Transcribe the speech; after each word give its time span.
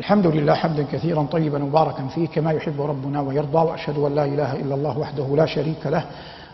الحمد 0.00 0.26
لله 0.26 0.54
حمدا 0.54 0.86
كثيرا 0.92 1.22
طيبا 1.32 1.58
مباركا 1.58 2.06
فيه 2.14 2.28
كما 2.28 2.52
يحب 2.52 2.80
ربنا 2.80 3.20
ويرضى 3.20 3.58
وأشهد 3.58 3.98
أن 3.98 4.14
لا 4.14 4.24
إله 4.24 4.52
إلا 4.56 4.74
الله 4.74 4.98
وحده 4.98 5.36
لا 5.36 5.46
شريك 5.46 5.86
له 5.86 6.04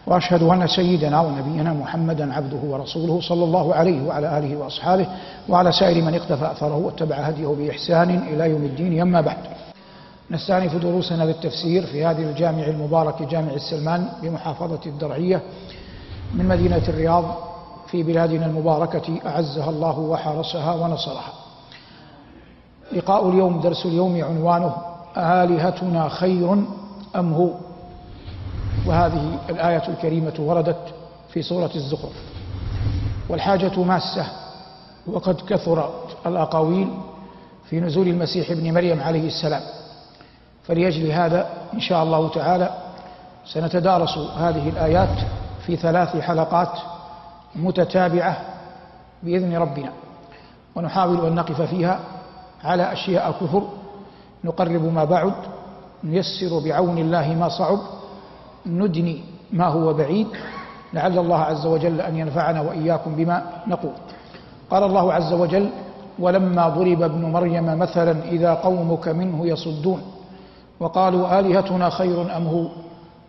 وأشهد 0.06 0.42
أن 0.42 0.66
سيدنا 0.66 1.20
ونبينا 1.20 1.72
محمدا 1.72 2.34
عبده 2.34 2.58
ورسوله 2.64 3.20
صلى 3.20 3.44
الله 3.44 3.74
عليه 3.74 4.06
وعلى 4.08 4.38
آله 4.38 4.56
وأصحابه 4.56 5.06
وعلى 5.48 5.72
سائر 5.72 6.04
من 6.04 6.14
اقتفى 6.14 6.50
أثره 6.52 6.76
واتبع 6.76 7.16
هديه 7.16 7.46
بإحسان 7.46 8.10
إلى 8.10 8.50
يوم 8.50 8.64
الدين. 8.64 9.00
أما 9.00 9.20
بعد 9.20 9.38
نستأنف 10.30 10.74
دروسنا 10.76 11.24
بالتفسير 11.24 11.86
في 11.86 12.04
هذه 12.04 12.22
الجامع 12.22 12.62
المبارك 12.62 13.22
جامع 13.22 13.52
السلمان 13.52 14.08
بمحافظة 14.22 14.80
الدرعية 14.86 15.42
من 16.34 16.44
مدينة 16.48 16.82
الرياض 16.88 17.24
في 17.86 18.02
بلادنا 18.02 18.46
المباركة 18.46 19.20
أعزها 19.26 19.70
الله 19.70 19.98
وحرسها 19.98 20.74
ونصرها. 20.74 21.32
لقاء 22.92 23.28
اليوم 23.30 23.60
درس 23.60 23.86
اليوم 23.86 24.24
عنوانه 24.24 24.76
آلهتنا 25.16 26.08
خير 26.08 26.52
أم 27.16 27.32
هو؟ 27.34 27.50
وهذه 28.86 29.38
الآية 29.50 29.88
الكريمة 29.88 30.34
وردت 30.38 30.94
في 31.32 31.42
سورة 31.42 31.70
الزخرف. 31.74 32.12
والحاجة 33.28 33.82
ماسة 33.82 34.26
وقد 35.06 35.40
كثرت 35.40 36.16
الأقاويل 36.26 36.88
في 37.70 37.80
نزول 37.80 38.08
المسيح 38.08 38.50
ابن 38.50 38.74
مريم 38.74 39.00
عليه 39.00 39.26
السلام. 39.26 39.62
فلأجل 40.64 41.10
هذا 41.10 41.46
إن 41.74 41.80
شاء 41.80 42.02
الله 42.02 42.28
تعالى 42.28 42.70
سنتدارس 43.46 44.18
هذه 44.18 44.68
الآيات 44.68 45.18
في 45.66 45.76
ثلاث 45.76 46.16
حلقات 46.16 46.72
متتابعة 47.54 48.36
بإذن 49.22 49.56
ربنا. 49.56 49.92
ونحاول 50.74 51.26
أن 51.26 51.34
نقف 51.34 51.62
فيها 51.62 52.00
على 52.64 52.92
أشياء 52.92 53.32
كفر 53.40 53.62
نقرب 54.44 54.84
ما 54.92 55.04
بعد 55.04 55.32
نيسر 56.04 56.58
بعون 56.64 56.98
الله 56.98 57.34
ما 57.34 57.48
صعب 57.48 57.78
ندني 58.66 59.20
ما 59.52 59.66
هو 59.66 59.92
بعيد 59.92 60.26
لعل 60.92 61.18
الله 61.18 61.38
عز 61.38 61.66
وجل 61.66 62.00
أن 62.00 62.16
ينفعنا 62.16 62.60
وإياكم 62.60 63.14
بما 63.16 63.42
نقول. 63.66 63.92
قال 64.70 64.82
الله 64.82 65.12
عز 65.12 65.32
وجل 65.32 65.70
ولما 66.18 66.68
ضرب 66.68 67.02
ابن 67.02 67.22
مريم 67.24 67.78
مثلا 67.78 68.22
إذا 68.24 68.54
قومك 68.54 69.08
منه 69.08 69.46
يصدون 69.46 70.02
وقالوا 70.80 71.38
آلهتنا 71.40 71.90
خير 71.90 72.36
أم 72.36 72.46
هو؟ 72.46 72.66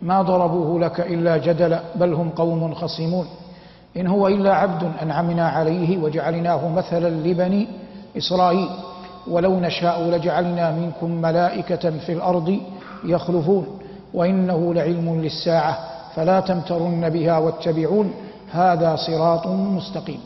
ما 0.02 0.22
ضربوه 0.22 0.80
لك 0.80 1.00
إلا 1.00 1.36
جدلا 1.36 1.80
بل 1.96 2.12
هم 2.12 2.30
قوم 2.30 2.74
خصمون 2.74 3.26
إن 3.96 4.06
هو 4.06 4.28
إلا 4.28 4.54
عبد 4.54 4.92
أنعمنا 5.02 5.48
عليه 5.48 5.98
وجعلناه 5.98 6.68
مثلا 6.68 7.08
لبني 7.08 7.68
إسرائيل. 8.16 8.68
ولو 9.30 9.60
نشاء 9.60 10.02
لجعلنا 10.02 10.70
منكم 10.72 11.10
ملائكة 11.10 11.90
في 11.90 12.12
الأرض 12.12 12.58
يخلفون 13.04 13.66
وإنه 14.14 14.74
لعلم 14.74 15.20
للساعة 15.22 15.78
فلا 16.14 16.40
تمترن 16.40 17.08
بها 17.08 17.38
واتبعون 17.38 18.12
هذا 18.52 18.96
صراط 18.96 19.46
مستقيم. 19.46 20.20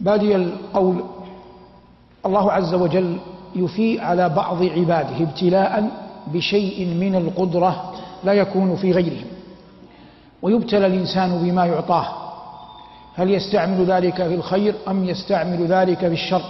بادي 0.00 0.36
القول 0.36 1.04
الله 2.26 2.52
عز 2.52 2.74
وجل 2.74 3.16
يفيء 3.56 4.00
على 4.00 4.28
بعض 4.28 4.62
عباده 4.62 5.16
ابتلاء 5.20 5.90
بشيء 6.26 6.86
من 6.94 7.14
القدرة 7.14 7.92
لا 8.24 8.32
يكون 8.32 8.76
في 8.76 8.92
غيرهم 8.92 9.26
ويبتلى 10.42 10.86
الإنسان 10.86 11.38
بما 11.38 11.66
يعطاه 11.66 12.06
هل 13.14 13.30
يستعمل 13.30 13.84
ذلك 13.84 14.16
في 14.16 14.34
الخير 14.34 14.74
أم 14.88 15.04
يستعمل 15.04 15.66
ذلك 15.66 15.98
في 15.98 16.06
الشر؟ 16.12 16.42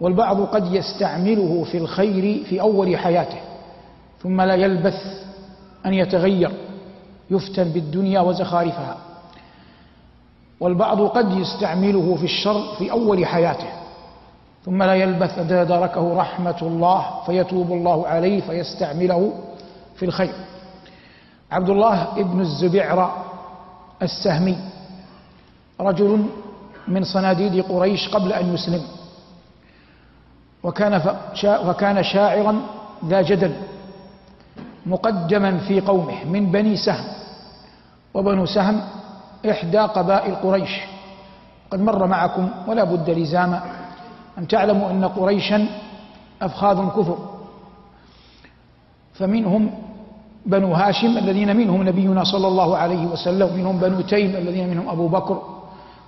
والبعض 0.00 0.40
قد 0.40 0.72
يستعمله 0.72 1.64
في 1.70 1.78
الخير 1.78 2.44
في 2.44 2.60
أول 2.60 2.96
حياته 2.96 3.38
ثم 4.22 4.40
لا 4.40 4.54
يلبث 4.54 5.24
أن 5.86 5.94
يتغير 5.94 6.50
يفتن 7.30 7.64
بالدنيا 7.64 8.20
وزخارفها. 8.20 8.96
والبعض 10.60 11.00
قد 11.00 11.32
يستعمله 11.32 12.14
في 12.14 12.24
الشر 12.24 12.62
في 12.78 12.90
أول 12.90 13.26
حياته 13.26 13.68
ثم 14.64 14.82
لا 14.82 14.94
يلبث 14.94 15.38
أن 15.38 15.48
تداركه 15.48 16.16
رحمة 16.16 16.56
الله 16.62 17.06
فيتوب 17.26 17.72
الله 17.72 18.06
عليه 18.06 18.40
فيستعمله 18.40 19.32
في 19.96 20.04
الخير. 20.04 20.34
عبد 21.52 21.68
الله 21.70 22.02
ابن 22.16 22.40
الزبعر 22.40 23.24
السهمي 24.02 24.56
رجل 25.80 26.26
من 26.88 27.04
صناديد 27.04 27.64
قريش 27.64 28.08
قبل 28.08 28.32
أن 28.32 28.54
يسلم. 28.54 28.82
وكان 30.64 31.00
وكان 31.44 32.02
شاعرا 32.02 32.60
ذا 33.04 33.22
جدل 33.22 33.52
مقدما 34.86 35.58
في 35.58 35.80
قومه 35.80 36.24
من 36.24 36.52
بني 36.52 36.76
سهم 36.76 37.04
وبنو 38.14 38.46
سهم 38.46 38.80
إحدى 39.50 39.78
قبائل 39.78 40.34
قريش. 40.34 40.80
قد 41.70 41.80
مر 41.80 42.06
معكم 42.06 42.48
ولا 42.68 42.84
بد 42.84 43.10
لزاما 43.10 43.62
أن 44.38 44.48
تعلموا 44.48 44.90
أن 44.90 45.04
قريشا 45.04 45.66
أفخاذ 46.42 46.88
كفر. 46.88 47.18
فمنهم 49.14 49.70
بنو 50.46 50.74
هاشم 50.74 51.18
الذين 51.18 51.56
منهم 51.56 51.88
نبينا 51.88 52.24
صلى 52.24 52.48
الله 52.48 52.76
عليه 52.76 53.06
وسلم 53.06 53.48
ومنهم 53.52 53.78
بنو 53.78 54.00
تيم 54.00 54.36
الذين 54.36 54.68
منهم 54.68 54.88
أبو 54.88 55.08
بكر 55.08 55.42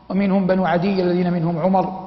ومنهم 0.08 0.46
بنو 0.46 0.66
عدي 0.66 1.02
الذين 1.02 1.32
منهم 1.32 1.58
عمر. 1.58 2.05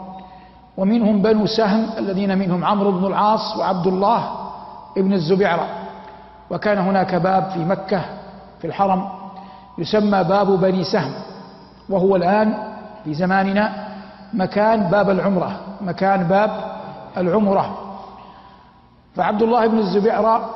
ومنهم 0.78 1.22
بنو 1.22 1.46
سهم 1.46 1.90
الذين 1.98 2.38
منهم 2.38 2.66
عمرو 2.66 2.92
بن 2.92 3.06
العاص 3.06 3.58
وعبد 3.58 3.88
الله 3.88 4.32
بن 4.98 5.14
الزبيعرة 5.14 5.68
وكان 6.50 6.78
هناك 6.78 7.16
باب 7.16 7.50
في 7.50 7.60
مكة 7.60 8.02
في 8.62 8.68
الحرم 8.68 9.10
يسمى 9.78 10.24
باب 10.24 10.48
بني 10.60 10.84
سهم 10.84 11.12
وهو 11.90 12.16
الآن 12.16 12.54
في 13.04 13.14
زماننا 13.14 13.88
مكان 14.34 14.84
باب 14.84 15.10
العمرة 15.10 15.60
مكان 15.82 16.24
باب 16.24 16.52
العمرة. 17.18 17.78
فعبد 19.16 19.42
الله 19.42 19.68
بن 19.68 19.78
الزبيعرة 19.78 20.50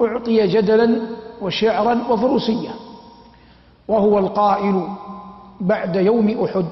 أعطي 0.00 0.46
جدلا 0.46 1.00
وشعرا 1.42 1.98
وفروسية 2.10 2.70
وهو 3.88 4.18
القائل 4.18 4.88
بعد 5.60 5.96
يوم 5.96 6.44
أحد. 6.44 6.66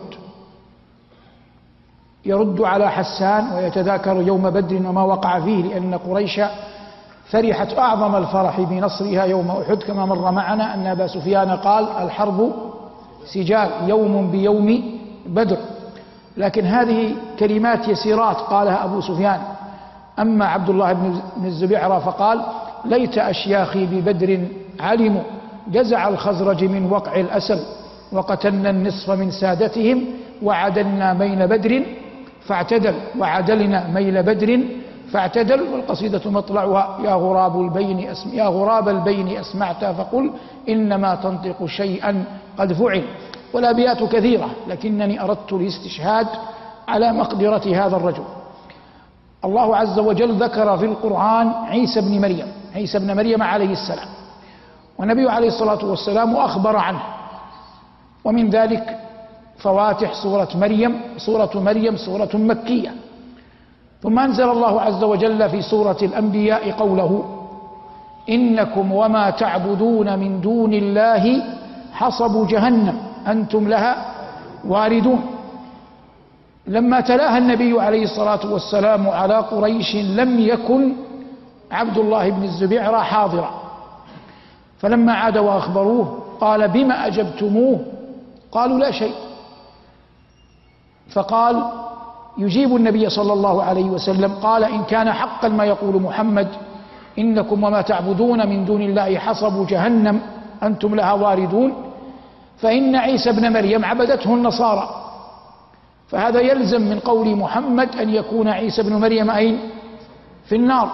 يرد 2.27 2.61
على 2.61 2.91
حسان 2.91 3.53
ويتذاكر 3.57 4.23
يوم 4.23 4.51
بدر 4.51 4.77
وما 4.89 5.03
وقع 5.03 5.41
فيه 5.41 5.63
لأن 5.63 5.95
قريش 5.95 6.41
فرحت 7.31 7.79
أعظم 7.79 8.17
الفرح 8.17 8.61
بنصرها 8.61 9.25
يوم 9.25 9.51
أحد. 9.51 9.83
كما 9.83 10.07
مر 10.07 10.31
معنا 10.31 10.75
أن 10.75 10.87
أبا 10.87 11.07
سفيان 11.07 11.51
قال 11.51 11.89
الحرب 12.03 12.53
سجال 13.27 13.69
يوم 13.87 14.31
بيوم 14.31 14.99
بدر. 15.27 15.57
لكن 16.37 16.65
هذه 16.67 17.15
كلمات 17.39 17.89
يسيرات 17.89 18.37
قالها 18.37 18.85
أبو 18.85 19.01
سفيان. 19.01 19.41
أما 20.19 20.45
عبد 20.45 20.69
الله 20.71 20.93
بن 20.93 21.21
الزبيعرة 21.45 21.99
فقال 21.99 22.43
ليت 22.85 23.19
أشياخي 23.19 23.87
ببدر 23.87 24.41
علموا 24.81 25.23
جزع 25.69 26.09
الخزرج 26.09 26.65
من 26.65 26.91
وقع 26.93 27.21
الأسل 27.21 27.61
وقتلنا 28.13 28.71
النصف 28.71 29.11
من 29.11 29.31
سادتهم 29.31 30.05
وعدلنا 30.43 31.15
بين 31.15 31.47
بدر 31.47 31.83
فاعتدل 32.47 32.95
وعدلنا 33.19 33.89
ميل 33.89 34.23
بدر 34.23 34.61
فاعتدل 35.13 35.63
والقصيدة 35.63 36.31
مطلعها 36.31 36.99
يا 37.05 37.15
غراب 37.15 37.61
البين 37.61 38.09
أسم 38.09 38.35
يا 38.35 38.45
غراب 38.45 38.89
البين 38.89 39.29
أسمعت 39.29 39.85
فقل 39.85 40.31
إنما 40.69 41.15
تنطق 41.15 41.67
شيئا 41.67 42.25
قد 42.59 42.73
فعل. 42.73 43.05
والأبيات 43.53 44.03
كثيرة 44.03 44.51
لكنني 44.69 45.23
أردت 45.23 45.53
الاستشهاد 45.53 46.27
على 46.89 47.13
مقدرة 47.13 47.87
هذا 47.87 47.97
الرجل. 47.97 48.25
الله 49.45 49.77
عز 49.77 49.99
وجل 49.99 50.43
ذكر 50.43 50.79
في 50.79 50.85
القرآن 50.85 51.49
عيسى 51.49 52.01
بن 52.01 52.21
مريم 52.21 52.47
عيسى 52.75 52.99
بن 52.99 53.17
مريم 53.17 53.43
عليه 53.43 53.73
السلام. 53.73 54.09
والنبي 54.99 55.31
عليه 55.31 55.49
الصلاة 55.49 55.85
والسلام 55.85 56.37
أخبر 56.37 56.77
عنه. 56.77 57.03
ومن 58.25 58.51
ذلك 58.51 58.99
فواتح 59.59 60.15
سورة 60.15 60.49
مريم 60.55 61.01
سورة 61.17 61.51
مريم 61.55 61.97
سورة 61.97 62.31
مكية. 62.35 62.95
ثم 64.03 64.19
أنزل 64.19 64.51
الله 64.51 64.81
عز 64.81 65.05
وجل 65.05 65.51
في 65.51 65.63
سورة 65.63 65.97
الأنبياء 66.03 66.71
قوله 66.71 67.25
إنكم 68.29 68.93
وما 68.93 69.31
تعبدون 69.31 70.19
من 70.19 70.41
دون 70.41 70.73
الله 70.75 71.43
حصب 71.93 72.47
جهنم 72.47 72.97
أنتم 73.27 73.69
لها 73.69 74.15
واردون. 74.65 75.21
لما 76.67 77.01
تلاها 77.01 77.39
النبي 77.39 77.81
عليه 77.81 78.03
الصلاة 78.05 78.53
والسلام 78.53 79.09
على 79.09 79.37
قريش 79.37 79.97
لم 79.97 80.41
يكن 80.41 80.93
عبد 81.71 81.99
الله 81.99 82.31
بن 82.31 82.43
الزبيعرة 82.43 82.99
حاضرا. 82.99 83.51
فلما 84.79 85.13
عاد 85.13 85.39
وأخبروه 85.39 86.19
قال 86.41 86.69
بما 86.69 87.07
أجبتموه؟ 87.07 87.81
قالوا 88.53 88.79
لا 88.79 88.91
شيء. 88.91 89.15
فقال 91.15 91.65
يجيب 92.39 92.77
النبي 92.77 93.11
صلى 93.11 93.33
الله 93.33 93.63
عليه 93.63 93.85
وسلم 93.85 94.33
قال 94.43 94.65
إن 94.65 94.83
كان 94.83 95.13
حقا 95.13 95.49
ما 95.49 95.65
يقول 95.65 96.03
محمد 96.03 96.49
إنكم 97.19 97.65
وما 97.65 97.81
تعبدون 97.81 98.49
من 98.49 98.65
دون 98.65 98.83
الله 98.83 99.19
حصب 99.19 99.67
جهنم 99.67 100.21
أنتم 100.63 100.95
لها 100.95 101.13
واردون. 101.13 101.73
فإن 102.59 102.97
عيسى 102.97 103.31
ابن 103.31 103.53
مريم 103.53 103.85
عبدته 103.85 104.35
النصارى. 104.35 104.89
فهذا 106.09 106.41
يلزم 106.41 106.83
من 106.83 106.99
قول 106.99 107.37
محمد 107.37 107.97
أن 107.97 108.11
يكون 108.11 108.49
عيسى 108.49 108.83
ابن 108.83 108.95
مريم 108.97 109.31
أين؟ 109.31 109.59
في 110.45 110.57
النار. 110.57 110.89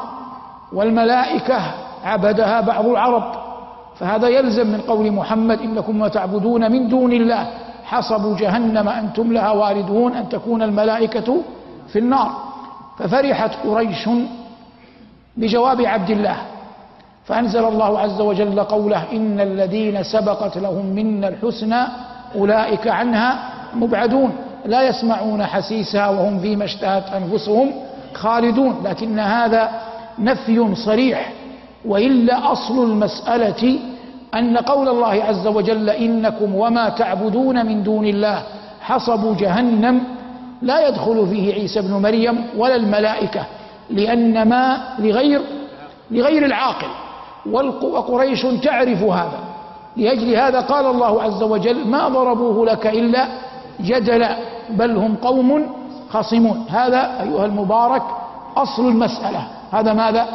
والملائكة 0.73 1.61
عبدها 2.05 2.61
بعض 2.61 2.87
العرب. 2.87 3.33
فهذا 3.97 4.29
يلزم 4.29 4.67
من 4.67 4.81
قول 4.81 5.13
محمد 5.13 5.61
إنكم 5.61 5.99
ما 5.99 6.09
تعبدون 6.09 6.73
من 6.73 6.89
دون 6.89 7.13
الله 7.13 7.47
حصب 7.91 8.37
جهنم 8.37 8.89
أنتم 8.89 9.33
لها 9.33 9.51
واردون 9.51 10.15
أن 10.15 10.29
تكون 10.29 10.63
الملائكة 10.63 11.37
في 11.89 11.99
النار. 11.99 12.31
ففرحت 12.99 13.51
قريش 13.67 14.09
بجواب 15.37 15.81
عبد 15.81 16.11
الله. 16.11 16.37
فأنزل 17.25 17.65
الله 17.65 17.99
عز 17.99 18.21
وجل 18.21 18.61
قوله 18.61 19.03
إن 19.13 19.41
الذين 19.41 20.03
سبقت 20.03 20.59
لهم 20.59 20.87
منا 20.87 21.29
الحسنى 21.29 21.83
أولئك 22.35 22.89
عنها 22.89 23.39
مبعدون. 23.75 24.33
لا 24.65 24.83
يسمعون 24.83 25.47
حسيسها 25.47 26.09
وهم 26.09 26.39
فيما 26.39 26.65
اشتهت 26.65 27.05
أنفسهم 27.15 27.73
خالدون. 28.15 28.83
لكن 28.85 29.19
هذا 29.19 29.71
نفي 30.19 30.75
صريح. 30.75 31.33
وإلا 31.85 32.53
أصل 32.53 32.85
المسألة 32.85 33.79
أن 34.35 34.57
قول 34.57 34.89
الله 34.89 35.25
عز 35.25 35.47
وجل 35.47 35.91
إنكم 35.91 36.55
وما 36.55 36.89
تعبدون 36.89 37.67
من 37.67 37.83
دون 37.83 38.07
الله 38.07 38.43
حصب 38.81 39.37
جهنم 39.37 40.03
لا 40.63 40.89
يدخل 40.89 41.27
فيه 41.27 41.55
عيسى 41.55 41.81
بن 41.81 41.93
مريم 41.93 42.47
ولا 42.57 42.77
الملائكة 42.77 43.47
لأن 43.91 44.49
ما 44.49 44.95
لغير 44.99 45.41
لغير 46.11 46.45
العاقل. 46.45 46.89
وقريش 47.83 48.47
تعرف 48.63 49.03
هذا. 49.03 49.39
لأجل 49.97 50.35
هذا 50.35 50.61
قال 50.61 50.87
الله 50.87 51.23
عز 51.23 51.43
وجل 51.43 51.89
ما 51.89 52.09
ضربوه 52.09 52.67
لك 52.67 52.87
إلا 52.87 53.27
جدلا 53.81 54.37
بل 54.71 54.97
هم 54.97 55.17
قوم 55.17 55.67
خصمون. 56.11 56.65
هذا 56.71 57.23
أيها 57.23 57.47
المبارك 57.47 58.03
أصل 58.57 58.89
المسألة. 58.89 59.43
هذا 59.73 59.93
ماذا؟ 59.93 60.27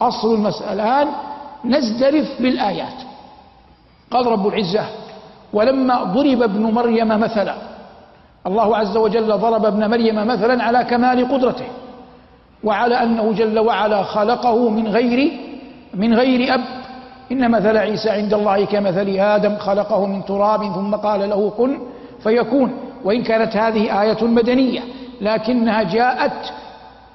أصل 0.00 0.34
المسألة. 0.34 0.72
الآن 0.72 1.08
نزدرف 1.64 2.42
بالآيات. 2.42 3.13
قال 4.14 4.26
رب 4.26 4.46
العزة 4.46 4.84
ولما 5.52 6.02
ضرب 6.04 6.42
ابن 6.42 6.62
مريم 6.62 7.08
مثلا 7.08 7.54
الله 8.46 8.76
عز 8.76 8.96
وجل 8.96 9.26
ضرب 9.38 9.64
ابن 9.66 9.90
مريم 9.90 10.26
مثلا 10.26 10.64
على 10.64 10.84
كمال 10.84 11.28
قدرته 11.32 11.66
وعلى 12.64 13.02
أنه 13.02 13.32
جل 13.32 13.58
وعلا 13.58 14.02
خلقه 14.02 14.68
من 14.68 14.88
غير 14.88 15.32
من 15.94 16.14
غير 16.14 16.54
أب. 16.54 16.60
إن 17.32 17.50
مثل 17.50 17.76
عيسى 17.76 18.10
عند 18.10 18.34
الله 18.34 18.64
كمثل 18.64 19.08
آدم 19.18 19.56
خلقه 19.56 20.06
من 20.06 20.24
تراب 20.24 20.62
ثم 20.74 20.94
قال 20.94 21.30
له 21.30 21.50
كن 21.50 21.78
فيكون. 22.22 22.70
وإن 23.04 23.22
كانت 23.22 23.56
هذه 23.56 24.02
آية 24.02 24.24
مدنية 24.24 24.80
لكنها 25.20 25.82
جاءت 25.82 26.40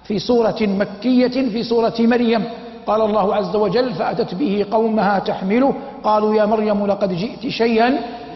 في 0.04 0.20
سورة 0.20 0.60
مكية 0.62 1.50
في 1.50 1.64
سورة 1.64 1.94
مريم. 2.00 2.44
قال 2.90 3.02
الله 3.02 3.36
عز 3.36 3.56
وجل 3.56 3.94
فأتت 3.94 4.36
به 4.36 4.66
قومها 4.72 5.20
تحمله. 5.20 5.74
قالوا 6.04 6.36
يا 6.36 6.46
مريم 6.46 6.88
لقد 6.88 7.14
جئت 7.14 7.48
شيئا 7.48 7.90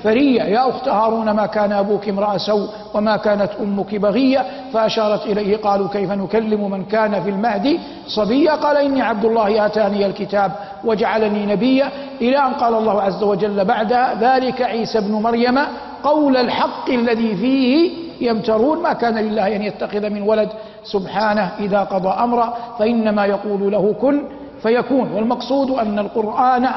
فريا. 0.03 0.43
يا 0.43 0.69
أخت 0.69 0.87
هارون 0.87 1.31
ما 1.31 1.45
كان 1.45 1.71
أبوك 1.71 2.09
امرأ 2.09 2.37
سوء 2.37 2.67
وما 2.93 3.17
كانت 3.17 3.49
أمك 3.61 3.95
بغية؟ 3.95 4.45
فأشارت 4.73 5.25
إليه 5.25 5.57
قالوا 5.57 5.87
كيف 5.87 6.11
نكلم 6.11 6.71
من 6.71 6.85
كان 6.85 7.23
في 7.23 7.29
المهد 7.29 7.79
صبيا؟ 8.07 8.51
قال 8.51 8.77
إني 8.77 9.01
عبد 9.01 9.25
الله 9.25 9.65
آتاني 9.65 10.05
الكتاب 10.05 10.51
وجعلني 10.83 11.45
نبيا. 11.45 11.87
إلى 12.21 12.37
أن 12.37 12.53
قال 12.53 12.73
الله 12.73 13.01
عز 13.01 13.23
وجل 13.23 13.65
بعدها 13.65 14.05
ذلك 14.21 14.61
عيسى 14.61 14.97
ابن 14.97 15.11
مريم 15.11 15.59
قول 16.03 16.37
الحق 16.37 16.89
الذي 16.89 17.35
فيه 17.35 17.91
يمترون. 18.21 18.81
ما 18.81 18.93
كان 18.93 19.15
لله 19.15 19.55
أن 19.55 19.61
يتخذ 19.61 20.09
من 20.09 20.21
ولد. 20.21 20.49
سبحانه 20.83 21.51
إذا 21.59 21.79
قضى 21.83 22.09
أمرا 22.25 22.53
فإنما 22.79 23.25
يقول 23.25 23.71
له 23.71 23.95
كن. 24.01 24.42
فيكون 24.63 25.11
والمقصود 25.11 25.71
أن 25.71 25.99
القرآن 25.99 26.69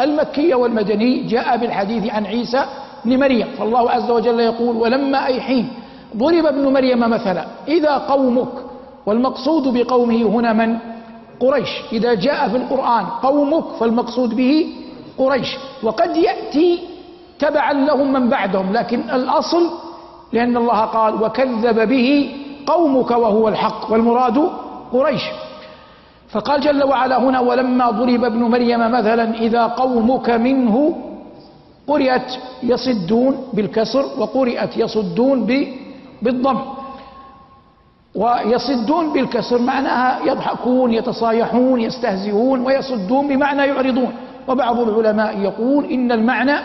المكي 0.00 0.54
والمدني 0.54 1.22
جاء 1.22 1.56
بالحديث 1.56 2.14
عن 2.14 2.26
عيسى 2.26 2.64
بن 3.04 3.20
مريم. 3.20 3.48
فالله 3.58 3.90
عز 3.90 4.10
وجل 4.10 4.40
يقول 4.40 4.76
ولما 4.76 5.26
أي 5.26 5.40
حين 5.40 5.68
ضرب 6.16 6.46
ابن 6.46 6.72
مريم 6.72 7.00
مثلا 7.00 7.44
إذا 7.68 7.98
قومك 7.98 8.52
والمقصود 9.06 9.68
بقومه 9.78 10.22
هنا 10.22 10.52
من؟ 10.52 10.76
قريش. 11.40 11.68
إذا 11.92 12.14
جاء 12.14 12.48
في 12.48 12.56
القرآن 12.56 13.04
قومك 13.22 13.64
فالمقصود 13.80 14.34
به 14.36 14.66
قريش. 15.18 15.56
وقد 15.82 16.16
يأتي 16.16 16.78
تبعا 17.38 17.72
لهم 17.72 18.12
من 18.12 18.28
بعدهم 18.28 18.72
لكن 18.72 19.00
الأصل 19.00 19.70
لأن 20.32 20.56
الله 20.56 20.80
قال 20.80 21.22
وكذب 21.22 21.88
به 21.88 22.08
قومك 22.66 23.10
وهو 23.10 23.48
الحق 23.48 23.92
والمراد 23.92 24.50
قريش. 24.92 25.22
فقال 26.34 26.60
جل 26.60 26.84
وعلا 26.84 27.18
هنا 27.18 27.40
ولما 27.40 27.90
ضرب 27.90 28.24
ابن 28.24 28.42
مريم 28.42 28.80
مثلا 28.90 29.34
إذا 29.34 29.66
قومك 29.66 30.30
منه 30.30 30.94
قرئت 31.86 32.38
يصدون 32.62 33.36
بالكسر 33.52 34.04
وقرئت 34.18 34.76
يصدون 34.76 35.46
بالضم. 36.22 36.58
ويصدون 38.14 39.12
بالكسر 39.12 39.58
معناها 39.58 40.20
يضحكون 40.24 40.92
يتصايحون 40.92 41.80
يستهزئون 41.80 42.60
ويصدون 42.60 43.28
بمعنى 43.28 43.62
يعرضون. 43.66 44.12
وبعض 44.48 44.78
العلماء 44.78 45.38
يقول 45.38 45.84
إن 45.84 46.12
المعنى 46.12 46.56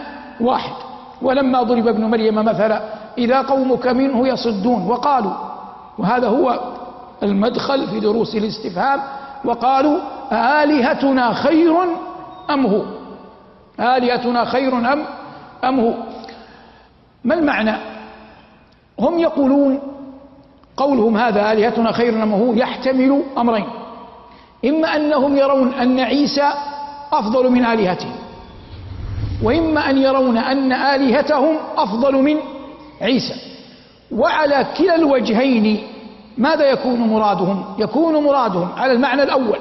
واحد. 0.41 0.73
ولما 1.21 1.63
ضرب 1.63 1.87
ابن 1.87 2.05
مريم 2.05 2.35
مثلا 2.35 2.81
إذا 3.17 3.41
قومك 3.41 3.87
منه 3.87 4.27
يصدون. 4.27 4.87
وقالوا 4.87 5.33
وهذا 5.97 6.27
هو 6.27 6.59
المدخل 7.23 7.87
في 7.87 7.99
دروس 7.99 8.35
الاستفهام 8.35 8.99
وقالوا 9.45 9.99
آلهتنا 10.31 11.33
خير 11.33 11.75
أم 12.49 12.65
هو؟ 12.65 12.83
آلهتنا 13.79 14.45
خير 14.45 14.77
أم 14.77 15.05
أم 15.63 15.79
هو؟ 15.79 15.93
ما 17.23 17.35
المعنى؟ 17.35 17.75
هم 18.99 19.19
يقولون 19.19 19.79
قولهم 20.77 21.17
هذا 21.17 21.51
آلهتنا 21.51 21.91
خير 21.91 22.23
أم 22.23 22.33
هو 22.33 22.53
يحتمل 22.53 23.23
أمرين. 23.37 23.65
إما 24.65 24.95
أنهم 24.95 25.37
يرون 25.37 25.73
أن 25.73 25.99
عيسى 25.99 26.53
أفضل 27.13 27.49
من 27.49 27.65
آلهتهم 27.65 28.15
وإما 29.43 29.89
أن 29.89 29.97
يرون 29.97 30.37
أن 30.37 30.71
آلهتهم 30.71 31.55
أفضل 31.77 32.15
من 32.15 32.37
عيسى. 33.01 33.35
وعلى 34.11 34.65
كلا 34.77 34.95
الوجهين 34.95 35.87
ماذا 36.39 36.65
يكون 36.65 36.99
مرادهم؟ 36.99 37.63
يكون 37.77 38.23
مرادهم 38.23 38.69
على 38.77 38.93
المعنى 38.93 39.23
الأول 39.23 39.59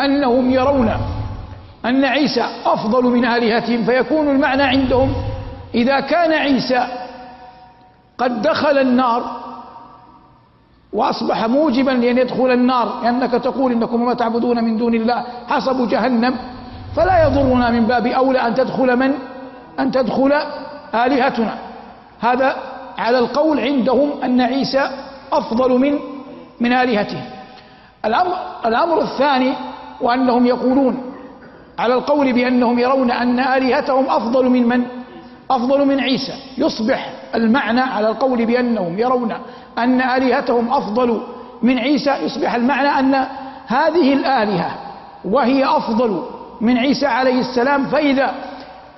أنهم 0.00 0.50
يرون 0.50 0.90
أن 1.84 2.04
عيسى 2.04 2.44
أفضل 2.66 3.04
من 3.04 3.24
آلهتهم 3.24 3.84
فيكون 3.84 4.28
المعنى 4.28 4.62
عندهم 4.62 5.12
إذا 5.74 6.00
كان 6.00 6.32
عيسى 6.32 6.86
قد 8.18 8.42
دخل 8.42 8.78
النار 8.78 9.40
وأصبح 10.92 11.46
موجبا 11.46 11.90
لأن 11.90 12.18
يدخل 12.18 12.50
النار 12.50 13.00
لأنك 13.02 13.30
تقول 13.30 13.72
إنكم 13.72 14.04
ما 14.06 14.14
تعبدون 14.14 14.64
من 14.64 14.76
دون 14.76 14.94
الله 14.94 15.24
حسب 15.48 15.88
جهنم 15.88 16.36
فلا 16.96 17.24
يضرنا 17.26 17.70
من 17.70 17.86
باب 17.86 18.06
أولى 18.06 18.38
أن 18.38 18.54
تدخل 18.54 18.96
من؟ 18.96 19.14
أن 19.80 19.90
تدخل 19.90 20.32
آلهتنا. 20.94 21.54
هذا 22.20 22.56
على 22.98 23.18
القول 23.18 23.60
عندهم 23.60 24.10
أن 24.24 24.40
عيسى 24.40 24.90
أفضل 25.32 25.78
من 25.78 25.98
من 26.60 26.72
آلهتهم 26.72 27.24
الأمر, 28.04 28.34
الأمر 28.66 29.02
الثاني 29.02 29.52
وأنهم 30.00 30.46
يقولون 30.46 31.02
على 31.78 31.94
القول 31.94 32.32
بأنهم 32.32 32.78
يرون 32.78 33.10
أن 33.10 33.40
آلهتهم 33.40 34.06
أفضل 34.10 34.48
من 34.48 34.68
من؟ 34.68 34.84
أفضل 35.50 35.86
من 35.86 36.00
عيسى. 36.00 36.32
يصبح 36.58 37.12
المعنى 37.34 37.80
على 37.80 38.08
القول 38.08 38.46
بأنهم 38.46 38.98
يرون 38.98 39.32
أن 39.78 40.00
آلهتهم 40.00 40.72
أفضل 40.72 41.20
من 41.62 41.78
عيسى. 41.78 42.10
يصبح 42.10 42.54
المعنى 42.54 42.88
أن 42.88 43.26
هذه 43.66 44.12
الآلهة 44.12 44.70
وهي 45.24 45.64
أفضل 45.64 46.22
من 46.60 46.78
عيسى 46.78 47.06
عليه 47.06 47.40
السلام. 47.40 47.84
فإذا 47.86 48.34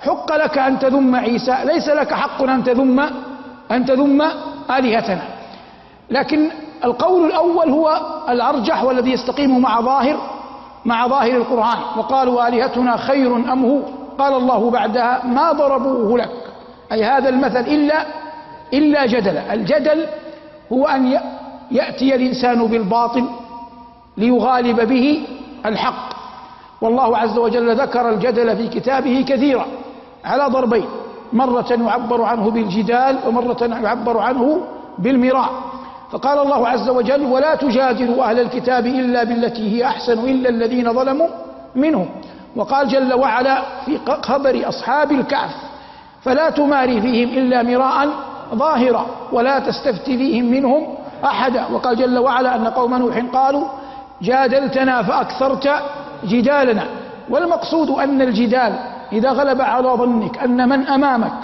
حق 0.01 0.35
لك 0.35 0.57
أن 0.57 0.79
تذم 0.79 1.15
عيسى 1.15 1.57
ليس 1.65 1.89
لك 1.89 2.13
حق 2.13 2.43
أن 2.43 2.63
تذم 2.63 2.99
أن 3.71 3.85
تذم 3.85 4.21
آلهتنا. 4.77 5.21
لكن 6.09 6.49
القول 6.83 7.25
الأول 7.25 7.69
هو 7.69 8.01
الأرجح 8.29 8.83
والذي 8.83 9.11
يستقيم 9.11 9.61
مع 9.61 9.81
ظاهر 9.81 10.17
مع 10.85 11.07
ظاهر 11.07 11.37
القرآن. 11.37 11.77
وقالوا 11.97 12.47
آلهتنا 12.47 12.97
خير 12.97 13.35
أم 13.35 13.65
هو؟ 13.65 13.79
قال 14.19 14.33
الله 14.33 14.69
بعدها 14.69 15.25
ما 15.25 15.51
ضربوه 15.51 16.17
لك. 16.17 16.29
أي 16.91 17.03
هذا 17.03 17.29
المثل 17.29 17.59
إلا 17.59 18.05
إلا 18.73 19.05
جدلا 19.05 19.53
الجدل 19.53 20.05
هو 20.73 20.85
أن 20.85 21.19
يأتي 21.71 22.15
الإنسان 22.15 22.67
بالباطل 22.67 23.25
ليغالب 24.17 24.87
به 24.87 25.27
الحق. 25.65 26.13
والله 26.81 27.17
عز 27.17 27.37
وجل 27.37 27.75
ذكر 27.75 28.09
الجدل 28.09 28.57
في 28.57 28.67
كتابه 28.67 29.25
كثيرا 29.27 29.65
على 30.25 30.45
ضربين 30.47 30.85
مرة 31.33 31.71
يعبر 31.71 32.21
عنه 32.21 32.49
بالجدال 32.51 33.19
ومرة 33.27 33.79
يعبر 33.83 34.17
عنه 34.17 34.61
بالمراء. 34.99 35.49
فقال 36.13 36.39
الله 36.39 36.67
عز 36.67 36.89
وجل 36.89 37.25
ولا 37.25 37.55
تجادلوا 37.55 38.23
أهل 38.29 38.39
الكتاب 38.39 38.85
إلا 38.85 39.23
بالتي 39.23 39.75
هي 39.75 39.85
أحسن 39.85 40.19
إلا 40.19 40.49
الذين 40.49 40.93
ظلموا 40.93 41.27
منهم. 41.75 42.09
وقال 42.55 42.87
جل 42.87 43.13
وعلا 43.13 43.61
في 43.85 43.99
خبر 44.21 44.69
أصحاب 44.69 45.11
الكهف 45.11 45.55
فلا 46.21 46.49
تماري 46.49 47.01
فيهم 47.01 47.29
إلا 47.29 47.63
مراء 47.63 48.09
ظاهرا 48.55 49.05
ولا 49.31 49.59
تستفت 49.59 50.05
فيهم 50.05 50.45
منهم 50.45 50.87
أحدا. 51.25 51.65
وقال 51.73 51.95
جل 51.97 52.17
وعلا 52.17 52.55
أن 52.55 52.67
قوم 52.67 52.95
نوح 52.95 53.17
قالوا 53.33 53.67
جادلتنا 54.21 55.01
فأكثرت 55.03 55.69
جدالنا. 56.25 56.85
والمقصود 57.29 57.89
أن 57.89 58.21
الجدال 58.21 58.73
إذا 59.11 59.29
غلب 59.31 59.61
على 59.61 59.89
ظنك 59.89 60.37
أن 60.37 60.69
من 60.69 60.87
أمامك 60.87 61.39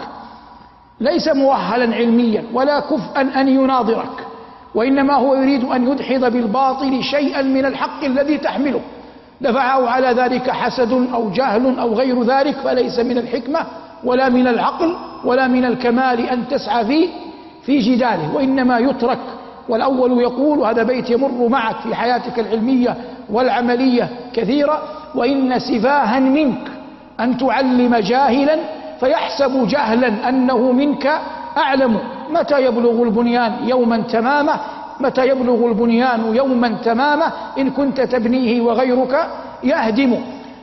ليس 1.00 1.28
مؤهلا 1.28 1.96
علميا 1.96 2.44
ولا 2.54 2.80
كفءا 2.80 3.22
أن 3.22 3.48
يناظرك. 3.48 4.29
وإنما 4.76 5.14
هو 5.14 5.36
يريد 5.36 5.64
أن 5.64 5.92
يدحض 5.92 6.32
بالباطل 6.34 7.04
شيئا 7.04 7.42
من 7.42 7.66
الحق 7.66 8.04
الذي 8.04 8.38
تحمله. 8.38 8.82
دفعه 9.42 9.90
على 9.90 10.08
ذلك 10.08 10.50
حسد 10.52 11.08
أو 11.14 11.30
جهل 11.30 11.80
أو 11.80 11.94
غير 11.94 12.24
ذلك 12.24 12.56
فليس 12.56 13.00
من 13.00 13.18
الحكمة 13.18 13.60
ولا 14.04 14.30
من 14.30 14.48
العقل 14.48 14.96
ولا 15.26 15.48
من 15.48 15.66
الكمال 15.66 16.20
أن 16.30 16.48
تسعى 16.48 16.86
في 16.86 17.08
في 17.62 17.80
جداله. 17.80 18.36
وإنما 18.36 18.80
يترك 18.80 19.20
والأول 19.70 20.22
يقول 20.22 20.60
وهذا 20.60 20.84
بيت 20.84 21.10
يمر 21.10 21.48
معك 21.50 21.76
في 21.84 21.96
حياتك 21.96 22.40
العلمية 22.40 22.98
والعملية 23.30 24.10
كثيرا 24.34 24.82
وإن 25.16 25.60
سفاها 25.60 26.20
منك 26.20 26.68
أن 27.20 27.38
تعلم 27.38 27.96
جاهلا 27.96 28.58
فيحسب 29.00 29.68
جهلا 29.68 30.30
أنه 30.30 30.72
منك 30.72 31.12
أعلم. 31.58 32.00
متى 32.30 32.66
يبلغ 32.66 33.04
البنيان 33.04 33.54
يوما 33.68 33.98
تمامه 33.98 34.56
متى 35.00 35.28
يبلغ 35.28 35.68
البنيان 35.68 36.36
يوما 36.36 36.70
تمامه 36.84 37.32
إن 37.58 37.70
كنت 37.70 38.02
تبنيه 38.02 38.62
وغيرك 38.62 39.28
يهدم. 39.64 40.22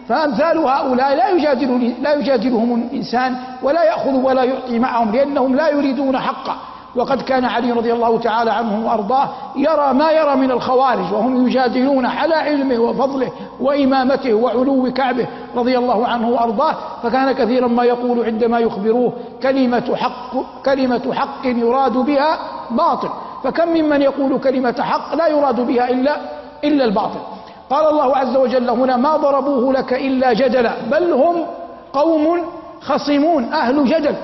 فأمثال 0.08 0.58
هؤلاء 0.58 1.14
لا 1.14 1.28
يجادل 1.28 1.94
لا 2.02 2.14
يجادلهم 2.14 2.74
الإنسان 2.74 3.36
ولا 3.62 3.82
يأخذ 3.82 4.14
ولا 4.14 4.44
يعطي 4.44 4.78
معهم 4.78 5.12
لأنهم 5.12 5.56
لا 5.56 5.68
يريدون 5.68 6.18
حقا. 6.18 6.56
وقد 6.96 7.22
كان 7.22 7.44
علي 7.44 7.72
رضي 7.72 7.92
الله 7.92 8.18
تعالى 8.18 8.50
عنه 8.50 8.86
وأرضاه 8.86 9.28
يرى 9.56 9.92
ما 9.94 10.10
يرى 10.10 10.36
من 10.36 10.50
الخوارج 10.50 11.12
وهم 11.12 11.46
يجادلون 11.46 12.06
على 12.06 12.34
علمه 12.34 12.78
وفضله 12.78 13.30
وإمامته 13.60 14.34
وعلو 14.34 14.92
كعبه 14.92 15.26
رضي 15.56 15.78
الله 15.78 16.06
عنه 16.06 16.28
وأرضاه 16.28 16.74
فكان 17.02 17.32
كثيرا 17.32 17.68
ما 17.68 17.84
يقول 17.84 18.24
عندما 18.24 18.58
يخبروه 18.58 19.12
كلمة 19.42 19.96
حق 19.96 20.32
كلمة 20.64 21.12
حق 21.14 21.46
يراد 21.46 21.92
بها 21.92 22.38
باطل 22.70 23.08
فكم 23.44 23.68
ممن 23.68 24.02
يقول 24.02 24.38
كلمة 24.40 24.76
حق 24.82 25.14
لا 25.14 25.26
يراد 25.26 25.60
بها 25.60 25.90
إلا 25.90 26.16
إلا 26.64 26.84
الباطل. 26.84 27.18
قال 27.70 27.86
الله 27.88 28.16
عز 28.16 28.36
وجل 28.36 28.70
هنا 28.70 28.96
ما 28.96 29.16
ضربوه 29.16 29.72
لك 29.72 29.92
إلا 29.92 30.32
جدلا 30.32 30.72
بل 30.90 31.12
هم 31.12 31.34
قوم 31.92 32.40
خصمون 32.80 33.44
أهل 33.52 33.84
جدل 33.84 34.14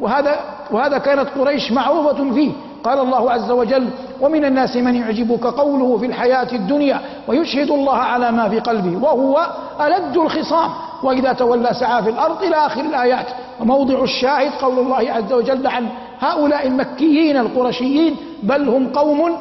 وهذا 0.00 0.36
وهذا 0.70 0.98
كانت 0.98 1.28
قريش 1.38 1.72
معروفة 1.72 2.32
فيه. 2.32 2.52
قال 2.84 2.98
الله 2.98 3.30
عز 3.30 3.50
وجل 3.50 3.88
ومن 4.20 4.44
الناس 4.44 4.76
من 4.76 4.94
يعجبك 4.94 5.46
قوله 5.46 5.98
في 5.98 6.06
الحياة 6.06 6.48
الدنيا 6.52 7.00
ويشهد 7.28 7.70
الله 7.70 7.96
على 7.96 8.32
ما 8.32 8.48
في 8.48 8.60
قلبه 8.60 9.04
وهو 9.04 9.46
ألد 9.80 10.16
الخصام. 10.16 10.70
وإذا 11.02 11.32
تولى 11.32 11.74
سعى 11.74 12.02
في 12.02 12.10
الأرض 12.10 12.42
إلى 12.42 12.56
آخر 12.56 12.80
الآيات. 12.80 13.26
وموضع 13.60 14.02
الشاهد 14.02 14.52
قول 14.60 14.78
الله 14.78 15.12
عز 15.12 15.32
وجل 15.32 15.66
عن 15.66 15.86
هؤلاء 16.20 16.66
المكيين 16.66 17.36
القرشيين 17.36 18.16
بل 18.42 18.68
هم 18.68 18.88
قوم 18.88 19.36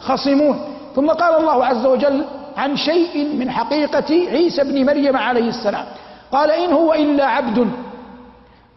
خصمون. 0.00 0.60
ثم 0.96 1.06
قال 1.06 1.40
الله 1.40 1.64
عز 1.66 1.86
وجل 1.86 2.24
عن 2.56 2.76
شيء 2.76 3.36
من 3.38 3.50
حقيقة 3.50 4.10
عيسى 4.10 4.64
بن 4.64 4.86
مريم 4.86 5.16
عليه 5.16 5.48
السلام 5.48 5.84
قال 6.32 6.50
إن 6.50 6.72
هو 6.72 6.94
إلا 6.94 7.26
عبد 7.26 7.68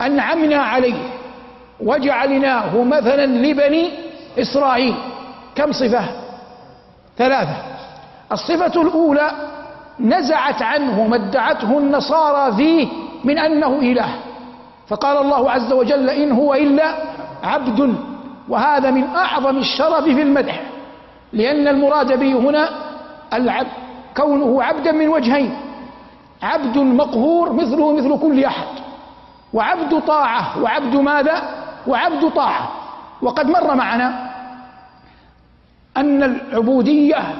أنعمنا 0.02 0.58
عليه. 0.58 0.96
وجعلناه 1.84 2.84
مثلا 2.84 3.26
لبني 3.26 3.90
إسرائيل. 4.40 4.96
كم 5.56 5.72
صفة؟ 5.72 6.06
ثلاثة. 7.18 7.56
الصفة 8.32 8.82
الأولى 8.82 9.32
نزعت 10.00 10.62
عنه 10.62 11.08
ما 11.08 11.16
ادعته 11.16 11.78
النصارى 11.78 12.56
فيه 12.56 12.88
من 13.24 13.38
أنه 13.40 13.80
إله. 13.80 14.10
فقال 14.88 15.18
الله 15.18 15.52
عز 15.52 15.74
وجل 15.74 16.10
إن 16.10 16.32
هو 16.32 16.54
إلا 16.54 16.94
عبد 17.44 17.96
وهذا 18.50 18.92
من 18.92 19.16
أعظم 19.16 19.58
الشرف 19.58 20.04
في 20.04 20.22
المدح 20.22 20.62
لأن 21.34 21.68
المراد 21.68 22.20
به 22.20 22.34
هنا 22.34 22.70
العبد 23.34 23.72
كونه 24.18 24.64
عبدا 24.64 24.92
من 24.92 25.08
وجهين. 25.08 25.58
عبد 26.44 26.78
مقهور 26.78 27.54
مثله 27.54 27.94
مثل 27.94 28.20
كل 28.20 28.46
أحد. 28.46 28.68
وعبد 29.54 30.00
طاعة 30.00 30.64
وعبد 30.64 30.96
ماذا؟ 30.96 31.61
وعبد 31.88 32.30
طاعة 32.32 32.72
وقد 33.22 33.50
مر 33.50 33.76
معنا 33.76 34.32
أن 35.98 36.24
العبودية 36.24 37.36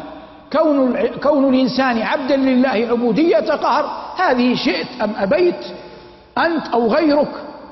كون 0.54 1.08
كون 1.08 1.54
الإنسان 1.54 2.02
عبدا 2.02 2.36
لله 2.36 2.88
عبودية 2.92 3.52
قهر 3.56 3.90
هذه 4.18 4.56
شئت 4.56 5.02
أم 5.02 5.14
أبيت؟ 5.18 5.66
أنت 6.38 6.68
أو 6.68 6.88
غيرك؟ 6.88 7.32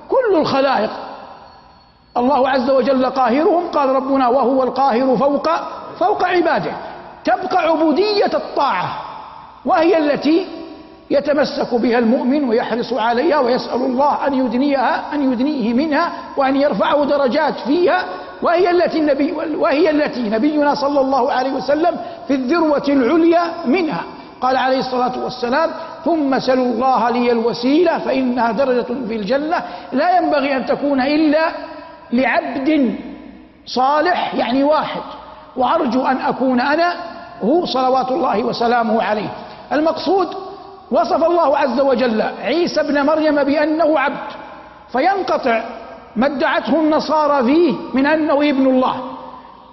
كل 0.09 0.35
الخلائق. 0.35 0.91
الله 2.17 2.49
عز 2.49 2.69
وجل 2.69 3.05
قاهرهم. 3.05 3.67
قال 3.67 3.89
ربنا 3.89 4.27
وهو 4.27 4.63
القاهر 4.63 5.17
فوق 5.17 5.49
فوق 5.99 6.23
عباده. 6.25 6.71
تبقى 7.23 7.57
عبودية 7.67 8.31
الطاعة 8.33 9.01
وهي 9.65 9.97
التي 9.97 10.47
يتمسك 11.11 11.73
بها 11.75 11.99
المؤمن 11.99 12.43
ويحرص 12.43 12.93
عليها 12.93 13.39
ويسأل 13.39 13.81
الله 13.81 14.27
أن 14.27 14.33
يدنيها 14.33 15.13
أن 15.13 15.31
يدنيه 15.33 15.73
منها 15.73 16.11
وأن 16.37 16.55
يرفعه 16.55 17.05
درجات 17.05 17.59
فيها. 17.59 18.05
وهي 18.41 18.71
التي 18.71 18.99
النبي 18.99 19.31
وهي 19.57 19.89
التي 19.89 20.29
نبينا 20.29 20.75
صلى 20.75 21.01
الله 21.01 21.31
عليه 21.31 21.53
وسلم 21.53 21.97
في 22.27 22.33
الذروة 22.33 22.83
العليا 22.89 23.41
منها. 23.65 24.03
قال 24.41 24.57
عليه 24.57 24.79
الصلاة 24.79 25.23
والسلام 25.23 25.69
ثم 26.05 26.39
سلوا 26.39 26.65
الله 26.65 27.09
لي 27.09 27.31
الوسيلة 27.31 27.97
فإنها 27.97 28.51
درجة 28.51 28.85
في 29.07 29.15
الجنة. 29.15 29.63
لا 29.91 30.17
ينبغي 30.17 30.55
أن 30.55 30.65
تكون 30.65 31.01
إلا 31.01 31.51
لعبد 32.13 32.95
صالح 33.65 34.35
يعني 34.35 34.63
واحد. 34.63 35.01
وأرجو 35.57 36.05
أن 36.05 36.17
أكون 36.17 36.59
أنا 36.59 36.93
هو 37.43 37.65
صلوات 37.65 38.11
الله 38.11 38.43
وسلامه 38.43 39.03
عليه. 39.03 39.29
المقصود 39.73 40.27
وصف 40.91 41.23
الله 41.23 41.57
عز 41.57 41.79
وجل 41.79 42.21
عيسى 42.21 42.81
ابن 42.81 43.05
مريم 43.05 43.43
بأنه 43.43 43.99
عبد 43.99 44.27
فينقطع 44.91 45.63
ما 46.15 46.25
ادعته 46.27 46.75
النصارى 46.79 47.43
فيه 47.43 47.73
من 47.93 48.05
أنه 48.05 48.33
ابن 48.33 48.67
الله 48.67 48.95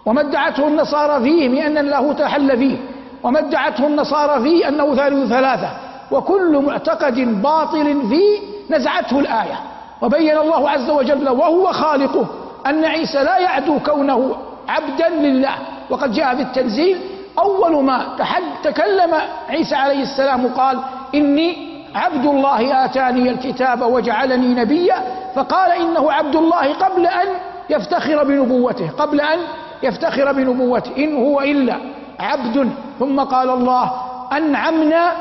وما 0.07 0.21
ادعته 0.21 0.69
النصارى 0.69 1.23
فيه 1.25 1.49
من 1.49 1.59
أن 1.79 1.87
له 1.87 2.13
تحل 2.13 2.59
فيه 2.59 2.77
وما 3.23 3.39
ادعته 3.39 3.87
النصارى 3.87 4.43
فيه 4.43 4.69
أنه 4.69 4.95
ثالث 4.95 5.29
ثلاثة 5.29 5.69
وكل 6.11 6.63
معتقد 6.67 7.43
باطل 7.43 8.03
فيه 8.09 8.39
نزعته 8.71 9.19
الآية 9.19 9.59
وبين 10.03 10.39
الله 10.39 10.71
عز 10.71 10.91
وجل 10.91 11.29
وهو 11.29 11.73
خالقه 11.73 12.27
أن 12.67 12.85
عيسى 12.85 13.19
لا 13.25 13.39
يعدو 13.39 13.79
كونه 13.79 14.37
عبدا 14.69 15.09
لله 15.09 15.55
وقد 15.91 16.13
جاء 16.13 16.35
في 16.35 16.43
التنزيل 16.43 16.99
أول 17.39 17.85
ما 17.85 18.17
تكلم 18.63 19.15
عيسى 19.49 19.75
عليه 19.75 20.03
السلام 20.03 20.47
قال 20.47 20.79
إني 21.15 21.77
عبد 21.95 22.27
الله 22.27 22.85
آتاني 22.85 23.31
الكتاب 23.31 23.83
وجعلني 23.83 24.55
نبيا 24.55 25.03
فقال 25.35 25.71
إنه 25.73 26.13
عبد 26.13 26.37
الله 26.37 26.75
قبل 26.75 27.07
أن 27.07 27.27
يفتخر 27.71 28.25
بنبوته 28.25 28.91
قبل 28.91 29.21
أن 29.21 29.39
يفتخر 29.83 30.33
بنبوته 30.33 30.97
إن 30.99 31.17
هو 31.17 31.41
إلا 31.41 31.77
عبد. 32.21 32.71
ثم 32.99 33.21
قال 33.21 33.51
الله 33.51 33.93
أنعمنا 34.33 35.13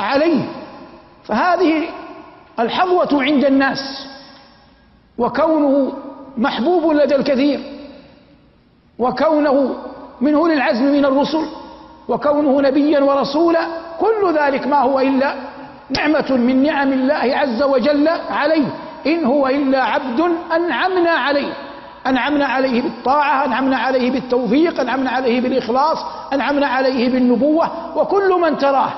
عليه. 0.00 0.44
فهذه 1.24 1.82
الحظوة 2.60 3.22
عند 3.22 3.44
الناس 3.44 4.08
وكونه 5.18 5.92
محبوب 6.36 6.92
لدى 6.92 7.16
الكثير 7.16 7.60
وكونه 8.98 9.76
من 10.20 10.34
أولي 10.34 10.54
العزم 10.54 10.84
من 10.84 11.04
الرسل 11.04 11.46
وكونه 12.08 12.60
نبيا 12.60 13.00
ورسولا 13.00 13.60
كل 14.00 14.38
ذلك 14.38 14.66
ما 14.66 14.80
هو 14.80 15.00
إلا 15.00 15.34
نعمة 15.90 16.30
من 16.30 16.62
نعم 16.62 16.92
الله 16.92 17.36
عز 17.36 17.62
وجل 17.62 18.08
عليه. 18.30 18.66
إن 19.06 19.24
هو 19.24 19.46
إلا 19.48 19.82
عبد 19.84 20.20
أنعمنا 20.56 21.10
عليه. 21.10 21.52
أنعمنا 22.06 22.46
عليه 22.46 22.82
بالطاعة 22.82 23.44
أنعمنا 23.44 23.76
عليه 23.78 24.10
بالتوفيق 24.10 24.80
أنعمنا 24.80 25.10
عليه 25.10 25.40
بالإخلاص 25.40 25.98
أنعمنا 26.32 26.66
عليه 26.66 27.08
بالنبوة. 27.12 27.98
وكل 27.98 28.40
من 28.40 28.58
تراه 28.58 28.90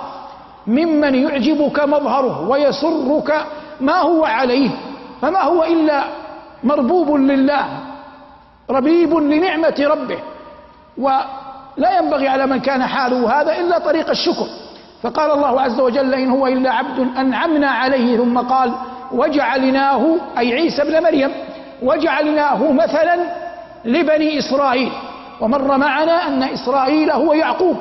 ممن 0.67 1.15
يعجبك 1.15 1.81
مظهره 1.85 2.49
ويسرك 2.49 3.47
ما 3.81 4.01
هو 4.01 4.25
عليه. 4.25 4.71
فما 5.23 5.43
هو 5.43 5.65
إلا 5.65 6.05
مربوب 6.65 7.17
لله 7.17 7.65
ربيب 8.71 9.15
لنعمة 9.15 9.87
ربه. 9.91 10.19
ولا 10.99 11.99
ينبغي 11.99 12.29
على 12.29 12.47
من 12.47 12.61
كان 12.61 12.87
حاله 12.87 13.41
هذا 13.41 13.59
إلا 13.59 13.79
طريق 13.79 14.11
الشكر. 14.11 14.47
فقال 15.03 15.31
الله 15.31 15.61
عز 15.61 15.81
وجل 15.81 16.15
إن 16.15 16.31
هو 16.31 16.47
إلا 16.47 16.71
عبد 16.73 16.99
أنعمنا 17.19 17.71
عليه 17.71 18.17
ثم 18.17 18.39
قال 18.39 18.73
وجعلناه 19.13 20.17
أي 20.39 20.53
عيسى 20.53 20.83
ابن 20.83 21.03
مريم 21.03 21.31
وجعلناه 21.83 22.73
مثلا 22.73 23.17
لبني 23.85 24.39
إسرائيل. 24.39 24.93
ومر 25.41 25.77
معنا 25.77 26.29
أن 26.29 26.43
إسرائيل 26.43 27.11
هو 27.11 27.33
يعقوب 27.33 27.77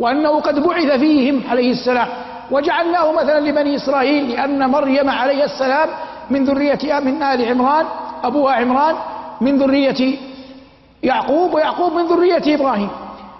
وأنه 0.00 0.40
قد 0.40 0.62
بعث 0.62 0.90
فيهم 0.98 1.42
عليه 1.50 1.70
السلام. 1.70 2.08
وجعلناه 2.50 3.12
مثلا 3.12 3.40
لبني 3.40 3.76
إسرائيل 3.76 4.30
لأن 4.30 4.70
مريم 4.70 5.10
عليه 5.10 5.44
السلام 5.44 5.88
من 6.30 6.44
ذرية 6.44 7.00
من 7.00 7.22
آل 7.22 7.48
عمران 7.48 7.84
أبوها 8.24 8.54
عمران 8.54 8.94
من 9.40 9.58
ذرية 9.58 10.29
يعقوب 11.02 11.54
ويعقوب 11.54 11.92
من 11.92 12.06
ذرية 12.06 12.54
إبراهيم. 12.54 12.88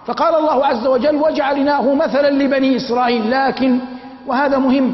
فقال 0.07 0.35
الله 0.35 0.67
عز 0.67 0.87
وجل 0.87 1.17
وجعلناه 1.17 1.95
مثلا 1.95 2.31
لبني 2.31 2.77
إسرائيل 2.77 3.31
لكن 3.31 3.79
وهذا 4.27 4.59
مهم. 4.59 4.93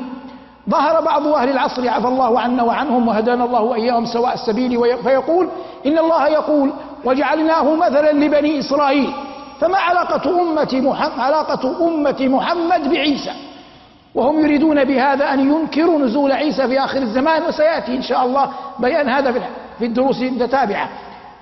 ظهر 0.71 1.01
بعض 1.01 1.27
أهل 1.27 1.49
العصر 1.51 1.89
عفى 1.89 2.09
الله 2.09 2.41
عنا 2.41 2.63
وعنهم 2.63 3.09
وهدانا 3.09 3.45
الله 3.45 3.61
وإياهم 3.61 4.05
سواء 4.07 4.35
السبيل 4.35 4.97
فيقول 5.03 5.49
إن 5.87 5.99
الله 5.99 6.29
يقول 6.29 6.73
وجعلناه 7.05 7.75
مثلا 7.75 8.13
لبني 8.13 8.59
إسرائيل 8.59 9.13
فما 9.61 9.79
علاقة 9.79 10.41
أمة 10.41 10.69
محمد, 10.73 11.21
علاقة 11.21 11.89
أمة 11.89 12.17
محمد 12.21 12.91
بعيسى؟ 12.91 13.31
وهم 14.15 14.41
يريدون 14.41 14.85
بهذا 14.85 15.33
أن 15.33 15.41
ينكروا 15.41 15.99
نزول 15.99 16.33
عيسى 16.33 16.69
في 16.69 16.81
آخر 16.85 16.99
الزمان 16.99 17.43
وسيأتي 17.43 17.97
إن 17.97 18.03
شاء 18.03 18.25
الله 18.27 18.49
بيان 18.79 19.09
هذا 19.09 19.33
في 19.79 19.85
الدروس 19.85 20.23
المتتابعة 20.23 20.89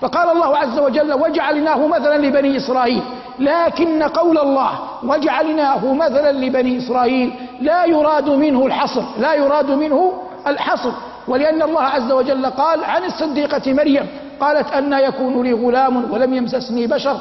فقال 0.01 0.29
الله 0.31 0.57
عز 0.57 0.79
وجل 0.79 1.13
وجعلناه 1.13 1.87
مثلا 1.87 2.17
لبني 2.19 2.57
إسرائيل. 2.57 3.03
لكن 3.39 4.03
قول 4.03 4.39
الله 4.39 4.71
وجعلناه 5.05 5.93
مثلا 5.93 6.33
لبني 6.33 6.79
إسرائيل 6.79 7.35
لا 7.61 7.85
يراد 7.85 8.31
منه 8.31 8.67
الحصر 8.67 9.03
لا 9.19 9.35
يراد 9.35 9.71
منه 9.71 10.13
الحصر. 10.47 10.91
ولأن 11.29 11.63
الله 11.63 11.83
عز 11.83 12.13
وجل 12.13 12.47
قال 12.47 12.85
عن 12.85 13.05
الصديقة 13.05 13.73
مريم 13.73 14.07
قالت 14.41 14.73
أن 14.73 14.93
يكون 14.93 15.43
لي 15.43 15.53
غلام 15.53 16.13
ولم 16.13 16.35
يمسسني 16.35 16.87
بشر 16.87 17.17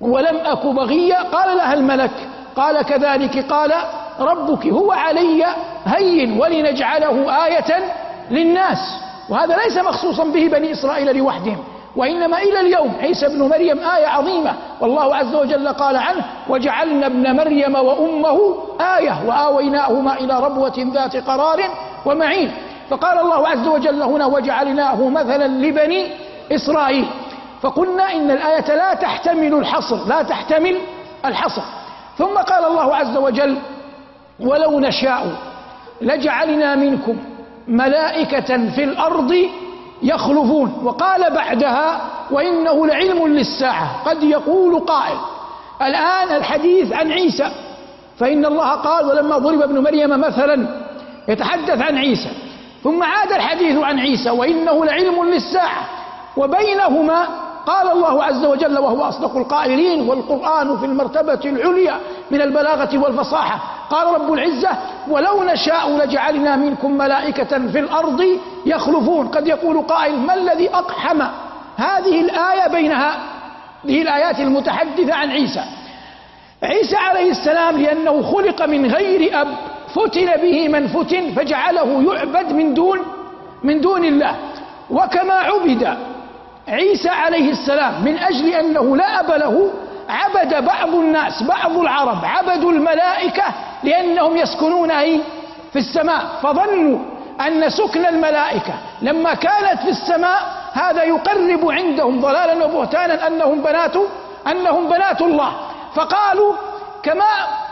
ولم 0.00 0.36
أك 0.36 0.66
بغيا 0.66 1.22
قال 1.22 1.56
لها 1.56 1.74
الملك 1.74 2.10
قال 2.56 2.82
كذلك 2.82 3.46
قال 3.52 3.72
ربك 4.20 4.66
هو 4.66 4.92
علي 4.92 5.46
هين 5.86 6.40
ولنجعله 6.40 7.44
آية 7.46 7.84
للناس. 8.30 8.78
وهذا 9.28 9.56
ليس 9.56 9.78
مخصوصا 9.78 10.24
به 10.24 10.48
بني 10.48 10.72
إسرائيل 10.72 11.16
لوحدهم 11.16 11.58
وإنما 11.96 12.38
إلى 12.38 12.60
اليوم 12.60 12.92
عيسى 13.00 13.26
ابن 13.26 13.48
مريم 13.48 13.78
آية 13.78 14.06
عظيمة 14.06 14.52
والله 14.80 15.16
عز 15.16 15.34
وجل 15.34 15.68
قال 15.68 15.96
عنه 15.96 16.24
وجعلنا 16.48 17.06
ابن 17.06 17.36
مريم 17.36 17.74
وأمه 17.74 18.56
آية 18.80 19.22
وآويناهما 19.26 20.14
إلى 20.14 20.40
ربوة 20.40 20.90
ذات 20.94 21.16
قرار 21.16 21.60
ومعين. 22.06 22.52
فقال 22.90 23.18
الله 23.18 23.48
عز 23.48 23.68
وجل 23.68 24.02
هنا 24.02 24.26
وجعلناه 24.26 25.08
مثلا 25.08 25.46
لبني 25.46 26.06
إسرائيل. 26.52 27.06
فقلنا 27.62 28.12
إن 28.12 28.30
الآية 28.30 28.74
لا 28.74 28.94
تحتمل 28.94 29.54
الحصر 29.54 30.06
لا 30.08 30.22
تحتمل 30.22 30.78
الحصر. 31.24 31.62
ثم 32.18 32.34
قال 32.34 32.64
الله 32.64 32.96
عز 32.96 33.16
وجل 33.16 33.56
ولو 34.40 34.80
نشاء 34.80 35.26
لجعلنا 36.00 36.74
منكم 36.74 37.16
ملائكة 37.68 38.70
في 38.70 38.84
الأرض 38.84 39.34
يخلفون. 40.02 40.80
وقال 40.84 41.30
بعدها 41.34 42.00
وإنه 42.30 42.86
لعلم 42.86 43.26
للساعة. 43.26 44.02
قد 44.04 44.22
يقول 44.22 44.80
قائل 44.80 45.18
الآن 45.82 46.36
الحديث 46.36 46.92
عن 46.92 47.12
عيسى. 47.12 47.50
فإن 48.18 48.44
الله 48.44 48.70
قال 48.70 49.06
ولما 49.06 49.38
ضرب 49.38 49.62
ابن 49.62 49.78
مريم 49.78 50.20
مثلا 50.20 50.68
يتحدث 51.28 51.82
عن 51.82 51.98
عيسى. 51.98 52.30
ثم 52.84 53.02
عاد 53.02 53.32
الحديث 53.32 53.78
عن 53.78 53.98
عيسى 53.98 54.30
وإنه 54.30 54.84
لعلم 54.84 55.24
للساعة. 55.24 55.84
وبينهما 56.36 57.26
قال 57.66 57.90
الله 57.92 58.24
عز 58.24 58.44
وجل 58.44 58.78
وهو 58.78 59.02
أصدق 59.02 59.36
القائلين 59.36 60.08
والقرآن 60.08 60.78
في 60.78 60.86
المرتبة 60.86 61.40
العليا 61.44 61.96
من 62.30 62.40
البلاغة 62.40 62.98
والفصاحة. 62.98 63.60
قال 63.90 64.14
رب 64.14 64.32
العزة 64.32 64.70
ولو 65.08 65.42
نشاء 65.42 65.90
لجعلنا 65.90 66.56
منكم 66.56 66.98
ملائكة 66.98 67.68
في 67.68 67.78
الأرض 67.78 68.26
يخلفون. 68.66 69.28
قد 69.28 69.46
يقول 69.46 69.82
قائل 69.82 70.18
ما 70.18 70.34
الذي 70.34 70.68
أقحم 70.74 71.22
هذه 71.76 72.20
الآية 72.20 72.68
بينها؟ 72.68 73.16
هذه 73.84 74.02
الآيات 74.02 74.40
المتحدثة 74.40 75.14
عن 75.14 75.30
عيسى. 75.30 75.64
عيسى 76.62 76.96
عليه 76.96 77.30
السلام 77.30 77.78
لأنه 77.78 78.22
خلق 78.22 78.62
من 78.62 78.86
غير 78.86 79.40
أب 79.40 79.48
فتن 79.94 80.36
به 80.42 80.68
من 80.68 80.86
فتن 80.86 81.30
فجعله 81.36 82.14
يعبد 82.14 82.52
من 82.52 82.74
دون 82.74 82.98
من 83.62 83.80
دون 83.80 84.04
الله. 84.04 84.36
وكما 84.90 85.34
عبد 85.34 86.13
عيسى 86.68 87.08
عليه 87.08 87.50
السلام 87.50 88.04
من 88.04 88.18
أجل 88.18 88.48
أنه 88.48 88.96
لا 88.96 89.20
أب 89.20 89.30
له 89.30 89.70
عبد 90.08 90.64
بعض 90.64 90.94
الناس 90.94 91.42
بعض 91.42 91.76
العرب 91.78 92.24
عبدوا 92.24 92.72
الملائكة 92.72 93.44
لأنهم 93.82 94.36
يسكنون 94.36 94.90
أي؟ 94.90 95.20
في 95.72 95.78
السماء. 95.78 96.22
فظنوا 96.42 96.98
أن 97.46 97.70
سكن 97.70 98.06
الملائكة 98.06 98.74
لما 99.02 99.34
كانت 99.34 99.80
في 99.82 99.88
السماء 99.88 100.40
هذا 100.72 101.02
يقرب 101.02 101.70
عندهم 101.70 102.20
ضلالا 102.20 102.64
وبهتانا 102.64 103.26
أنهم 103.26 103.60
بنات 103.62 103.96
أنهم 104.50 104.88
بنات 104.88 105.22
الله. 105.22 105.52
فقالوا 105.94 106.54
كما 107.02 107.24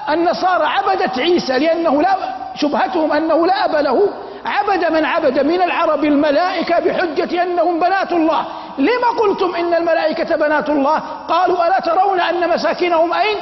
النصارى 0.09 0.67
عبدت 0.67 1.19
عيسى 1.19 1.59
لأنه 1.59 2.03
لا 2.03 2.17
شبهتهم 2.55 3.13
أنه 3.13 3.47
لا 3.47 3.65
أب 3.65 3.77
له 3.85 4.09
عبد 4.47 4.93
من 4.93 5.05
عبد 5.05 5.39
من 5.47 5.63
العرب 5.63 6.05
الملائكة 6.05 6.81
بحجة 6.81 7.43
أنهم 7.43 7.81
بنات 7.81 8.13
الله. 8.13 8.45
لما 8.79 9.09
قلتم 9.21 9.55
إن 9.55 9.75
الملائكة 9.75 10.37
بنات 10.37 10.69
الله؟ 10.71 10.99
قالوا 11.29 11.67
ألا 11.67 11.81
ترون 11.81 12.21
أن 12.21 12.51
مساكنهم 12.51 13.13
أين؟ 13.13 13.37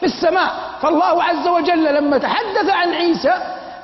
في 0.00 0.06
السماء. 0.06 0.50
فالله 0.82 1.22
عز 1.22 1.48
وجل 1.48 1.94
لما 1.94 2.18
تحدث 2.18 2.70
عن 2.70 2.94
عيسى 2.94 3.34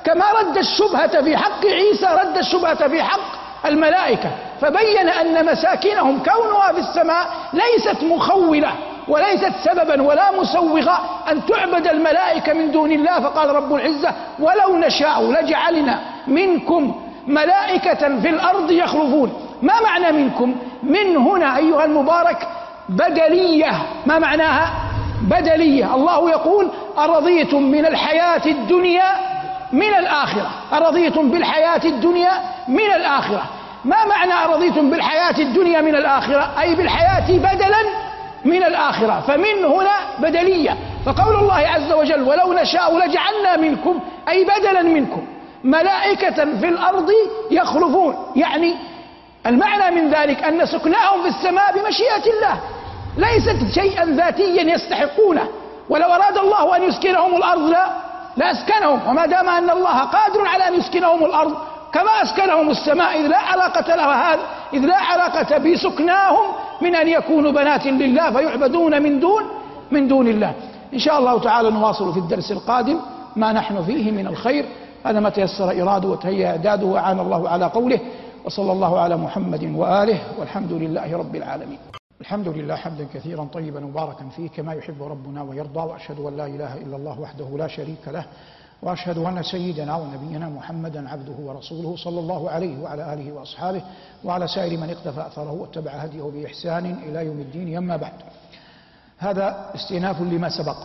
كما 0.05 0.25
رد 0.39 0.57
الشبهة 0.57 1.21
في 1.21 1.37
حق 1.37 1.65
عيسى 1.65 2.05
رد 2.05 2.37
الشبهة 2.37 2.87
في 2.87 3.03
حق 3.03 3.19
الملائكة. 3.65 4.29
فبين 4.61 5.09
أن 5.09 5.45
مساكنهم 5.45 6.23
كونها 6.23 6.71
في 6.73 6.79
السماء 6.79 7.25
ليست 7.53 8.03
مخولة 8.03 8.71
وليست 9.07 9.53
سببا 9.63 10.01
ولا 10.01 10.31
مسوغة 10.31 10.99
أن 11.31 11.45
تعبد 11.45 11.87
الملائكة 11.87 12.53
من 12.53 12.71
دون 12.71 12.91
الله. 12.91 13.19
فقال 13.19 13.55
رب 13.55 13.73
العزة 13.73 14.11
ولو 14.39 14.77
نشاء 14.77 15.31
لجعلنا 15.31 15.99
منكم 16.27 17.01
ملائكة 17.27 18.19
في 18.19 18.29
الأرض 18.29 18.71
يخلفون. 18.71 19.33
ما 19.63 19.73
معنى 19.81 20.11
منكم؟ 20.11 20.55
من 20.83 21.17
هنا 21.17 21.57
أيها 21.57 21.85
المبارك 21.85 22.47
بدلية. 22.89 23.71
ما 24.05 24.19
معناها؟ 24.19 24.73
بدلية. 25.21 25.95
الله 25.95 26.29
يقول 26.29 26.69
أرضيتم 26.97 27.63
من 27.63 27.85
الحياة 27.85 28.41
الدنيا 28.45 29.11
من 29.71 29.93
الآخرة. 29.99 30.49
أرضيتم 30.73 31.29
بالحياة 31.29 31.81
الدنيا 31.85 32.31
من 32.67 32.91
الآخرة. 32.95 33.43
ما 33.85 34.05
معنى 34.05 34.33
أرضيتم 34.33 34.89
بالحياة 34.89 35.39
الدنيا 35.39 35.81
من 35.81 35.95
الآخرة؟ 35.95 36.49
أي 36.61 36.75
بالحياة 36.75 37.37
بدلا 37.37 37.83
من 38.45 38.63
الآخرة. 38.63 39.23
فمن 39.27 39.65
هنا 39.65 39.95
بدلية. 40.19 40.77
فقول 41.05 41.35
الله 41.35 41.67
عز 41.75 41.91
وجل 41.91 42.21
ولو 42.21 42.53
نشاء 42.53 42.97
لجعلنا 42.97 43.57
منكم 43.57 43.99
أي 44.29 44.43
بدلا 44.43 44.81
منكم. 44.81 45.27
ملائكة 45.63 46.45
في 46.59 46.67
الأرض 46.69 47.09
يخلفون. 47.51 48.15
يعني 48.35 48.75
المعنى 49.45 50.01
من 50.01 50.09
ذلك 50.09 50.43
أن 50.43 50.65
سكناهم 50.65 51.21
في 51.21 51.27
السماء 51.27 51.79
بمشيئة 51.79 52.25
الله 52.33 52.59
ليست 53.17 53.79
شيئا 53.79 54.05
ذاتيا 54.05 54.73
يستحقونه 54.73 55.47
ولو 55.89 56.05
أراد 56.13 56.37
الله 56.37 56.75
أن 56.75 56.83
يسكنهم 56.83 57.35
الأرض 57.35 57.69
لا 57.69 57.85
لأسكنهم 58.37 58.99
وما 59.07 59.25
دام 59.25 59.49
أن 59.49 59.69
الله 59.69 59.99
قادر 59.99 60.47
على 60.47 60.67
أن 60.67 60.73
يسكنهم 60.73 61.25
الأرض 61.25 61.53
كما 61.93 62.21
أسكنهم 62.23 62.69
السماء 62.69 63.19
إذ 63.21 63.27
لا 63.27 63.37
علاقة 63.37 63.95
لها 63.95 64.33
هذا 64.33 64.41
إذ 64.73 64.79
لا 64.79 64.97
علاقة 64.97 65.57
بسكناهم 65.57 66.45
من 66.81 66.95
أن 66.95 67.07
يكونوا 67.07 67.51
بنات 67.51 67.85
لله 67.85 68.31
فيعبدون 68.31 69.01
من 69.01 69.19
دون 69.19 69.43
من 69.91 70.07
دون 70.07 70.27
الله. 70.27 70.53
إن 70.93 70.99
شاء 70.99 71.19
الله 71.19 71.39
تعالى 71.39 71.69
نواصل 71.69 72.13
في 72.13 72.19
الدرس 72.19 72.51
القادم 72.51 72.99
ما 73.35 73.51
نحن 73.51 73.83
فيه 73.83 74.11
من 74.11 74.27
الخير. 74.27 74.65
هذا 75.05 75.19
ما 75.19 75.29
تيسر 75.29 75.81
إراده 75.81 76.07
وتهيأ 76.07 76.47
إعداده 76.47 76.85
وأعان 76.85 77.19
الله 77.19 77.49
على 77.49 77.65
قوله 77.65 77.99
وصلى 78.45 78.71
الله 78.71 78.99
على 78.99 79.17
محمد 79.17 79.63
وآله 79.63 80.39
والحمد 80.39 80.71
لله 80.71 81.17
رب 81.17 81.35
العالمين. 81.35 81.79
الحمد 82.21 82.47
لله 82.47 82.75
حمدا 82.75 83.07
كثيرا 83.13 83.47
طيبا 83.53 83.79
مباركا 83.79 84.29
فيه 84.35 84.49
كما 84.49 84.73
يحب 84.73 85.03
ربنا 85.03 85.41
ويرضى 85.43 85.79
وأشهد 85.79 86.19
أن 86.19 86.37
لا 86.37 86.45
إله 86.45 86.77
إلا 86.77 86.95
الله 86.95 87.19
وحده 87.19 87.45
لا 87.57 87.67
شريك 87.67 88.07
له 88.07 88.25
وأشهد 88.81 89.17
أن 89.17 89.43
سيدنا 89.43 89.95
ونبينا 89.95 90.49
محمدا 90.49 91.09
عبده 91.09 91.35
ورسوله 91.39 91.95
صلى 91.97 92.19
الله 92.19 92.49
عليه 92.49 92.83
وعلى 92.83 93.13
آله 93.13 93.31
وأصحابه 93.31 93.81
وعلى 94.23 94.47
سائر 94.47 94.79
من 94.79 94.89
اقتفى 94.89 95.27
أثره 95.27 95.51
واتبع 95.51 95.91
هديه 95.91 96.23
بإحسان 96.23 96.85
إلى 96.85 97.25
يوم 97.25 97.39
الدين. 97.39 97.77
أما 97.77 97.97
بعد 97.97 98.13
هذا 99.17 99.71
استئناف 99.75 100.21
لما 100.21 100.49
سبق 100.49 100.77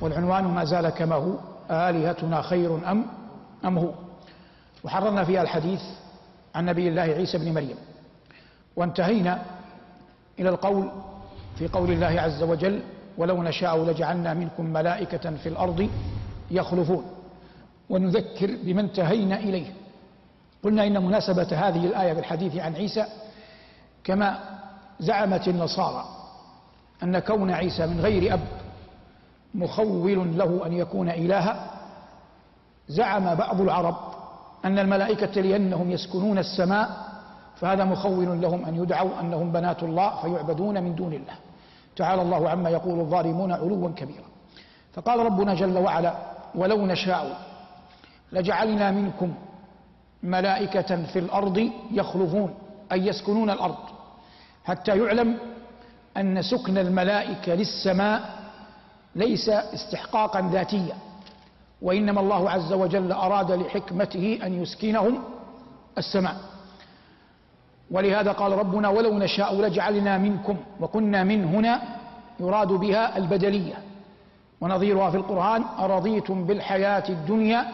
والعنوان 0.00 0.44
ما 0.44 0.64
زال 0.64 0.88
كما 0.88 1.14
هو 1.14 1.32
آلهتنا 1.70 2.42
خير 2.42 2.90
ام 2.90 3.06
أم 3.64 3.78
هو؟ 3.78 3.90
وحررنا 4.84 5.24
فيها 5.24 5.42
الحديث 5.42 5.80
عن 6.58 6.66
نبي 6.66 6.88
الله 6.88 7.02
عيسى 7.02 7.38
بن 7.38 7.54
مريم. 7.54 7.76
وانتهينا 8.76 9.42
إلى 10.38 10.48
القول 10.48 10.90
في 11.58 11.68
قول 11.68 11.90
الله 11.90 12.20
عز 12.20 12.42
وجل 12.42 12.82
ولو 13.18 13.42
نشاء 13.42 13.84
لجعلنا 13.84 14.34
منكم 14.34 14.64
ملائكة 14.64 15.30
في 15.36 15.48
الأرض 15.48 15.90
يخلفون. 16.50 17.04
ونذكر 17.90 18.56
بما 18.62 18.80
انتهينا 18.80 19.36
إليه. 19.36 19.72
قلنا 20.64 20.86
إن 20.86 21.04
مناسبة 21.04 21.68
هذه 21.68 21.86
الآية 21.86 22.12
بالحديث 22.12 22.56
عن 22.56 22.74
عيسى 22.74 23.06
كما 24.04 24.38
زعمت 25.00 25.48
النصارى 25.48 26.04
أن 27.02 27.18
كون 27.18 27.50
عيسى 27.50 27.86
من 27.86 28.00
غير 28.00 28.34
أب 28.34 28.40
مخول 29.54 30.38
له 30.38 30.66
أن 30.66 30.72
يكون 30.72 31.08
إلها 31.08 31.70
زعم 32.88 33.34
بعض 33.34 33.60
العرب 33.60 33.96
أن 34.64 34.78
الملائكة 34.78 35.40
لأنهم 35.40 35.90
يسكنون 35.90 36.38
السماء 36.38 37.08
فهذا 37.56 37.84
مخول 37.84 38.40
لهم 38.40 38.64
أن 38.64 38.82
يدعوا 38.82 39.20
أنهم 39.20 39.52
بنات 39.52 39.82
الله 39.82 40.22
فيعبدون 40.22 40.82
من 40.82 40.94
دون 40.94 41.12
الله. 41.12 41.34
تعالى 41.96 42.22
الله 42.22 42.50
عما 42.50 42.70
يقول 42.70 43.00
الظالمون 43.00 43.52
علوا 43.52 43.90
كبيرا. 43.96 44.28
فقال 44.92 45.18
ربنا 45.18 45.54
جل 45.54 45.78
وعلا 45.78 46.14
ولو 46.54 46.86
نشاء 46.86 47.40
لجعلنا 48.32 48.90
منكم 48.90 49.34
ملائكة 50.22 51.04
في 51.06 51.18
الأرض 51.18 51.70
يخلفون 51.90 52.54
أي 52.92 53.06
يسكنون 53.06 53.50
الأرض 53.50 53.76
حتى 54.64 54.98
يعلم 54.98 55.38
أن 56.16 56.42
سكن 56.42 56.78
الملائكة 56.78 57.54
للسماء 57.54 58.20
ليس 59.14 59.48
استحقاقا 59.48 60.50
ذاتيا. 60.52 60.96
وإنما 61.82 62.20
الله 62.20 62.50
عز 62.50 62.72
وجل 62.72 63.12
أراد 63.12 63.52
لحكمته 63.52 64.38
أن 64.42 64.62
يسكنهم 64.62 65.22
السماء. 65.98 66.36
ولهذا 67.90 68.32
قال 68.32 68.52
ربنا 68.52 68.88
ولو 68.88 69.18
نشاء 69.18 69.60
لجعلنا 69.60 70.18
منكم 70.18 70.56
وكنا 70.80 71.24
من 71.24 71.44
هنا 71.44 71.82
يراد 72.40 72.68
بها 72.68 73.16
البدلية. 73.16 73.74
ونظيرها 74.60 75.10
في 75.10 75.16
القرآن 75.16 75.64
أرضيتم 75.78 76.44
بالحياة 76.44 77.08
الدنيا 77.08 77.66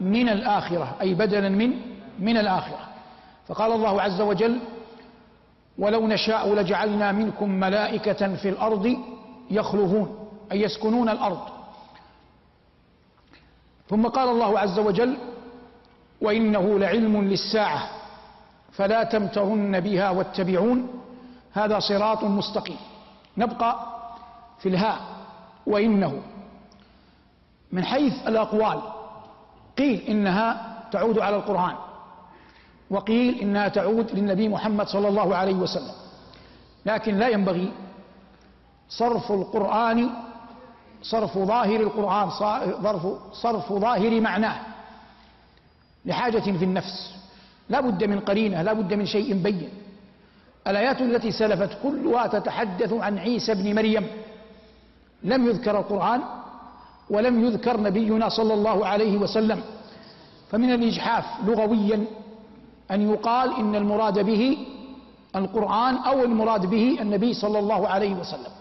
من 0.00 0.28
الآخرة 0.28 0.96
أي 1.00 1.14
بدلا 1.14 1.48
من 1.48 1.72
من 2.18 2.36
الآخرة. 2.36 2.78
فقال 3.46 3.72
الله 3.72 4.02
عز 4.02 4.20
وجل 4.20 4.58
ولو 5.78 6.06
نشاء 6.06 6.54
لجعلنا 6.54 7.12
منكم 7.12 7.50
ملائكة 7.50 8.34
في 8.34 8.48
الأرض 8.48 8.96
يخلفون 9.50 10.28
أي 10.52 10.62
يسكنون 10.62 11.08
الأرض. 11.08 11.53
ثم 13.88 14.06
قال 14.06 14.28
الله 14.28 14.58
عز 14.58 14.78
وجل 14.78 15.16
وإنه 16.20 16.78
لعلم 16.78 17.24
للساعة 17.24 17.88
فلا 18.72 19.02
تمترن 19.04 19.80
بها 19.80 20.10
واتبعون 20.10 20.88
هذا 21.52 21.78
صراط 21.78 22.24
مستقيم. 22.24 22.76
نبقى 23.36 23.86
في 24.58 24.68
الهاء 24.68 25.00
وإنه. 25.66 26.22
من 27.72 27.84
حيث 27.84 28.28
الأقوال 28.28 28.80
قيل 29.78 30.00
إنها 30.00 30.74
تعود 30.92 31.18
على 31.18 31.36
القرآن 31.36 31.74
وقيل 32.90 33.38
إنها 33.40 33.68
تعود 33.68 34.12
للنبي 34.12 34.48
محمد 34.48 34.86
صلى 34.86 35.08
الله 35.08 35.36
عليه 35.36 35.54
وسلم 35.54 35.94
لكن 36.86 37.18
لا 37.18 37.28
ينبغي 37.28 37.72
صرف 38.88 39.32
القرآن 39.32 40.10
صرف 41.04 41.38
ظاهر 41.38 41.80
القرآن 41.80 42.30
صرف, 42.30 43.06
صرف 43.32 43.72
ظاهر 43.72 44.20
معناه 44.20 44.60
لحاجة 46.04 46.40
في 46.40 46.64
النفس. 46.64 47.14
لا 47.68 47.80
بد 47.80 48.04
من 48.04 48.20
قرينة 48.20 48.62
لا 48.62 48.72
بد 48.72 48.94
من 48.94 49.06
شيء 49.06 49.34
بين. 49.34 49.68
الآيات 50.66 51.00
التي 51.00 51.30
سلفت 51.30 51.78
كلها 51.82 52.26
تتحدث 52.26 52.92
عن 52.92 53.18
عيسى 53.18 53.54
بن 53.54 53.74
مريم. 53.74 54.06
لم 55.22 55.46
يذكر 55.48 55.78
القرآن 55.78 56.20
ولم 57.10 57.44
يذكر 57.44 57.80
نبينا 57.80 58.28
صلى 58.28 58.54
الله 58.54 58.86
عليه 58.86 59.16
وسلم. 59.16 59.60
فمن 60.50 60.72
الإجحاف 60.72 61.24
لغويا 61.44 62.04
أن 62.90 63.10
يقال 63.12 63.56
إن 63.56 63.74
المراد 63.74 64.18
به 64.18 64.66
القرآن 65.36 65.94
أو 65.96 66.24
المراد 66.24 66.66
به 66.66 66.98
النبي 67.00 67.34
صلى 67.34 67.58
الله 67.58 67.88
عليه 67.88 68.14
وسلم. 68.14 68.52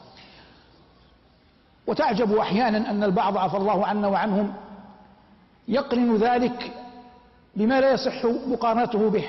وتعجب 1.88 2.36
أحيانا 2.36 2.89
أن 2.89 3.04
البعض 3.04 3.38
عفى 3.38 3.58
الله 3.58 3.86
عنا 3.86 4.08
وعنهم 4.08 4.54
يقرن 5.67 6.15
ذلك 6.15 6.72
بما 7.56 7.82
لا 7.82 7.91
يصح 7.91 8.26
مقارنته 8.48 9.10
به. 9.10 9.26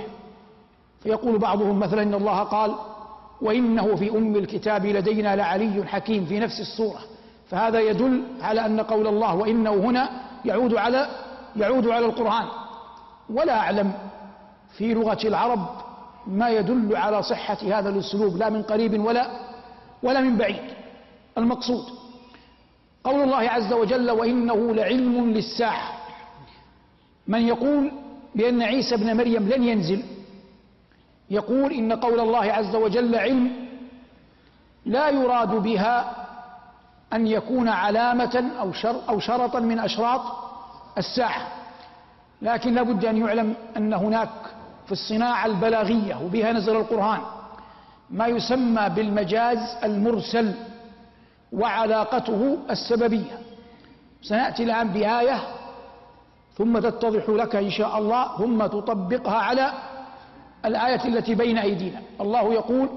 فيقول 1.02 1.38
بعضهم 1.38 1.78
مثلا 1.78 2.02
إن 2.02 2.14
الله 2.14 2.42
قال 2.42 2.74
وإنه 3.42 3.96
في 3.96 4.10
أم 4.10 4.36
الكتاب 4.36 4.86
لدينا 4.86 5.36
لعلي 5.36 5.84
حكيم 5.86 6.26
في 6.26 6.40
نفس 6.40 6.60
الصورة. 6.60 7.00
فهذا 7.50 7.80
يدل 7.80 8.22
على 8.42 8.66
أن 8.66 8.80
قول 8.80 9.06
الله 9.06 9.34
وإنه 9.34 9.74
هنا 9.74 10.10
يعود 10.44 10.74
على 10.74 11.08
يعود 11.56 11.88
على 11.88 12.06
القرآن. 12.06 12.46
ولا 13.30 13.58
أعلم 13.58 13.92
في 14.76 14.94
لغة 14.94 15.18
العرب 15.24 15.66
ما 16.26 16.48
يدل 16.48 16.96
على 16.96 17.22
صحة 17.22 17.58
هذا 17.62 17.88
الأسلوب 17.88 18.36
لا 18.36 18.50
من 18.50 18.62
قريب 18.62 19.04
ولا 19.04 19.26
ولا 20.02 20.20
من 20.20 20.36
بعيد. 20.36 20.62
المقصود 21.38 22.03
قول 23.04 23.22
الله 23.22 23.50
عز 23.50 23.72
وجل 23.72 24.10
وإنه 24.10 24.74
لعلم 24.74 25.30
للساعة 25.30 25.92
من 27.26 27.42
يقول 27.48 27.90
بأن 28.34 28.62
عيسى 28.62 28.94
ابن 28.94 29.16
مريم 29.16 29.48
لن 29.48 29.62
ينزل 29.64 30.02
يقول 31.30 31.72
إن 31.72 31.92
قول 31.92 32.20
الله 32.20 32.52
عز 32.52 32.76
وجل 32.76 33.14
علم 33.14 33.52
لا 34.86 35.08
يراد 35.08 35.50
بها 35.50 36.26
أن 37.12 37.26
يكون 37.26 37.68
علامة 37.68 38.50
أو, 38.60 38.72
شر 38.72 39.00
أو 39.08 39.18
شرطا 39.20 39.60
من 39.60 39.78
أشراط 39.78 40.20
الساعة 40.98 41.46
لكن 42.42 42.74
لابد 42.74 43.04
أن 43.04 43.16
يعلم 43.16 43.54
أن 43.76 43.92
هناك 43.94 44.30
في 44.86 44.92
الصناعة 44.92 45.46
البلاغية 45.46 46.16
وبها 46.24 46.52
نزل 46.52 46.76
القرآن 46.76 47.20
ما 48.10 48.26
يسمى 48.26 48.88
بالمجاز 48.88 49.58
المرسل. 49.84 50.54
وعلاقته 51.54 52.58
السببية. 52.70 53.38
سنأتي 54.22 54.62
الآن 54.62 54.88
بآية 54.88 55.42
ثم 56.58 56.78
تتضح 56.78 57.28
لك 57.28 57.56
إن 57.56 57.70
شاء 57.70 57.98
الله 57.98 58.38
ثم 58.38 58.66
تطبقها 58.66 59.38
على 59.38 59.72
الآية 60.64 61.04
التي 61.04 61.34
بين 61.34 61.58
أيدينا. 61.58 62.00
الله 62.20 62.52
يقول 62.52 62.88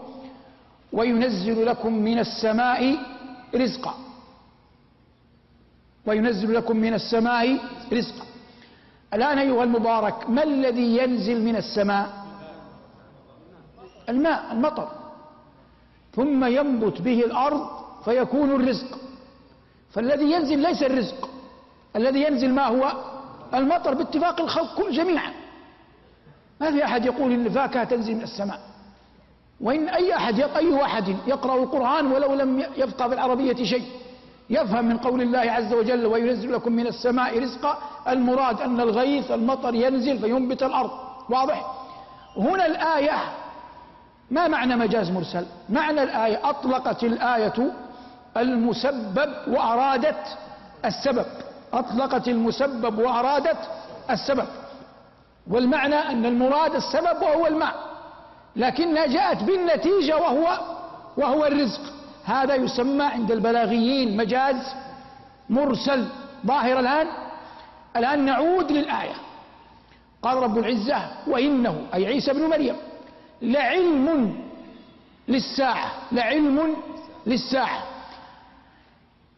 وينزل 0.94 1.66
لكم 1.66 1.94
من 1.94 2.20
السماء 2.20 2.98
رزقا. 3.56 3.94
وينزل 6.06 6.54
لكم 6.54 6.78
من 6.78 6.94
السماء 6.94 7.60
رزقا. 7.94 8.26
الآن 9.14 9.38
أيها 9.38 9.64
المبارك 9.64 10.30
ما 10.30 10.44
الذي 10.44 10.98
ينزل 10.98 11.42
من 11.44 11.56
السماء؟ 11.56 12.10
الماء 14.10 14.52
المطر. 14.52 14.88
ثم 16.16 16.46
ينبت 16.46 17.02
به 17.02 17.20
الأرض 17.20 17.77
فيكون 18.08 18.56
الرزق. 18.56 18.98
فالذي 19.92 20.32
ينزل 20.32 20.60
ليس 20.60 20.84
الرزق. 20.84 21.30
الذي 21.96 22.24
ينزل 22.24 22.54
ما 22.54 22.68
هو؟ 22.68 22.92
المطر. 23.54 23.94
باتفاق 23.94 24.42
الخلق 24.42 24.90
جميعا. 24.90 25.32
ما 26.62 26.72
في 26.72 26.86
أحد 26.86 27.06
يقول 27.06 27.32
إن 27.32 27.46
الفاكهة 27.46 27.84
تنزل 27.84 28.16
من 28.16 28.24
السماء. 28.24 28.60
وإن 29.62 29.90
أي 29.90 30.16
أحد 30.16 30.40
أي 30.40 30.84
أحد 30.84 31.16
يقرأ 31.28 31.64
القرآن 31.64 32.12
ولو 32.12 32.34
لم 32.34 32.64
يفقه 32.78 33.08
بالعربية 33.08 33.64
شيء. 33.64 33.86
يفهم 34.50 34.86
من 34.86 34.98
قول 34.98 35.22
الله 35.22 35.40
عز 35.40 35.74
وجل 35.74 36.06
وينزل 36.06 36.54
لكم 36.54 36.72
من 36.72 36.88
السماء 36.88 37.40
رزقا. 37.40 37.78
المراد 38.08 38.62
أن 38.62 38.82
الغيث 38.82 39.32
المطر 39.32 39.76
ينزل 39.76 40.20
فينبت 40.20 40.64
الأرض. 40.64 40.92
واضح؟ 41.30 41.72
هنا 42.38 42.66
الآية 42.66 43.20
ما 44.32 44.48
معنى 44.48 44.76
مجاز 44.76 45.12
مرسل؟ 45.12 45.46
معنى 45.70 46.04
الآية 46.04 46.50
أطلقت 46.50 47.04
الآية 47.04 47.74
المسبب 48.38 49.34
وأرادت 49.48 50.38
السبب. 50.86 51.26
أطلقت 51.74 52.28
المسبب 52.28 52.98
وأرادت 52.98 53.58
السبب. 54.10 54.48
والمعنى 55.48 55.96
أن 55.96 56.26
المراد 56.26 56.76
السبب 56.76 57.22
وهو 57.22 57.48
الماء. 57.48 57.76
لكنها 58.56 59.06
جاءت 59.06 59.44
بالنتيجة 59.44 60.18
وهو 60.18 60.60
وهو 61.18 61.46
الرزق. 61.46 61.82
هذا 62.26 62.56
يسمى 62.56 63.04
عند 63.04 63.32
البلاغيين 63.32 64.18
مجاز 64.18 64.76
مرسل. 65.50 66.08
ظاهر 66.46 66.80
الآن؟ 66.80 67.08
الآن 67.96 68.26
نعود 68.26 68.72
للآية. 68.72 69.16
قال 70.22 70.38
رب 70.38 70.58
العزة 70.58 71.10
وإنه 71.28 71.82
أي 71.94 72.06
عيسى 72.06 72.34
بن 72.34 72.50
مريم 72.50 72.76
لعلم 73.42 74.36
للساعة 75.28 75.92
لعلم 76.12 76.76
للساعة. 77.26 77.84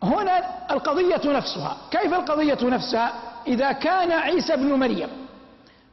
هنا 0.04 0.44
القضية 0.72 1.22
نفسها. 1.26 1.78
كيف 1.92 2.14
القضية 2.14 2.58
نفسها؟ 2.64 3.14
إذا 3.48 3.72
كان 3.72 4.12
عيسى 4.12 4.56
بن 4.56 4.74
مريم 4.74 5.10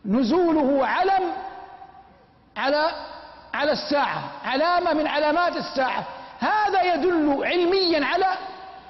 نزوله 0.04 0.86
علم 0.86 1.32
على 2.56 2.90
على 3.54 3.72
الساعة 3.72 4.22
علامة 4.44 4.92
من 4.92 5.06
علامات 5.06 5.56
الساعة 5.56 6.04
هذا 6.38 6.94
يدل 6.94 7.40
علميا 7.44 8.06
على 8.06 8.26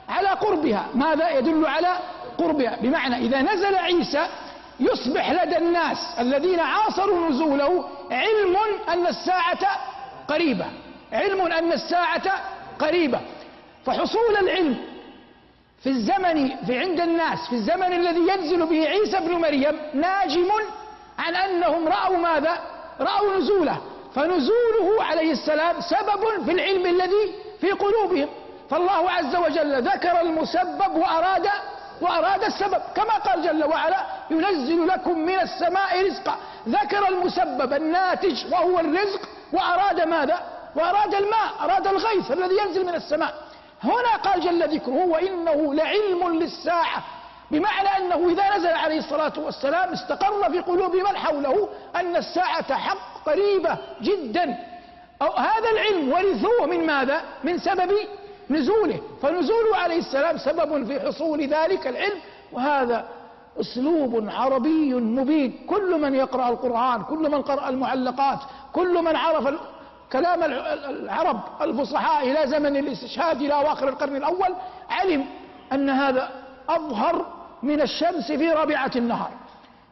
على 0.09 0.29
قربها. 0.29 0.87
ماذا 0.95 1.31
يدل 1.31 1.67
على 1.67 1.97
قربها؟ 2.39 2.77
بمعنى 2.81 3.17
إذا 3.17 3.43
نزل 3.43 3.75
عيسى 3.75 4.27
يصبح 4.81 5.31
لدى 5.31 5.57
الناس 5.59 5.99
الذين 6.19 6.61
عاصروا 6.61 7.31
نزوله 7.31 7.85
علم 8.11 8.57
أن 8.89 9.07
الساعة 9.07 9.81
قريبة 10.29 10.67
علم 11.13 11.41
أن 11.41 11.73
الساعة 11.73 12.41
قريبة. 12.79 13.21
فحصول 13.87 14.37
العلم 14.41 14.77
في 15.87 15.93
الزمن 15.93 16.57
في 16.67 16.79
عند 16.79 17.01
الناس 17.01 17.39
في 17.49 17.53
الزمن 17.53 17.93
الذي 17.93 18.21
ينزل 18.29 18.67
به 18.67 18.89
عيسى 18.89 19.19
بن 19.19 19.33
مريم 19.33 19.79
ناجم 19.95 20.51
عن 21.19 21.35
أنهم 21.37 21.89
رأوا 21.89 22.17
ماذا؟ 22.17 22.59
رأوا 23.01 23.37
نزوله. 23.37 23.81
فنزوله 24.15 25.05
عليه 25.05 25.33
السلام 25.33 25.81
سبب 25.81 26.45
في 26.45 26.53
العلم 26.53 26.87
الذي 26.87 27.35
في 27.61 27.71
قلوبهم. 27.71 28.29
فالله 28.71 29.11
عز 29.11 29.37
وجل 29.37 29.83
ذكر 29.83 30.21
المسبب 30.21 30.97
وأراد 30.97 31.47
وأراد 32.01 32.45
السبب. 32.45 32.83
كما 32.97 33.15
قال 33.15 33.43
جل 33.43 33.65
وعلا 33.65 34.01
ينزل 34.31 34.87
لكم 34.87 35.19
من 35.19 35.41
السماء 35.41 36.07
رزقا. 36.07 36.37
ذكر 36.69 37.09
المسبب 37.09 37.73
الناتج 37.73 38.53
وهو 38.53 38.79
الرزق 38.79 39.21
وأراد 39.53 40.09
ماذا؟ 40.09 40.41
وأراد 40.77 41.15
الماء 41.15 41.51
أراد 41.61 41.87
الغيث 41.87 42.31
الذي 42.33 42.57
ينزل 42.67 42.87
من 42.87 42.95
السماء. 42.95 43.35
هنا 43.85 44.17
قال 44.25 44.41
جل 44.41 44.75
ذكره 44.75 45.07
وإنه 45.07 45.75
لعلم 45.75 46.39
للساعة 46.39 47.05
بمعنى 47.51 47.89
أنه 47.89 48.29
إذا 48.29 48.57
نزل 48.57 48.69
عليه 48.73 48.99
الصلاة 48.99 49.33
والسلام 49.37 49.93
استقر 49.93 50.51
في 50.51 50.61
قلوب 50.61 50.97
من 50.97 51.17
حوله 51.17 51.69
أن 51.97 52.17
الساعة 52.17 52.75
حق 52.75 53.25
قريبة 53.27 53.79
جدا. 54.03 54.59
أو 55.23 55.33
هذا 55.33 55.71
العلم 55.71 56.13
ورثوه 56.13 56.67
من 56.67 56.87
ماذا؟ 56.87 57.21
من 57.45 57.59
سبب 57.59 57.93
نزوله. 58.51 59.01
فنزوله 59.23 59.77
عليه 59.77 59.99
السلام 59.99 60.39
سبب 60.39 60.87
في 60.87 61.01
حصول 61.01 61.47
ذلك 61.47 61.87
العلم 61.87 62.19
وهذا 62.53 63.09
أسلوب 63.61 64.29
عربي 64.29 64.95
مبين. 64.95 65.67
كل 65.69 66.01
من 66.01 66.15
يقرأ 66.15 66.49
القرآن 66.49 67.03
كل 67.03 67.31
من 67.31 67.43
قرأ 67.43 67.69
المعلقات 67.69 68.39
كل 68.73 69.03
من 69.03 69.17
عرف 69.17 69.55
كلام 70.13 70.43
العرب 70.43 71.41
الفصحاء 71.61 72.31
إلى 72.31 72.47
زمن 72.47 72.77
الاستشهاد 72.77 73.43
إلى 73.43 73.55
أواخر 73.55 73.89
القرن 73.89 74.17
الأول 74.17 74.55
علم 74.91 75.27
أن 75.73 75.91
هذا 75.91 76.31
أظهر 76.69 77.27
من 77.63 77.81
الشمس 77.81 78.33
في 78.33 78.53
رابعه 78.53 78.91
النهار. 78.97 79.31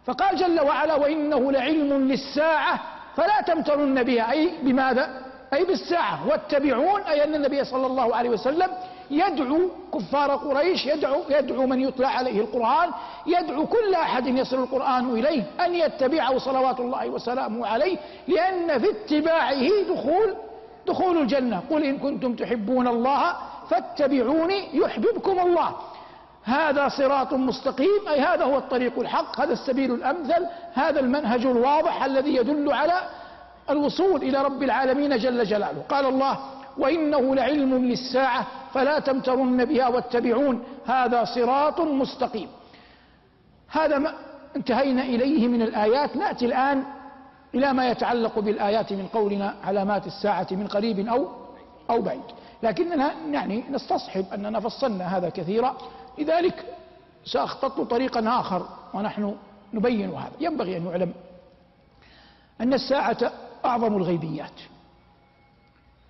فقال 0.07 0.37
جل 0.37 0.61
وعلا 0.61 0.95
وإنه 0.95 1.53
لعلم 1.53 2.09
للساعة 2.09 2.81
فلا 3.17 3.41
تمترن 3.41 4.03
بها. 4.03 4.31
أي 4.31 4.51
بماذا؟ 4.63 5.23
أي 5.53 5.65
بالساعة. 5.65 6.29
واتبعون 6.29 7.01
أي 7.01 7.25
أن 7.25 7.35
النبي 7.35 7.65
صلى 7.65 7.87
الله 7.87 8.17
عليه 8.17 8.31
وسلم 8.31 8.69
يدعو 9.11 9.61
كفار 9.95 10.31
قريش 10.31 10.87
يدعو, 10.87 11.23
يدعو 11.31 11.67
من 11.67 11.81
يتلى 11.81 12.07
عليه 12.07 12.41
القرآن 12.41 12.91
يدعو 13.27 13.67
كل 13.67 13.95
أحد 13.95 14.27
يصل 14.27 14.63
القرآن 14.63 15.11
إليه 15.11 15.43
أن 15.65 15.75
يتبعه 15.75 16.39
صلوات 16.39 16.81
الله 16.81 17.09
وسلامه 17.09 17.67
عليه 17.67 17.97
لأن 18.29 18.79
في 18.79 18.91
اتباعه 18.91 19.69
دخول 19.89 20.35
دخول 20.87 21.19
الجنة. 21.19 21.63
قل 21.71 21.85
إن 21.85 21.99
كنتم 21.99 22.35
تحبون 22.35 22.89
الله 22.89 23.37
فاتبعوني 23.71 24.77
يحببكم 24.77 25.39
الله. 25.39 25.71
هذا 26.45 26.89
صراط 26.89 27.33
مستقيم 27.33 28.09
أي 28.09 28.21
هذا 28.21 28.45
هو 28.45 28.59
الطريق 28.59 28.99
الحق 28.99 29.41
هذا 29.41 29.53
السبيل 29.53 29.95
الأمثل 29.95 30.47
هذا 30.75 31.01
المنهج 31.01 31.47
الواضح 31.47 32.05
الذي 32.05 32.37
يدل 32.37 32.73
على 32.73 33.01
الوصول 33.71 34.23
إلى 34.23 34.43
رب 34.43 34.63
العالمين 34.63 35.17
جل 35.17 35.45
جلاله. 35.45 35.83
قال 35.89 36.07
الله 36.07 36.39
وإنه 36.79 37.35
لعلم 37.35 37.75
للساعة 37.75 38.47
فلا 38.75 38.99
تمترن 38.99 39.65
بها 39.65 39.89
واتبعون 39.89 40.65
هذا 40.87 41.25
صراط 41.25 41.81
مستقيم. 41.81 42.49
هذا 43.69 43.99
ما 43.99 44.15
انتهينا 44.57 45.03
إليه 45.03 45.49
من 45.49 45.63
الآيات. 45.63 46.17
نأتي 46.17 46.47
الآن 46.47 46.85
إلى 47.55 47.73
ما 47.73 47.91
يتعلق 47.91 48.39
بالآيات 48.39 48.93
من 48.93 49.07
قولنا 49.07 49.55
علامات 49.65 50.07
الساعة 50.07 50.47
من 50.51 50.67
قريب 50.67 51.09
أو 51.09 51.29
أو 51.91 52.03
بعيد. 52.03 52.23
لكننا 52.63 53.13
يعني 53.31 53.65
نستصحب 53.71 54.27
أننا 54.35 54.61
فصلنا 54.61 55.17
هذا 55.17 55.29
كثيرا. 55.29 55.77
لذلك 56.19 56.65
سأخطط 57.25 57.81
طريقا 57.81 58.41
آخر 58.41 58.67
ونحن 58.95 59.37
نبين 59.75 60.11
هذا. 60.11 60.33
ينبغي 60.41 60.77
أن 60.77 60.87
يعلم 60.87 61.13
أن 62.61 62.75
الساعة 62.75 63.33
أعظم 63.65 63.97
الغيبيات. 63.97 64.61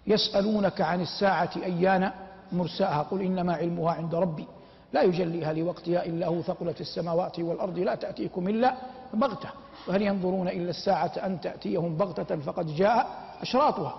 يسألونك 0.06 0.80
عن 0.80 1.00
الساعة 1.00 1.50
أيان 1.56 2.12
مرساها؟ 2.52 3.02
قل 3.02 3.20
إنما 3.20 3.54
علمها 3.54 3.92
عند 3.92 4.14
ربي. 4.14 4.46
لا 4.92 5.02
يجليها 5.02 5.52
لوقتها 5.52 6.06
إلا 6.06 6.26
هو 6.26 6.42
ثقلت 6.42 6.80
السماوات 6.80 7.40
والأرض 7.40 7.78
لا 7.78 7.94
تأتيكم 7.94 8.48
إلا 8.48 8.74
بغتة. 9.14 9.48
وهل 9.88 10.02
ينظرون 10.02 10.48
إلا 10.48 10.70
الساعة 10.70 11.12
أن 11.24 11.40
تأتيهم 11.40 11.96
بغتة 11.96 12.36
فقد 12.36 12.66
جاء 12.76 13.06
أشراطها؟ 13.42 13.94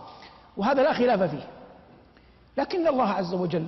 وهذا 0.57 0.83
لا 0.83 0.93
خلاف 0.93 1.21
فيه. 1.21 1.47
لكن 2.57 2.87
الله 2.87 3.09
عز 3.09 3.33
وجل 3.33 3.67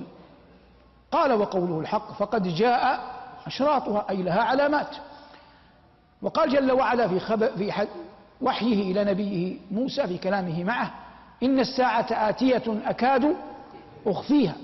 قال 1.12 1.32
وقوله 1.32 1.80
الحق 1.80 2.12
فقد 2.12 2.48
جاء 2.48 3.00
أشراطها 3.46 4.06
أي 4.10 4.22
لها 4.22 4.42
علامات. 4.42 4.96
وقال 6.22 6.50
جل 6.50 6.72
وعلا 6.72 7.08
في, 7.08 7.20
خبر 7.20 7.48
في 7.56 7.86
وحيه 8.40 8.92
إلى 8.92 9.04
نبيه 9.04 9.56
موسى 9.70 10.06
في 10.06 10.18
كلامه 10.18 10.64
معه 10.64 10.94
إن 11.42 11.60
الساعة 11.60 12.06
آتية 12.10 12.62
أكاد 12.86 13.36
أخفيها. 14.06 14.54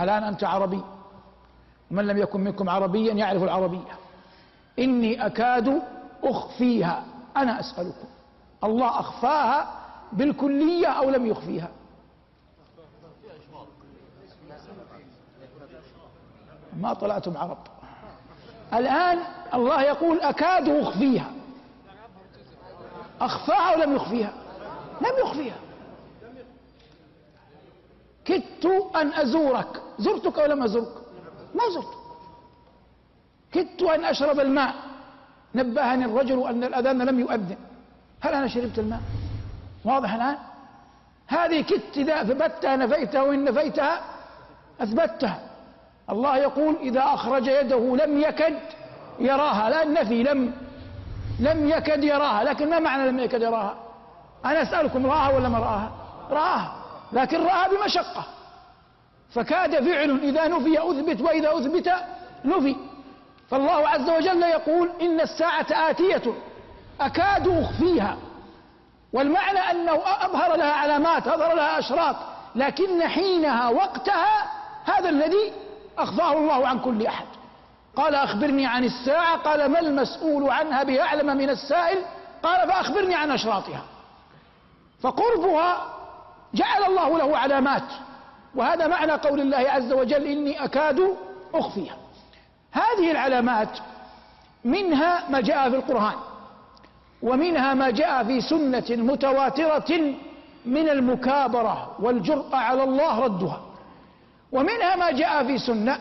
الآن 0.00 0.24
أنت 0.24 0.44
عربي. 0.44 0.82
ومن 1.90 2.06
لم 2.06 2.18
يكن 2.18 2.40
منكم 2.40 2.68
عربيا 2.68 3.12
يعرف 3.12 3.42
العربية. 3.42 3.98
إني 4.78 5.26
أكاد 5.26 5.82
أخفيها. 6.24 7.04
أنا 7.36 7.60
أسألكم. 7.60 8.08
الله 8.64 9.00
أخفاها 9.00 9.72
بالكلية 10.12 10.86
أو 10.86 11.10
لم 11.10 11.26
يخفيها؟ 11.26 11.68
ما 16.76 16.94
طلعتم 16.94 17.36
عرب. 17.36 17.58
الآن 18.74 19.18
الله 19.54 19.82
يقول 19.82 20.20
أكاد 20.20 20.68
أخفيها. 20.68 21.30
أخفاها 23.20 23.76
ولم 23.76 23.96
يخفيها؟ 23.96 24.32
لم 25.00 25.26
يخفيها. 25.26 25.56
كدت 28.24 28.66
أن 28.96 29.12
أزورك. 29.14 29.82
زرتك 29.98 30.38
أو 30.38 30.46
لم 30.46 30.62
أزرك؟ 30.62 30.92
ما 31.54 31.62
زرت. 31.74 31.94
كدت 33.52 33.82
أن 33.82 34.04
أشرب 34.04 34.40
الماء. 34.40 34.74
نبهني 35.54 36.04
الرجل 36.04 36.48
أن 36.48 36.64
الأذان 36.64 37.02
لم 37.02 37.20
يؤذن. 37.20 37.56
هل 38.20 38.34
أنا 38.34 38.48
شربت 38.48 38.78
الماء؟ 38.78 39.00
واضح 39.84 40.14
الآن؟ 40.14 40.36
هذه 41.26 41.60
كدت 41.60 41.96
إذا 41.96 42.22
أثبتها 42.22 42.76
نفيتها 42.76 43.22
وإن 43.22 43.44
نفيتها 43.44 44.00
أثبتها. 44.80 45.40
الله 46.10 46.36
يقول 46.36 46.76
إذا 46.76 47.00
أخرج 47.00 47.46
يده 47.46 47.96
لم 47.96 48.20
يكد 48.20 48.58
يراها. 49.18 49.70
لا 49.70 49.82
النفي 49.82 50.22
لم 50.22 50.52
لم 51.40 51.68
يكد 51.68 52.04
يراها. 52.04 52.44
لكن 52.44 52.70
ما 52.70 52.78
معنى 52.78 53.10
لم 53.10 53.18
يكد 53.18 53.42
يراها؟ 53.42 53.74
أنا 54.44 54.62
أسألكم 54.62 55.06
رآها 55.06 55.36
ولا 55.36 55.48
ما 55.48 55.58
رآها؟ 55.58 55.92
رآها. 56.30 56.81
لكن 57.12 57.42
رآها 57.42 57.68
بمشقة. 57.68 58.24
فكاد 59.34 59.84
فعل 59.84 60.20
إذا 60.22 60.48
نفي 60.48 60.90
أثبت 60.90 61.20
وإذا 61.20 61.58
أثبت 61.58 61.92
نفي. 62.44 62.76
فالله 63.50 63.88
عز 63.88 64.10
وجل 64.10 64.42
يقول 64.42 64.90
إن 65.02 65.20
الساعة 65.20 65.66
آتية 65.70 66.22
أكاد 67.00 67.48
أخفيها. 67.48 68.16
والمعنى 69.12 69.58
أنه 69.58 69.94
أظهر 70.20 70.56
لها 70.56 70.72
علامات 70.72 71.28
أظهر 71.28 71.54
لها 71.54 71.78
أشراط 71.78 72.16
لكن 72.54 73.08
حينها 73.08 73.68
وقتها 73.68 74.50
هذا 74.84 75.08
الذي 75.08 75.52
أخفاه 75.98 76.32
الله 76.32 76.66
عن 76.68 76.78
كل 76.78 77.06
أحد. 77.06 77.26
قال 77.96 78.14
أخبرني 78.14 78.66
عن 78.66 78.84
الساعة 78.84 79.36
قال 79.36 79.66
ما 79.66 79.80
المسؤول 79.80 80.50
عنها 80.50 80.82
بأعلم 80.82 81.36
من 81.36 81.50
السائل؟ 81.50 81.98
قال 82.42 82.68
فأخبرني 82.68 83.14
عن 83.14 83.30
أشراطها. 83.30 83.82
فقربها 85.02 85.92
جعل 86.54 86.84
الله 86.84 87.18
له 87.18 87.38
علامات. 87.38 87.82
وهذا 88.54 88.86
معنى 88.86 89.12
قول 89.12 89.40
الله 89.40 89.58
عز 89.58 89.92
وجل 89.92 90.26
إني 90.26 90.64
أكاد 90.64 91.16
أخفيها. 91.54 91.96
هذه 92.72 93.10
العلامات 93.10 93.78
منها 94.64 95.30
ما 95.30 95.40
جاء 95.40 95.70
في 95.70 95.76
القرآن 95.76 96.14
ومنها 97.22 97.74
ما 97.74 97.90
جاء 97.90 98.24
في 98.24 98.40
سنة 98.40 98.84
متواترة 98.90 100.14
من 100.66 100.88
المكابرة 100.88 101.96
والجرأة 101.98 102.56
على 102.56 102.84
الله 102.84 103.18
ردها. 103.18 103.60
ومنها 104.52 104.96
ما 104.96 105.10
جاء 105.10 105.44
في 105.44 105.58
سنة 105.58 105.98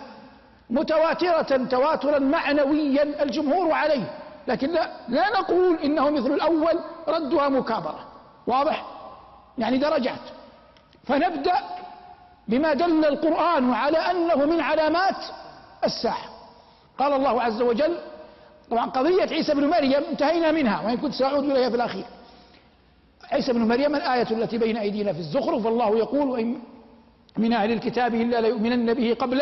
متواترة 0.69 1.65
تواترا 1.65 2.19
معنويا 2.19 3.23
الجمهور 3.23 3.71
عليه 3.71 4.11
لكن 4.47 4.69
لا, 4.71 4.89
لا 5.07 5.29
نقول 5.39 5.75
إنه 5.75 6.09
مثل 6.09 6.31
الأول 6.33 6.79
ردها 7.07 7.49
مكابرة. 7.49 7.99
واضح؟ 8.47 8.85
يعني 9.57 9.77
درجات. 9.77 10.19
فنبدأ 11.03 11.53
بما 12.47 12.73
دل 12.73 13.05
القرآن 13.05 13.73
على 13.73 13.97
أنه 13.97 14.45
من 14.45 14.61
علامات 14.61 15.15
الساعة 15.83 16.25
قال 16.97 17.13
الله 17.13 17.41
عز 17.41 17.61
وجل 17.61 17.97
طبعا 18.71 18.85
قضية 18.85 19.21
عيسى 19.23 19.53
بن 19.53 19.67
مريم 19.67 20.03
انتهينا 20.11 20.51
منها 20.51 20.81
وإن 20.85 20.97
كنت 20.97 21.13
سأعود 21.13 21.43
إليها 21.43 21.69
في 21.69 21.75
الأخير. 21.75 22.05
عيسى 23.31 23.53
بن 23.53 23.67
مريم 23.67 23.95
الآية 23.95 24.31
التي 24.31 24.57
بين 24.57 24.77
أيدينا 24.77 25.13
في 25.13 25.19
الزخرف 25.19 25.65
والله 25.65 25.97
يقول 25.97 26.29
وإن 26.29 26.59
من 27.37 27.53
أهل 27.53 27.71
الكتاب 27.71 28.15
إلا 28.15 28.41
ليؤمنن 28.41 28.93
به 28.93 29.15
قبل 29.19 29.41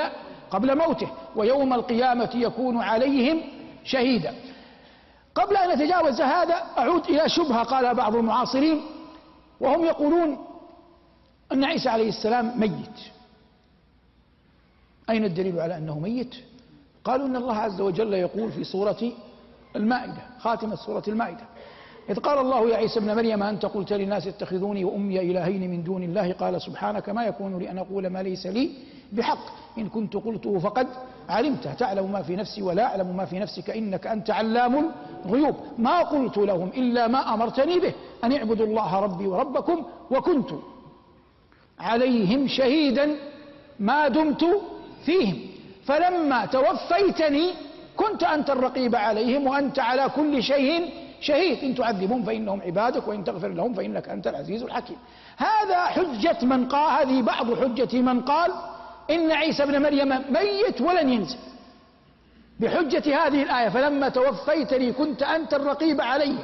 قبل 0.51 0.77
موته 0.77 1.07
ويوم 1.35 1.73
القيامة 1.73 2.29
يكون 2.35 2.81
عليهم 2.81 3.41
شهيدا. 3.83 4.35
قبل 5.35 5.57
أن 5.57 5.69
نتجاوز 5.69 6.21
هذا 6.21 6.63
أعود 6.77 7.05
إلى 7.09 7.29
شبهة 7.29 7.63
قال 7.63 7.95
بعض 7.95 8.15
المعاصرين 8.15 8.81
وهم 9.59 9.85
يقولون 9.85 10.45
أن 11.51 11.63
عيسى 11.63 11.89
عليه 11.89 12.09
السلام 12.09 12.59
ميت. 12.59 12.99
أين 15.09 15.25
الدليل 15.25 15.59
على 15.59 15.77
أنه 15.77 15.99
ميت؟ 15.99 16.35
قالوا 17.03 17.27
إن 17.27 17.35
الله 17.35 17.55
عز 17.55 17.81
وجل 17.81 18.13
يقول 18.13 18.51
في 18.51 18.63
سورة 18.63 19.11
المائدة 19.75 20.21
خاتمة 20.39 20.75
سورة 20.75 21.03
المائدة. 21.07 21.45
إذ 22.09 22.19
قال 22.19 22.37
الله 22.37 22.69
يا 22.69 22.77
عيسى 22.77 22.99
ابن 22.99 23.15
مريم 23.15 23.43
أنت 23.43 23.65
قلت 23.65 23.93
للناس 23.93 24.27
اتخذوني 24.27 24.85
وأمي 24.85 25.19
إلهين 25.19 25.71
من 25.71 25.83
دون 25.83 26.03
الله؟ 26.03 26.31
قال 26.33 26.61
سبحانك 26.61 27.09
ما 27.09 27.25
يكون 27.25 27.57
لي 27.59 27.71
أن 27.71 27.77
أقول 27.77 28.07
ما 28.07 28.23
ليس 28.23 28.45
لي 28.47 28.71
بحق. 29.11 29.45
إن 29.77 29.89
كنت 29.89 30.13
قلته 30.17 30.59
فقد 30.59 30.87
علمته. 31.29 31.73
تعلم 31.73 32.11
ما 32.11 32.21
في 32.21 32.35
نفسي 32.35 32.61
ولا 32.61 32.85
أعلم 32.85 33.17
ما 33.17 33.25
في 33.25 33.39
نفسك 33.39 33.69
إنك 33.69 34.07
أنت 34.07 34.29
علام 34.29 34.91
الغيوب. 35.25 35.55
ما 35.77 35.99
قلت 35.99 36.37
لهم 36.37 36.67
إلا 36.67 37.07
ما 37.07 37.33
أمرتني 37.33 37.79
به 37.79 37.93
أن 38.23 38.31
اعبدوا 38.33 38.65
الله 38.65 38.99
ربي 38.99 39.27
وربكم 39.27 39.85
وكنت 40.11 40.49
عليهم 41.79 42.47
شهيدا 42.47 43.15
ما 43.79 44.07
دمت 44.07 44.45
فيهم. 45.05 45.39
فلما 45.85 46.45
توفيتني 46.45 47.53
كنت 47.97 48.23
أنت 48.23 48.49
الرقيب 48.49 48.95
عليهم 48.95 49.47
وأنت 49.47 49.79
على 49.79 50.09
كل 50.15 50.43
شيء 50.43 50.89
شهيد. 51.21 51.63
إن 51.63 51.75
تعذبهم 51.75 52.23
فإنهم 52.23 52.61
عبادك 52.61 53.07
وإن 53.07 53.23
تغفر 53.23 53.47
لهم 53.47 53.73
فإنك 53.73 54.09
أنت 54.09 54.27
العزيز 54.27 54.63
الحكيم. 54.63 54.97
هذا 55.37 55.85
حجة 55.85 56.45
من 56.45 56.67
قال 56.67 57.07
هذه 57.07 57.21
بعض 57.21 57.53
حجة 57.59 58.01
من 58.01 58.21
قال 58.21 58.51
إن 59.09 59.31
عيسى 59.31 59.63
ابن 59.63 59.81
مريم 59.81 60.09
ميت 60.29 60.81
ولن 60.81 61.09
ينزل. 61.09 61.37
بحجة 62.59 63.25
هذه 63.25 63.43
الآية 63.43 63.69
فلما 63.69 64.09
توفيتني 64.09 64.91
كنت 64.91 65.23
أنت 65.23 65.53
الرقيب 65.53 66.01
علي 66.01 66.35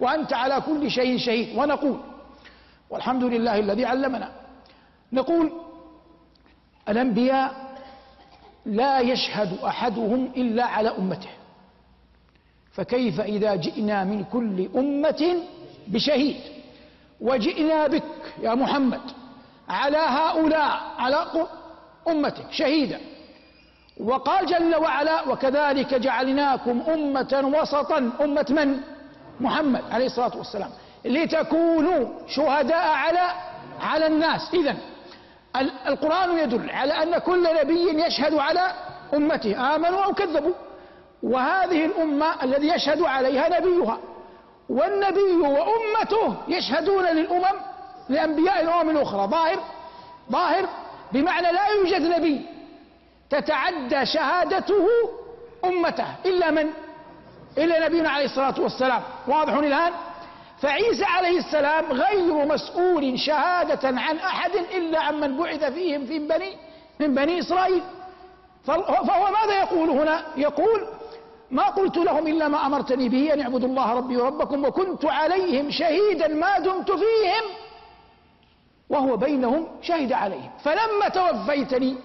وأنت 0.00 0.32
على 0.32 0.60
كل 0.60 0.90
شيء 0.90 1.18
شهيد. 1.18 1.58
ونقول 1.58 1.98
والحمد 2.90 3.24
لله 3.24 3.58
الذي 3.58 3.84
علمنا 3.84 4.41
نقول 5.12 5.52
الأنبياء 6.88 7.72
لا 8.66 9.00
يشهد 9.00 9.58
أحدهم 9.64 10.32
إلا 10.36 10.64
على 10.64 10.88
أمته. 10.88 11.30
فكيف 12.72 13.20
إذا 13.20 13.54
جئنا 13.54 14.04
من 14.04 14.24
كل 14.24 14.68
أمة 14.76 15.36
بشهيد؟ 15.86 16.36
وجئنا 17.20 17.86
بك 17.86 18.02
يا 18.42 18.54
محمد 18.54 19.00
على 19.68 19.96
هؤلاء 19.96 20.80
على 20.98 21.26
أمتك 22.08 22.46
شهيدا. 22.50 23.00
وقال 24.00 24.46
جل 24.46 24.76
وعلا 24.76 25.28
وكذلك 25.28 25.94
جعلناكم 25.94 26.80
أمة 26.80 27.52
وسطا. 27.60 28.10
أمة 28.20 28.46
من؟ 28.50 28.80
محمد 29.40 29.82
عليه 29.90 30.06
الصلاة 30.06 30.36
والسلام. 30.36 30.70
لتكونوا 31.04 32.08
شهداء 32.28 32.86
على 32.86 33.34
على 33.80 34.06
الناس. 34.06 34.54
إذا 34.54 34.76
القرآن 35.86 36.38
يدل 36.38 36.70
على 36.70 36.92
أن 37.02 37.18
كل 37.18 37.48
نبي 37.60 38.04
يشهد 38.04 38.34
على 38.34 38.72
أمته. 39.14 39.74
آمنوا 39.74 40.04
أو 40.04 40.12
كذبوا. 40.12 40.52
وهذه 41.22 41.84
الأمة 41.84 42.42
الذي 42.42 42.68
يشهد 42.68 43.02
عليها 43.02 43.60
نبيها. 43.60 43.98
والنبي 44.68 45.32
وأمته 45.32 46.36
يشهدون 46.48 47.04
للأمم 47.04 47.60
لأنبياء 48.08 48.62
الأمم 48.62 48.90
الأخرى. 48.90 49.26
ظاهر 49.26 49.58
ظاهر 50.30 50.68
بمعنى 51.12 51.52
لا 51.52 51.66
يوجد 51.66 52.02
نبي 52.02 52.46
تتعدى 53.30 54.06
شهادته 54.06 54.86
أمته. 55.64 56.06
إلا 56.26 56.50
من؟ 56.50 56.70
إلا 57.58 57.88
نبينا 57.88 58.10
عليه 58.10 58.24
الصلاة 58.24 58.60
والسلام. 58.60 59.02
واضح 59.28 59.52
الآن؟ 59.52 59.92
فعيسى 60.62 61.04
عليه 61.04 61.38
السلام 61.38 61.92
غير 61.92 62.46
مسؤول 62.46 63.18
شهادة 63.18 63.88
عن 63.88 64.18
أحد 64.18 64.50
إلا 64.54 65.00
عن 65.00 65.20
من 65.20 65.36
بعث 65.36 65.64
فيهم 65.64 66.06
في 66.06 66.18
بني 66.18 66.56
من 67.00 67.14
بني 67.14 67.38
إسرائيل. 67.38 67.82
فهو 68.64 69.30
ماذا 69.32 69.60
يقول 69.60 69.90
هنا؟ 69.90 70.24
يقول 70.36 70.86
ما 71.50 71.62
قلت 71.62 71.96
لهم 71.96 72.26
إلا 72.26 72.48
ما 72.48 72.66
أمرتني 72.66 73.08
به 73.08 73.34
أن 73.34 73.40
اعبدوا 73.40 73.68
الله 73.68 73.92
ربي 73.94 74.16
وربكم 74.16 74.64
وكنت 74.64 75.04
عليهم 75.04 75.70
شهيدا 75.70 76.28
ما 76.28 76.58
دمت 76.58 76.90
فيهم. 76.90 77.44
وهو 78.90 79.16
بينهم 79.16 79.68
شهد 79.82 80.12
عليهم. 80.12 80.50
فلما 80.64 81.08
توفيتني 81.08 81.96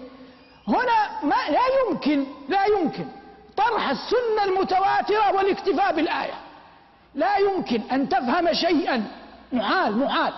هنا 0.68 1.22
ما 1.22 1.36
لا 1.50 1.66
يمكن 1.80 2.26
لا 2.48 2.64
يمكن 2.66 3.06
طرح 3.56 3.90
السنة 3.90 4.44
المتواترة 4.44 5.36
والاكتفاء 5.36 5.94
بالآية. 5.94 6.34
لا 7.14 7.36
يمكن 7.36 7.82
أن 7.92 8.08
تفهم 8.08 8.52
شيئا. 8.52 9.10
محال 9.52 9.98
محال 9.98 10.32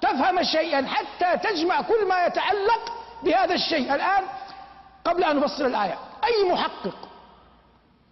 تفهم 0.00 0.42
شيئا 0.42 0.86
حتى 0.86 1.48
تجمع 1.48 1.80
كل 1.80 2.08
ما 2.08 2.26
يتعلق 2.26 2.92
بهذا 3.22 3.54
الشيء. 3.54 3.94
الآن 3.94 4.24
قبل 5.04 5.24
أن 5.24 5.36
نفصل 5.36 5.66
الآية 5.66 5.98
أي 6.24 6.52
محقق 6.52 7.08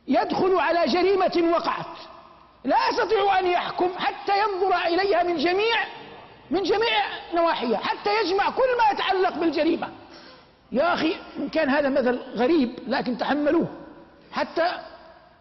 يدخل 0.08 0.58
على 0.58 0.86
جريمة 0.86 1.50
وقعت؟ 1.52 1.96
لا 2.64 2.76
يستطيع 2.88 3.38
أن 3.38 3.46
يحكم 3.46 3.90
حتى 3.98 4.32
ينظر 4.40 4.76
إليها 4.76 5.22
من 5.22 5.36
جميع 5.36 5.84
من 6.50 6.62
جميع 6.62 7.04
نواحيها 7.34 7.78
حتى 7.78 8.10
يجمع 8.20 8.50
كل 8.50 8.76
ما 8.78 8.90
يتعلق 8.92 9.38
بالجريمة. 9.38 9.88
يا 10.72 10.94
أخي 10.94 11.16
إن 11.38 11.48
كان 11.48 11.68
هذا 11.68 11.88
مثل 11.88 12.20
غريب 12.36 12.78
لكن 12.86 13.18
تحملوه. 13.18 13.66
حتى 14.32 14.72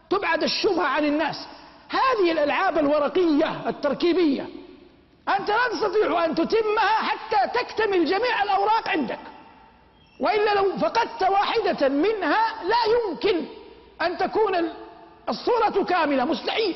تبعد 0.09 0.43
الشبهة 0.43 0.87
عن 0.87 1.05
الناس. 1.05 1.47
هذه 1.89 2.31
الألعاب 2.31 2.77
الورقية 2.77 3.69
التركيبية. 3.69 4.49
أنت 5.39 5.49
لا 5.49 5.67
تستطيع 5.71 6.25
أن 6.25 6.35
تتمها 6.35 6.87
حتى 6.87 7.59
تكتمل 7.59 8.05
جميع 8.05 8.43
الأوراق 8.43 8.89
عندك. 8.89 9.19
وإلا 10.19 10.53
لو 10.53 10.77
فقدت 10.77 11.23
واحدة 11.23 11.87
منها 11.89 12.63
لا 12.63 12.93
يمكن 12.93 13.45
أن 14.01 14.17
تكون 14.17 14.73
الصورة 15.29 15.83
كاملة. 15.83 16.25
مستحيل. 16.25 16.75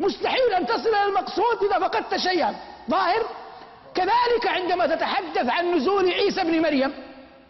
مستحيل 0.00 0.54
أن 0.54 0.66
تصل 0.66 0.88
إلى 0.88 1.04
المقصود 1.04 1.62
إذا 1.62 1.78
فقدت 1.78 2.16
شيئا. 2.16 2.56
ظاهر؟ 2.90 3.26
كذلك 3.94 4.46
عندما 4.46 4.86
تتحدث 4.86 5.48
عن 5.48 5.74
نزول 5.74 6.10
عيسى 6.10 6.44
بن 6.44 6.62
مريم 6.62 6.94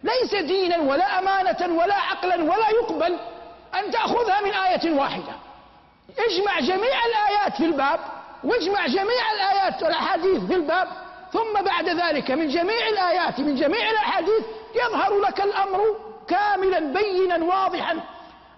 ليس 0.03 0.35
دينا 0.35 0.77
ولا 0.77 1.19
أمانة 1.19 1.79
ولا 1.79 1.95
عقلا 1.95 2.43
ولا 2.43 2.69
يقبل 2.69 3.17
أن 3.79 3.91
تأخذها 3.91 4.41
من 4.41 4.51
آية 4.51 4.91
واحدة. 4.91 5.46
اجمع 6.19 6.59
جميع 6.59 7.05
الآيات 7.05 7.55
في 7.57 7.65
الباب 7.65 7.99
واجمع 8.43 8.87
جميع 8.87 9.31
الآيات 9.35 9.83
والأحاديث 9.83 10.43
في 10.43 10.53
الباب 10.55 10.87
ثم 11.33 11.61
بعد 11.61 11.89
ذلك 11.89 12.31
من 12.31 12.47
جميع 12.47 12.87
الآيات 12.87 13.39
من 13.39 13.55
جميع 13.55 13.89
الأحاديث 13.91 14.43
يظهر 14.75 15.19
لك 15.19 15.41
الأمر 15.41 15.81
كاملا 16.27 16.79
بينا 16.79 17.45
واضحا. 17.45 17.91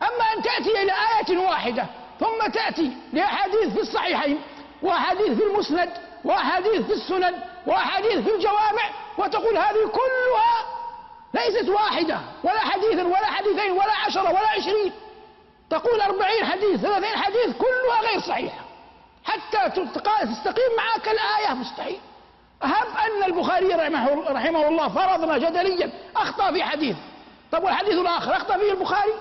أما 0.04 0.24
أن 0.38 0.42
تأتي 0.44 0.82
إلى 0.84 0.92
آية 0.92 1.38
واحدة 1.38 1.86
ثم 2.20 2.52
تأتي 2.52 2.92
لأحاديث 3.14 3.74
في 3.74 3.80
الصحيحين 3.80 4.42
وأحاديث 4.82 5.32
في 5.38 5.44
المسند 5.44 5.90
وأحاديث 6.26 6.82
في 6.82 6.94
السنن 6.94 7.36
وأحاديث 7.68 8.18
في 8.18 8.36
الجوامع 8.36 8.90
وتقول 9.18 9.58
هذه 9.58 9.92
كلها 9.92 10.66
ليست 11.34 11.70
واحدة 11.70 12.20
ولا 12.44 12.60
حديثا 12.60 13.04
ولا 13.04 13.26
حديثين 13.26 13.72
ولا 13.72 13.94
عشرة 14.06 14.30
ولا 14.30 14.48
عشرين. 14.50 14.94
تقول 15.70 16.02
أربعين 16.02 16.46
حديث 16.46 16.82
ثلاثين 16.82 17.18
حديث 17.18 17.58
كلها 17.58 18.02
غير 18.12 18.20
صحيحة. 18.20 18.66
حتى 19.24 19.70
تستقيم 20.26 20.76
معك 20.78 21.08
الآية 21.08 21.54
مستحيل. 21.54 22.00
هب 22.64 22.88
أن 23.06 23.24
البخاري 23.24 23.68
رحمه, 23.68 24.32
رحمه 24.32 24.68
الله 24.68 24.90
فرضنا 24.90 25.38
جدليا 25.38 25.92
أخطأ 26.16 26.52
في 26.52 26.64
حديث. 26.64 26.96
طب 27.52 27.64
والحديث 27.64 27.94
الآخر 27.94 28.38
أخطأ 28.38 28.58
فيه 28.58 28.72
البخاري؟ 28.72 29.14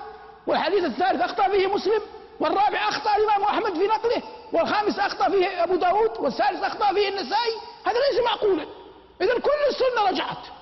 والحديث 0.47 0.83
الثالث 0.83 1.21
أخطأ 1.21 1.49
فيه 1.49 1.67
مسلم؟ 1.67 2.01
والرابع 2.39 2.89
أخطأ 2.89 3.15
الإمام 3.15 3.43
أحمد 3.43 3.73
في 3.73 3.87
نقله؟ 3.87 4.21
والخامس 4.53 4.99
أخطأ 4.99 5.29
فيه 5.29 5.63
أبو 5.63 5.75
داود؟ 5.75 6.11
والثالث 6.19 6.63
أخطأ 6.63 6.93
فيه 6.93 7.09
النسائي؟ 7.09 7.55
هذا 7.85 7.97
ليس 8.11 8.25
معقولا. 8.25 8.65
إذا 9.21 9.33
كل 9.33 9.49
السنة 9.69 10.09
رجعت. 10.09 10.58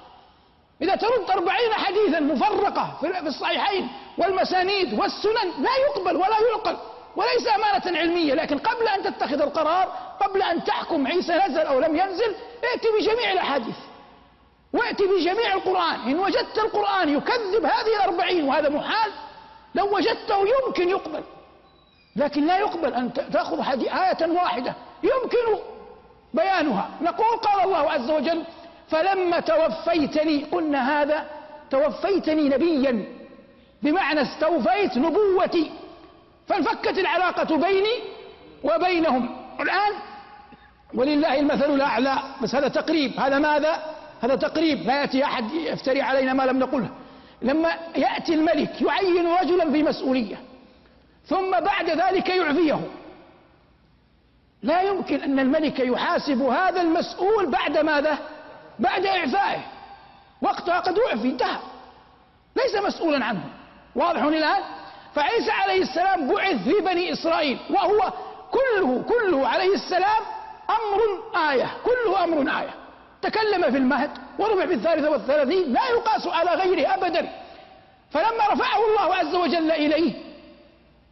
إذا 0.81 0.95
ترد 0.95 1.29
أربعين 1.29 1.73
حديثا 1.73 2.19
مفرقة 2.19 2.97
في 3.01 3.27
الصحيحين 3.27 3.87
والمسانيد 4.17 4.99
والسنن 4.99 5.51
لا 5.59 5.71
يقبل 5.87 6.15
ولا 6.15 6.37
يعقل 6.49 6.77
وليس 7.15 7.47
أمانة 7.55 7.99
علمية 7.99 8.33
لكن 8.33 8.57
قبل 8.57 8.87
أن 8.87 9.03
تتخذ 9.03 9.41
القرار 9.41 9.85
قبل 10.21 10.41
أن 10.41 10.63
تحكم 10.63 11.07
عيسى 11.07 11.33
نزل 11.47 11.59
أو 11.59 11.79
لم 11.79 11.95
ينزل 11.95 12.35
ائت 12.63 12.83
بجميع 12.99 13.31
الأحاديث 13.31 13.75
وائت 14.73 15.01
بجميع 15.01 15.53
القرآن. 15.53 15.99
إن 15.99 16.19
وجدت 16.19 16.57
القرآن 16.57 17.17
يكذب 17.17 17.65
هذه 17.65 17.95
الأربعين 17.95 18.43
وهذا 18.43 18.69
محال 18.69 19.11
لو 19.75 19.95
وجدته 19.95 20.45
يمكن 20.47 20.89
يقبل 20.89 21.23
لكن 22.15 22.47
لا 22.47 22.57
يقبل 22.57 22.93
أن 22.93 23.13
تأخذ 23.13 23.59
آية 23.79 24.31
واحدة 24.31 24.75
يمكن 25.03 25.61
بيانها. 26.33 26.89
نقول 27.01 27.37
قال 27.37 27.63
الله 27.63 27.91
عز 27.91 28.11
وجل 28.11 28.43
فلما 28.89 29.39
توفيتني 29.39 30.43
قلنا 30.43 31.01
هذا 31.01 31.25
توفيتني 31.69 32.49
نبيا 32.49 33.05
بمعنى 33.83 34.21
استوفيت 34.21 34.97
نبوتي 34.97 35.71
فانفكت 36.47 36.97
العلاقة 36.97 37.55
بيني 37.57 37.99
وبينهم. 38.63 39.37
الآن 39.59 39.93
ولله 40.93 41.39
المثل 41.39 41.73
الأعلى 41.73 42.17
بس 42.41 42.55
هذا 42.55 42.67
تقريب. 42.67 43.19
هذا 43.19 43.39
ماذا؟ 43.39 43.83
هذا 44.21 44.35
تقريب. 44.35 44.87
لا 44.87 45.01
يأتي 45.01 45.23
أحد 45.23 45.51
يفتري 45.51 46.01
علينا 46.01 46.33
ما 46.33 46.43
لم 46.43 46.59
نقله. 46.59 46.89
لما 47.41 47.69
يأتي 47.95 48.33
الملك 48.33 48.81
يعين 48.81 49.27
رجلا 49.27 49.71
في 49.71 49.83
مسؤولية 49.83 50.39
ثم 51.25 51.51
بعد 51.59 51.89
ذلك 51.89 52.29
يعفيه. 52.29 52.79
لا 54.63 54.81
يمكن 54.81 55.21
أن 55.21 55.39
الملك 55.39 55.79
يحاسب 55.79 56.41
هذا 56.41 56.81
المسؤول 56.81 57.45
بعد 57.45 57.77
ماذا؟ 57.77 58.17
بعد 58.79 59.05
إعفائه. 59.05 59.61
وقتها 60.41 60.79
قد 60.79 60.99
أعفي 60.99 61.27
انتهى. 61.27 61.57
ليس 62.55 62.75
مسؤولا 62.75 63.25
عنه. 63.25 63.43
واضح 63.95 64.21
الآن؟ 64.21 64.63
فعيسى 65.13 65.51
عليه 65.51 65.81
السلام 65.81 66.27
بعث 66.27 66.63
في 66.63 66.73
بني 66.81 67.13
إسرائيل 67.13 67.59
وهو 67.69 68.13
كله 68.51 69.03
كله 69.09 69.47
عليه 69.47 69.73
السلام 69.73 70.21
أمر 70.69 71.39
آية 71.51 71.69
كله 71.85 72.23
أمر 72.23 72.59
آية. 72.59 72.73
تكلم 73.21 73.71
في 73.71 73.77
المهد 73.77 74.09
ورفع 74.39 74.65
في 74.65 74.73
الثالثة 74.73 75.09
والثلاثين 75.09 75.73
لا 75.73 75.89
يقاس 75.89 76.27
على 76.27 76.51
غيره 76.51 76.93
أبدا. 76.93 77.29
فلما 78.11 78.47
رفعه 78.51 78.79
الله 78.89 79.15
عز 79.15 79.35
وجل 79.35 79.71
إليه 79.71 80.13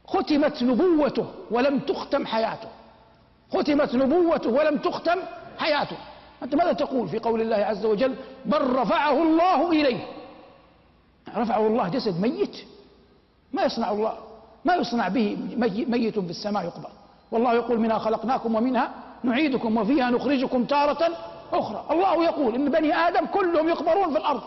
ختمت 0.08 0.64
نبوته 0.64 1.34
ولم 1.52 1.80
تختم 1.80 2.26
حياته. 2.26 2.70
ختمت 3.54 3.96
نبوته 3.96 4.50
ولم 4.50 4.78
تختم 4.78 5.20
حياته. 5.58 5.98
أنت 6.46 6.56
ماذا 6.56 6.74
تقول 6.74 7.08
في 7.08 7.20
قول 7.20 7.42
الله 7.42 7.56
عز 7.56 7.86
وجل 7.86 8.16
بل 8.46 8.62
رفعه 8.62 9.24
الله 9.24 9.72
إليه 9.72 10.08
رفعه 11.36 11.68
الله 11.68 11.90
جسد 11.90 12.22
ميت. 12.22 12.58
ما 13.54 13.64
يصنع 13.64 13.92
الله 13.92 14.14
ما 14.66 14.76
يصنع 14.76 15.08
به 15.08 15.38
ميت 15.88 16.20
في 16.20 16.30
السماء 16.30 16.64
يقبر 16.64 16.90
والله 17.32 17.54
يقول 17.54 17.80
منها 17.80 17.98
خلقناكم 17.98 18.56
ومنها 18.56 18.92
نعيدكم 19.24 19.78
وفيها 19.78 20.10
نخرجكم 20.10 20.66
تارة 20.66 21.10
أخرى 21.54 21.86
الله 21.92 22.24
يقول 22.24 22.56
إن 22.56 22.70
بني 22.72 22.96
آدم 22.96 23.26
كلهم 23.26 23.70
يقبرون 23.70 24.12
في 24.12 24.18
الأرض 24.18 24.42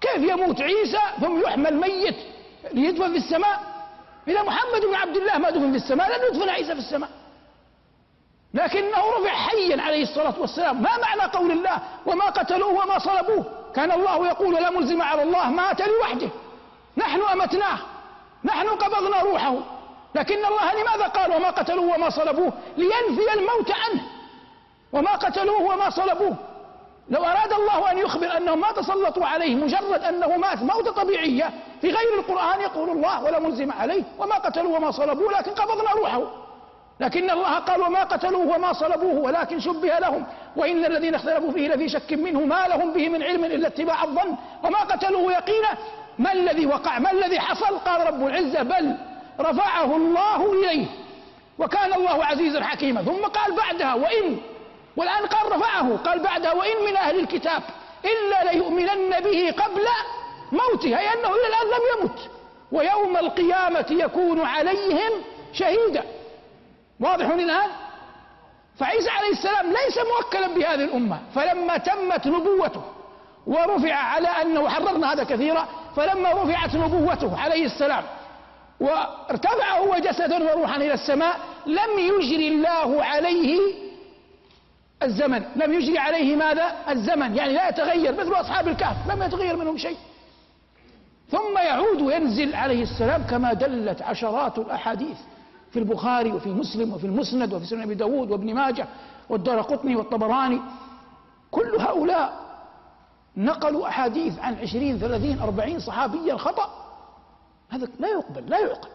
كيف 0.00 0.30
يموت 0.30 0.60
عيسى 0.60 0.98
ثم 1.20 1.40
يحمل 1.40 1.76
ميت 1.80 2.16
ليدفن 2.72 3.10
في 3.12 3.16
السماء؟ 3.18 3.60
إذا 4.28 4.42
محمد 4.42 4.80
بن 4.88 4.94
عبد 4.94 5.16
الله 5.16 5.38
ما 5.38 5.50
دفن 5.50 5.70
في 5.70 5.76
السماء 5.76 6.08
لن 6.08 6.34
يدفن 6.34 6.48
عيسى 6.48 6.74
في 6.74 6.80
السماء. 6.80 7.10
لكنه 8.54 9.02
رفع 9.18 9.30
حيا 9.30 9.82
عليه 9.82 10.02
الصلاة 10.02 10.34
والسلام. 10.38 10.82
ما 10.82 10.90
معنى 10.98 11.32
قول 11.32 11.50
الله 11.50 11.78
وما 12.06 12.24
قتلوه 12.24 12.84
وما 12.84 12.98
صلبوه؟ 12.98 13.44
كان 13.74 13.92
الله 13.92 14.26
يقول 14.26 14.54
لا 14.54 14.70
ملزم 14.70 15.02
على 15.02 15.22
الله 15.22 15.50
مات 15.50 15.80
لوحده. 15.80 16.28
نحن 16.96 17.20
أمتناه. 17.22 17.78
نحن 18.44 18.68
قبضنا 18.68 19.20
روحه. 19.20 19.54
لكن 20.14 20.44
الله 20.44 20.74
لماذا 20.74 21.06
قال 21.08 21.36
وما 21.36 21.50
قتلوه 21.50 21.94
وما 21.94 22.10
صلبوه؟ 22.10 22.52
لينفي 22.76 23.34
الموت 23.34 23.70
عنه. 23.70 24.02
وما 24.92 25.12
قتلوه 25.12 25.62
وما 25.62 25.90
صلبوه. 25.90 26.36
لو 27.10 27.24
أراد 27.24 27.52
الله 27.52 27.90
أن 27.90 27.98
يخبر 27.98 28.36
أنهم 28.36 28.60
ما 28.60 28.72
تسلطوا 28.72 29.26
عليه 29.26 29.54
مجرد 29.54 30.02
أنه 30.02 30.36
مات 30.36 30.62
موتة 30.62 30.90
طبيعية 30.90 31.50
في 31.80 31.90
غير 31.90 32.18
القرآن 32.18 32.60
يقول 32.60 32.90
الله 32.90 33.24
ولا 33.24 33.38
ملزم 33.38 33.72
عليه 33.72 34.02
وما 34.18 34.34
قتلوه 34.34 34.76
وما 34.76 34.90
صلبوه 34.90 35.32
لكن 35.32 35.50
قبضنا 35.50 35.90
روحه. 35.92 36.22
لكن 37.00 37.30
الله 37.30 37.58
قال 37.58 37.80
وما 37.80 38.04
قتلوه 38.04 38.56
وما 38.56 38.72
صلبوه 38.72 39.18
ولكن 39.18 39.60
شبه 39.60 39.98
لهم. 39.98 40.26
وإن 40.56 40.84
الذين 40.84 41.14
اختلفوا 41.14 41.52
فيه 41.52 41.68
لفي 41.68 41.88
شك 41.88 42.12
منه 42.12 42.40
ما 42.40 42.68
لهم 42.68 42.92
به 42.92 43.08
من 43.08 43.22
علم 43.22 43.44
إلا 43.44 43.68
اتباع 43.68 44.04
الظن. 44.04 44.36
وما 44.64 44.78
قتلوه 44.78 45.32
يقينا. 45.32 45.68
ما 46.18 46.32
الذي 46.32 46.66
وقع؟ 46.66 46.98
ما 46.98 47.12
الذي 47.12 47.40
حصل؟ 47.40 47.78
قال 47.78 48.06
رب 48.06 48.26
العزة 48.26 48.62
بل 48.62 48.96
رفعه 49.40 49.96
الله 49.96 50.52
إليه. 50.52 50.86
وكان 51.58 51.92
الله 51.92 52.24
عزيزا 52.24 52.64
حكيما. 52.64 53.02
ثم 53.02 53.24
قال 53.24 53.56
بعدها 53.56 53.94
وإن 53.94 54.36
والآن 54.96 55.26
قال 55.26 55.52
رفعه. 55.52 55.96
قال 55.96 56.18
بعدها 56.18 56.52
وإن 56.52 56.84
من 56.86 56.96
أهل 56.96 57.18
الكتاب 57.18 57.62
إلا 58.04 58.52
ليؤمنن 58.52 59.20
به 59.20 59.54
قبل 59.64 59.86
موته 60.52 60.98
أي 60.98 61.08
أنه 61.08 61.28
إلى 61.28 61.46
الآن 61.48 61.66
لم 61.66 62.00
يمت. 62.00 62.18
ويوم 62.72 63.16
القيامة 63.16 63.86
يكون 63.90 64.40
عليهم 64.40 65.10
شهيدا. 65.52 66.02
واضح 67.02 67.26
الآن؟ 67.26 67.70
فعيسى 68.78 69.10
عليه 69.10 69.30
السلام 69.32 69.66
ليس 69.66 69.98
موكلا 69.98 70.46
بهذه 70.48 70.84
الأمة 70.84 71.18
فلما 71.34 71.76
تمت 71.76 72.26
نبوته 72.26 72.82
ورفع 73.46 73.94
على 73.94 74.28
أنه 74.28 74.68
حررنا 74.68 75.12
هذا 75.12 75.24
كثيرا 75.24 75.68
فلما 75.96 76.32
رفعت 76.32 76.74
نبوته 76.74 77.40
عليه 77.40 77.64
السلام 77.64 78.04
وارتفع 78.80 79.78
هو 79.78 79.96
جسدا 79.98 80.52
وروحا 80.52 80.76
إلى 80.76 80.94
السماء 80.94 81.36
لم 81.66 81.98
يجري 81.98 82.48
الله 82.48 83.04
عليه 83.04 83.58
الزمن. 85.02 85.42
لم 85.56 85.72
يجري 85.72 85.98
عليه 85.98 86.36
ماذا؟ 86.36 86.72
الزمن. 86.88 87.36
يعني 87.36 87.52
لا 87.52 87.68
يتغير 87.68 88.12
مثل 88.12 88.32
أصحاب 88.32 88.68
الكهف 88.68 88.96
لم 89.08 89.22
يتغير 89.22 89.56
منهم 89.56 89.78
شيء. 89.78 89.96
ثم 91.30 91.58
يعود 91.58 92.02
وينزل 92.02 92.54
عليه 92.54 92.82
السلام 92.82 93.22
كما 93.22 93.52
دلت 93.52 94.02
عشرات 94.02 94.58
الأحاديث. 94.58 95.16
في 95.72 95.78
البخاري 95.78 96.32
وفي 96.32 96.48
مسلم 96.48 96.92
وفي 96.92 97.06
المسند 97.06 97.52
وفي 97.54 97.66
سنن 97.66 97.82
أبي 97.82 97.94
داود 97.94 98.30
وابن 98.30 98.54
ماجه 98.54 98.86
والدار 99.28 99.60
قطني 99.60 99.96
والطبراني. 99.96 100.60
كل 101.50 101.76
هؤلاء 101.80 102.32
نقلوا 103.36 103.88
أحاديث 103.88 104.38
عن 104.38 104.54
عشرين 104.54 104.98
ثلاثين 104.98 105.40
أربعين 105.40 105.78
صحابيا 105.80 106.36
خطأ 106.36 106.68
هذا 107.70 107.88
لا 107.98 108.08
يقبل 108.08 108.50
لا 108.50 108.58
يعقل. 108.58 108.88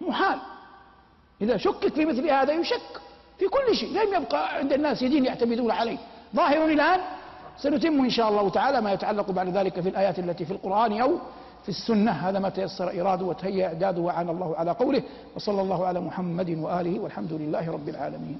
محال. 0.00 0.38
إذا 1.40 1.56
شكك 1.56 1.94
في 1.94 2.04
مثل 2.04 2.30
هذا 2.30 2.52
يشك 2.52 3.00
في 3.38 3.48
كل 3.48 3.76
شيء. 3.76 3.88
لم 3.88 4.22
يبقى 4.22 4.56
عند 4.56 4.72
الناس 4.72 5.04
دين 5.04 5.24
يعتمدون 5.24 5.70
عليه. 5.70 5.98
ظاهر 6.36 6.64
الآن 6.64 7.00
سنتم 7.58 8.00
إن 8.00 8.10
شاء 8.10 8.28
الله 8.28 8.48
تعالى 8.48 8.80
ما 8.80 8.92
يتعلق 8.92 9.30
بعد 9.30 9.48
ذلك 9.48 9.80
في 9.80 9.88
الآيات 9.88 10.18
التي 10.18 10.44
في 10.44 10.50
القرآن 10.50 11.00
أو 11.00 11.18
في 11.62 11.68
السنة 11.68 12.10
هذا 12.10 12.38
ما 12.38 12.48
تيسر 12.48 13.00
إرادة 13.00 13.24
وتهيأ 13.24 13.66
إعداده 13.66 14.00
وعان 14.00 14.28
الله 14.28 14.56
على 14.56 14.70
قوله 14.70 15.02
وصلى 15.36 15.60
الله 15.62 15.86
على 15.86 16.00
محمد 16.00 16.50
وآله 16.50 17.00
والحمد 17.00 17.32
لله 17.32 17.70
رب 17.70 17.88
العالمين. 17.88 18.38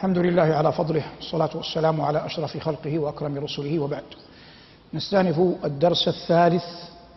الحمد 0.00 0.18
لله 0.18 0.42
على 0.42 0.72
فضله 0.72 1.04
والصلاة 1.16 1.50
والسلام 1.54 2.00
على 2.00 2.26
أشرف 2.26 2.56
خلقه 2.58 2.98
وأكرم 2.98 3.38
رسله 3.38 3.78
وبعد. 3.78 4.02
نستأنف 4.94 5.38
الدرس 5.64 6.08
الثالث 6.08 6.64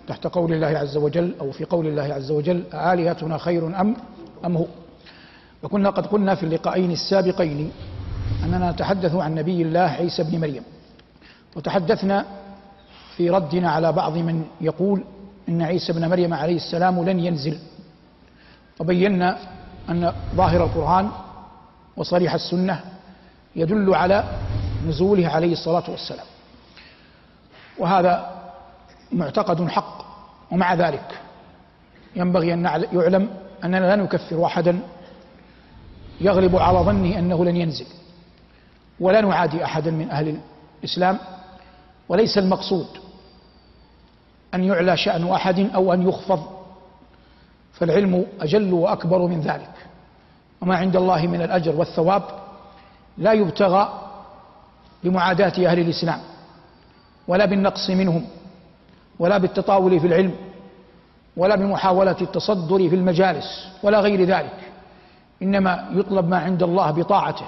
تحت 0.07 0.27
قول 0.27 0.53
الله 0.53 0.67
عز 0.67 0.97
وجل 0.97 1.35
أو 1.41 1.51
في 1.51 1.65
قول 1.65 1.87
الله 1.87 2.13
عز 2.13 2.31
وجل 2.31 2.63
آلهتنا 2.73 3.37
خير 3.37 3.81
أم 3.81 3.95
أم 4.45 4.57
هو؟ 4.57 4.65
وكنا 5.63 5.89
قد 5.89 6.05
قلنا 6.07 6.35
في 6.35 6.43
اللقاءين 6.43 6.91
السابقين 6.91 7.71
أننا 8.43 8.71
نتحدث 8.71 9.15
عن 9.15 9.35
نبي 9.35 9.61
الله 9.61 9.79
عيسى 9.79 10.23
بن 10.23 10.39
مريم 10.39 10.63
وتحدثنا 11.55 12.25
في 13.17 13.29
ردنا 13.29 13.71
على 13.71 13.91
بعض 13.91 14.17
من 14.17 14.45
يقول 14.61 15.03
إن 15.49 15.61
عيسى 15.61 15.93
بن 15.93 16.09
مريم 16.09 16.33
عليه 16.33 16.55
السلام 16.55 17.03
لن 17.03 17.19
ينزل. 17.19 17.59
وبينا 18.79 19.37
أن 19.89 20.13
ظاهر 20.35 20.63
القرآن 20.63 21.09
وصريح 21.97 22.33
السنة 22.33 22.79
يدل 23.55 23.95
على 23.95 24.23
نزوله 24.87 25.27
عليه 25.27 25.53
الصلاة 25.53 25.83
والسلام. 25.89 26.25
وهذا 27.77 28.41
معتقد 29.11 29.67
حق 29.67 30.05
ومع 30.51 30.73
ذلك 30.73 31.19
ينبغي 32.15 32.53
أن 32.53 32.65
يعلم 32.93 33.29
أننا 33.63 33.77
لا 33.77 33.95
نكفر 33.95 34.45
أحدا 34.45 34.79
يغلب 36.21 36.55
على 36.55 36.79
ظنه 36.79 37.19
أنه 37.19 37.45
لن 37.45 37.55
ينزل. 37.55 37.85
ولا 38.99 39.21
نعادي 39.21 39.65
أحدا 39.65 39.91
من 39.91 40.09
أهل 40.09 40.37
الإسلام 40.79 41.17
وليس 42.11 42.37
المقصود 42.37 42.87
أن 44.53 44.63
يعلى 44.63 44.97
شأن 44.97 45.27
أحد 45.31 45.59
أو 45.75 45.93
أن 45.93 46.09
يخفض 46.09 46.43
فالعلم 47.73 48.25
أجل 48.41 48.73
وأكبر 48.73 49.27
من 49.27 49.41
ذلك. 49.41 49.71
وما 50.61 50.75
عند 50.77 50.95
الله 50.95 51.27
من 51.27 51.41
الأجر 51.41 51.75
والثواب 51.75 52.23
لا 53.17 53.33
يبتغى 53.33 53.99
بمعاداة 55.03 55.53
أهل 55.71 55.79
الإسلام 55.79 56.19
ولا 57.27 57.45
بالنقص 57.45 57.89
منهم 57.89 58.27
ولا 59.19 59.37
بالتطاول 59.37 59.99
في 59.99 60.07
العلم 60.07 60.35
ولا 61.37 61.55
بمحاولة 61.55 62.15
التصدر 62.21 62.89
في 62.89 62.95
المجالس 62.95 63.67
ولا 63.83 63.99
غير 63.99 64.23
ذلك. 64.23 64.57
إنما 65.41 65.89
يطلب 65.93 66.27
ما 66.29 66.37
عند 66.39 66.63
الله 66.63 66.91
بطاعته 66.91 67.45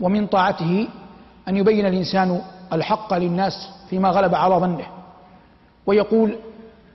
ومن 0.00 0.26
طاعته 0.26 0.88
أن 1.48 1.56
يبين 1.56 1.86
الإنسان 1.86 2.40
الحق 2.72 3.14
للناس 3.14 3.70
فيما 3.90 4.08
غلب 4.10 4.34
على 4.34 4.54
ظنه. 4.54 4.86
ويقول 5.86 6.36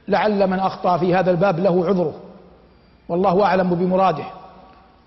لعل 0.08 0.48
من 0.48 0.60
أخطأ 0.60 0.98
في 0.98 1.16
هذا 1.16 1.32
الباب 1.32 1.60
له 1.60 1.86
عذره. 1.86 2.14
والله 3.10 3.44
أعلم 3.46 3.76
بمراده. 3.76 4.26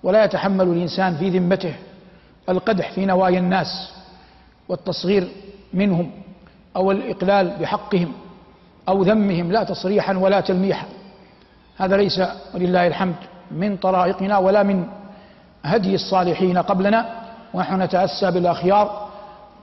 ولا 0.02 0.24
يتحمل 0.24 0.68
الإنسان 0.68 1.16
في 1.16 1.30
ذمته 1.38 1.74
القدح 2.48 2.92
في 2.92 3.06
نوايا 3.06 3.38
الناس 3.38 3.92
والتصغير 4.68 5.28
منهم 5.74 6.10
أو 6.76 6.90
الإقلال 6.92 7.56
بحقهم 7.60 8.12
أو 8.88 9.02
ذمهم 9.02 9.52
لا 9.52 9.64
تصريحا 9.64 10.16
ولا 10.16 10.40
تلميحا. 10.40 10.86
هذا 11.76 11.96
ليس 11.96 12.20
ولله 12.54 12.86
الحمد 12.86 13.16
من 13.50 13.76
طرائقنا 13.76 14.38
ولا 14.38 14.62
من 14.62 14.84
هدي 15.64 15.94
الصالحين 15.94 16.58
قبلنا. 16.58 17.06
ونحن 17.54 17.82
نتأسى 17.82 18.30
بالأخيار. 18.30 19.07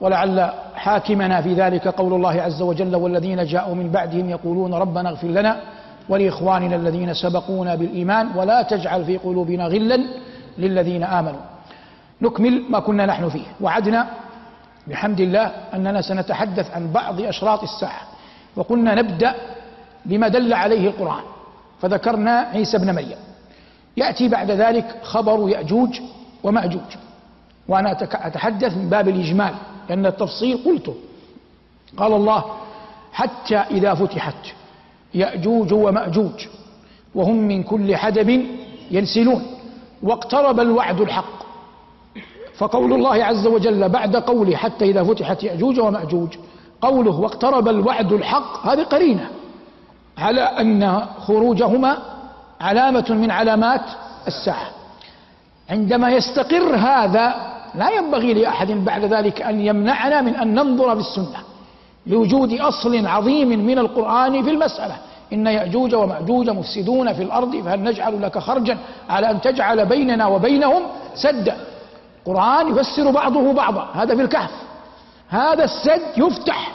ولعل 0.00 0.50
حاكمنا 0.74 1.42
في 1.42 1.54
ذلك 1.54 1.88
قول 1.88 2.14
الله 2.14 2.42
عز 2.42 2.62
وجل 2.62 2.96
والذين 2.96 3.44
جاءوا 3.44 3.74
من 3.74 3.90
بعدهم 3.90 4.30
يقولون 4.30 4.74
ربنا 4.74 5.08
اغفر 5.08 5.28
لنا 5.28 5.60
ولإخواننا 6.08 6.76
الذين 6.76 7.14
سبقونا 7.14 7.74
بالإيمان 7.74 8.28
ولا 8.36 8.62
تجعل 8.62 9.04
في 9.04 9.16
قلوبنا 9.16 9.66
غلا 9.66 10.00
للذين 10.58 11.04
آمنوا. 11.04 11.40
نكمل 12.22 12.62
ما 12.68 12.80
كنا 12.80 13.06
نحن 13.06 13.28
فيه. 13.28 13.44
وعدنا 13.60 14.06
بحمد 14.86 15.20
الله 15.20 15.52
أننا 15.74 16.02
سنتحدث 16.02 16.70
عن 16.70 16.92
بعض 16.92 17.20
أشراط 17.20 17.62
الساعة 17.62 18.00
وقلنا 18.56 18.94
نبدأ 18.94 19.34
بما 20.04 20.28
دل 20.28 20.52
عليه 20.52 20.88
القرآن. 20.88 21.22
فذكرنا 21.80 22.30
عيسى 22.30 22.76
ابن 22.76 22.94
مريم. 22.94 23.18
يأتي 23.96 24.28
بعد 24.28 24.50
ذلك 24.50 24.96
خبر 25.02 25.48
يأجوج 25.48 26.00
ومأجوج. 26.42 26.90
وأنا 27.68 27.92
أتحدث 28.02 28.76
من 28.76 28.88
باب 28.88 29.08
الإجمال. 29.08 29.54
لأن 29.88 30.06
التفصيل 30.06 30.58
قلته. 30.64 30.94
قال 31.96 32.12
الله 32.12 32.44
حتى 33.12 33.56
إذا 33.56 33.94
فتحت 33.94 34.54
يأجوج 35.14 35.72
ومأجوج 35.72 36.46
وهم 37.14 37.36
من 37.36 37.62
كل 37.62 37.96
حدب 37.96 38.46
ينسلون 38.90 39.46
واقترب 40.02 40.60
الوعد 40.60 41.00
الحق. 41.00 41.36
فقول 42.56 42.92
الله 42.92 43.24
عز 43.24 43.46
وجل 43.46 43.88
بعد 43.88 44.16
قوله 44.16 44.56
حتى 44.56 44.84
إذا 44.84 45.04
فتحت 45.04 45.42
يأجوج 45.42 45.80
ومأجوج 45.80 46.36
قوله 46.80 47.20
واقترب 47.20 47.68
الوعد 47.68 48.12
الحق 48.12 48.66
هذه 48.66 48.82
قرينة. 48.82 49.30
على 50.18 50.40
أن 50.40 51.06
خروجهما 51.18 51.98
علامة 52.60 53.06
من 53.10 53.30
علامات 53.30 53.84
الساعة. 54.26 54.70
عندما 55.70 56.10
يستقر 56.10 56.76
هذا 56.76 57.55
لا 57.76 57.90
ينبغي 57.90 58.34
لأحد 58.34 58.72
بعد 58.72 59.04
ذلك 59.04 59.42
أن 59.42 59.60
يمنعنا 59.60 60.20
من 60.20 60.36
أن 60.36 60.54
ننظر 60.54 60.94
في 60.94 61.00
السنة 61.00 61.40
لوجود 62.06 62.52
أصل 62.60 63.06
عظيم 63.06 63.48
من 63.48 63.78
القرآن 63.78 64.42
في 64.42 64.50
المسألة. 64.50 64.96
إن 65.32 65.46
يأجوج 65.46 65.94
ومأجوج 65.94 66.50
مفسدون 66.50 67.12
في 67.12 67.22
الأرض 67.22 67.56
فهل 67.56 67.82
نجعل 67.82 68.22
لك 68.22 68.38
خرجا 68.38 68.78
على 69.08 69.30
أن 69.30 69.40
تجعل 69.40 69.86
بيننا 69.86 70.26
وبينهم 70.26 70.82
سدا؟ 71.14 71.56
القرآن 72.26 72.68
يفسر 72.68 73.10
بعضه 73.10 73.52
بعضا 73.52 73.88
هذا 73.94 74.16
في 74.16 74.22
الكهف. 74.22 74.50
هذا 75.28 75.64
السد 75.64 76.02
يفتح. 76.16 76.72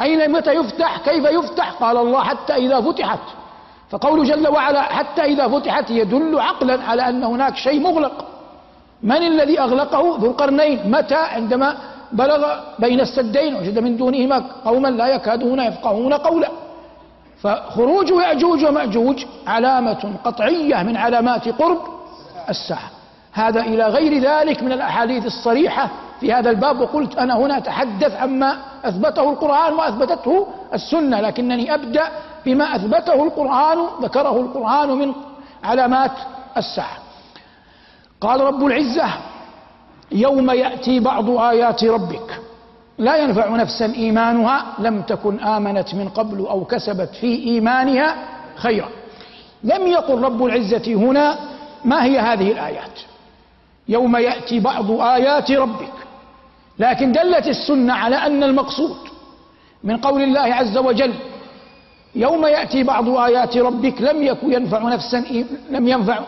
أين 0.00 0.32
متى 0.32 0.52
يفتح؟ 0.52 0.98
كيف 0.98 1.24
يفتح؟ 1.24 1.70
قال 1.70 1.96
الله 1.96 2.22
حتى 2.22 2.54
إذا 2.54 2.80
فتحت. 2.80 3.18
فقول 3.90 4.28
جل 4.28 4.48
وعلا 4.48 4.82
حتى 4.82 5.22
إذا 5.22 5.48
فتحت 5.48 5.90
يدل 5.90 6.40
عقلا 6.40 6.82
على 6.84 7.08
أن 7.08 7.24
هناك 7.24 7.56
شيء 7.56 7.80
مغلق. 7.80 8.37
من 9.02 9.22
الذي 9.22 9.60
أغلقه 9.60 10.18
ذو 10.20 10.26
القرنين؟ 10.26 10.90
متى؟ 10.90 11.14
عندما 11.14 11.76
بلغ 12.12 12.60
بين 12.78 13.00
السدين 13.00 13.54
وجد 13.54 13.78
من 13.78 13.96
دونهما 13.96 14.44
قوما 14.64 14.88
لا 14.88 15.06
يكادون 15.06 15.60
يفقهون 15.60 16.14
قولا. 16.14 16.48
فخروج 17.42 18.10
يأجوج 18.10 18.64
ومأجوج 18.64 19.24
علامة 19.46 20.14
قطعية 20.24 20.82
من 20.82 20.96
علامات 20.96 21.48
قرب 21.48 21.78
الساعة. 22.48 22.90
هذا 23.32 23.60
إلى 23.60 23.86
غير 23.86 24.22
ذلك 24.22 24.62
من 24.62 24.72
الأحاديث 24.72 25.26
الصريحة 25.26 25.90
في 26.20 26.32
هذا 26.32 26.50
الباب. 26.50 26.80
وقلت 26.80 27.18
أنا 27.18 27.36
هنا 27.36 27.58
أتحدث 27.58 28.16
عما 28.16 28.58
أثبته 28.84 29.30
القرآن 29.30 29.72
وأثبتته 29.72 30.46
السنة 30.74 31.20
لكنني 31.20 31.74
أبدأ 31.74 32.08
بما 32.46 32.76
أثبته 32.76 33.24
القرآن 33.24 33.78
ذكره 34.02 34.40
القرآن 34.40 34.88
من 34.88 35.12
علامات 35.64 36.12
الساعة. 36.56 37.07
قال 38.20 38.40
رب 38.40 38.64
العزة 38.66 39.08
يوم 40.12 40.50
يأتي 40.50 41.00
بعض 41.00 41.30
آيات 41.30 41.84
ربك 41.84 42.40
لا 42.98 43.16
ينفع 43.16 43.48
نفسا 43.48 43.94
إيمانها 43.94 44.66
لم 44.78 45.02
تكن 45.02 45.40
آمنت 45.40 45.94
من 45.94 46.08
قبل 46.08 46.46
أو 46.46 46.64
كسبت 46.64 47.08
في 47.20 47.26
إيمانها 47.46 48.16
خيرا. 48.56 48.88
لم 49.64 49.86
يقل 49.86 50.22
رب 50.22 50.44
العزة 50.44 50.94
هنا 50.94 51.38
ما 51.84 52.04
هي 52.04 52.18
هذه 52.18 52.52
الآيات. 52.52 53.00
يوم 53.88 54.16
يأتي 54.16 54.60
بعض 54.60 54.90
آيات 54.90 55.50
ربك. 55.50 55.92
لكن 56.78 57.12
دلت 57.12 57.46
السنة 57.46 57.92
على 57.94 58.16
أن 58.16 58.42
المقصود 58.42 58.96
من 59.84 59.96
قول 59.96 60.22
الله 60.22 60.40
عز 60.54 60.78
وجل 60.78 61.14
يوم 62.14 62.46
يأتي 62.46 62.82
بعض 62.82 63.08
آيات 63.08 63.56
ربك 63.56 64.02
لم 64.02 64.22
يكن 64.22 64.52
ينفع 64.52 64.78
نفسا 64.78 65.24
لم 65.70 65.88
ينفع 65.88 66.18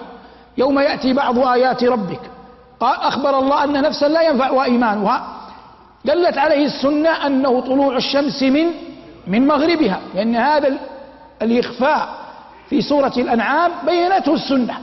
يوم 0.59 0.79
يأتي 0.79 1.13
بعض 1.13 1.39
آيات 1.39 1.85
ربك. 1.85 2.21
أخبر 2.83 3.39
الله 3.39 3.65
أن 3.65 3.73
نفسا 3.73 4.09
لا 4.09 4.23
ينفع 4.23 4.65
إيمانها 4.65 5.27
دلت 6.05 6.39
عليه 6.39 6.67
السنة 6.67 7.27
أنه 7.27 7.61
طلوع 7.61 7.97
الشمس 7.97 8.43
من 8.43 8.67
من 9.27 9.47
مغربها 9.47 10.01
لأن 10.15 10.37
هذا 10.37 10.79
الإخفاء 11.43 12.09
في 12.69 12.83
سورة 12.83 13.13
الأنعام 13.17 13.71
بينته 13.87 14.35
السنة. 14.35 14.75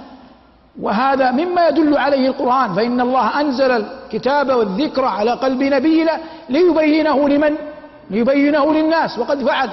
وهذا 0.81 1.31
مما 1.31 1.67
يدل 1.67 1.97
عليه 1.97 2.27
القرآن 2.27 2.73
فإن 2.73 3.01
الله 3.01 3.41
أنزل 3.41 3.71
الكتاب 3.71 4.51
والذكر 4.51 5.05
على 5.05 5.31
قلب 5.31 5.63
نبينا 5.63 6.19
ليبينه 6.49 7.29
لمن؟ 7.29 7.55
ليبينه 8.09 8.73
للناس. 8.73 9.19
وقد 9.19 9.43
فعل. 9.43 9.69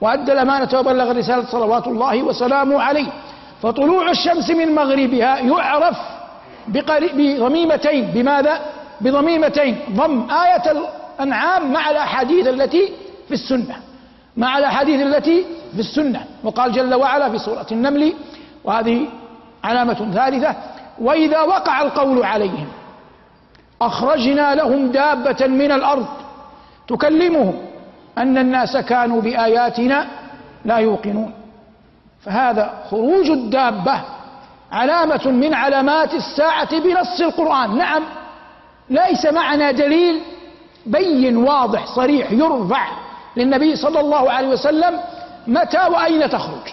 وأدى 0.00 0.32
الأمانة 0.32 0.78
وبلغ 0.78 1.10
الرسالة 1.10 1.44
صلوات 1.46 1.86
الله 1.86 2.22
وسلامه 2.22 2.82
عليه. 2.82 3.06
فطلوع 3.64 4.10
الشمس 4.10 4.50
من 4.50 4.74
مغربها 4.74 5.38
يعرف 5.38 5.98
بضميمتين. 6.68 8.04
بماذا؟ 8.14 8.60
بضميمتين. 9.00 9.78
ضم 9.92 10.30
آية 10.30 10.64
الأنعام 10.70 11.72
مع 11.72 11.90
الأحاديث 11.90 12.46
التي 12.46 12.92
في 13.28 13.34
السنة. 13.34 13.76
مع 14.36 14.58
الأحاديث 14.58 15.00
التي 15.02 15.44
في 15.74 15.80
السنة. 15.80 16.24
وقال 16.44 16.72
جل 16.72 16.94
وعلا 16.94 17.30
في 17.30 17.38
سورة 17.38 17.66
النمل 17.72 18.12
وهذه 18.64 19.06
علامة 19.64 20.00
ثالثة 20.14 20.54
وإذا 21.00 21.40
وقع 21.40 21.82
القول 21.82 22.24
عليهم 22.24 22.66
أخرجنا 23.82 24.54
لهم 24.54 24.90
دابة 24.90 25.46
من 25.46 25.72
الأرض. 25.72 26.06
تكلمهم 26.88 27.54
أن 28.18 28.38
الناس 28.38 28.76
كانوا 28.76 29.20
بآياتنا 29.20 30.06
لا 30.64 30.76
يوقنون. 30.76 31.32
فهذا 32.24 32.84
خروج 32.90 33.30
الدابة 33.30 34.00
علامة 34.72 35.28
من 35.28 35.54
علامات 35.54 36.14
الساعة 36.14 36.80
بنص 36.80 37.20
القرآن. 37.20 37.76
نعم 37.78 38.02
ليس 38.90 39.26
معنا 39.26 39.70
دليل 39.70 40.22
بين 40.86 41.36
واضح 41.36 41.86
صريح 41.86 42.32
يرفع 42.32 42.86
للنبي 43.36 43.76
صلى 43.76 44.00
الله 44.00 44.32
عليه 44.32 44.48
وسلم 44.48 45.00
متى 45.46 45.86
وأين 45.86 46.30
تخرج. 46.30 46.68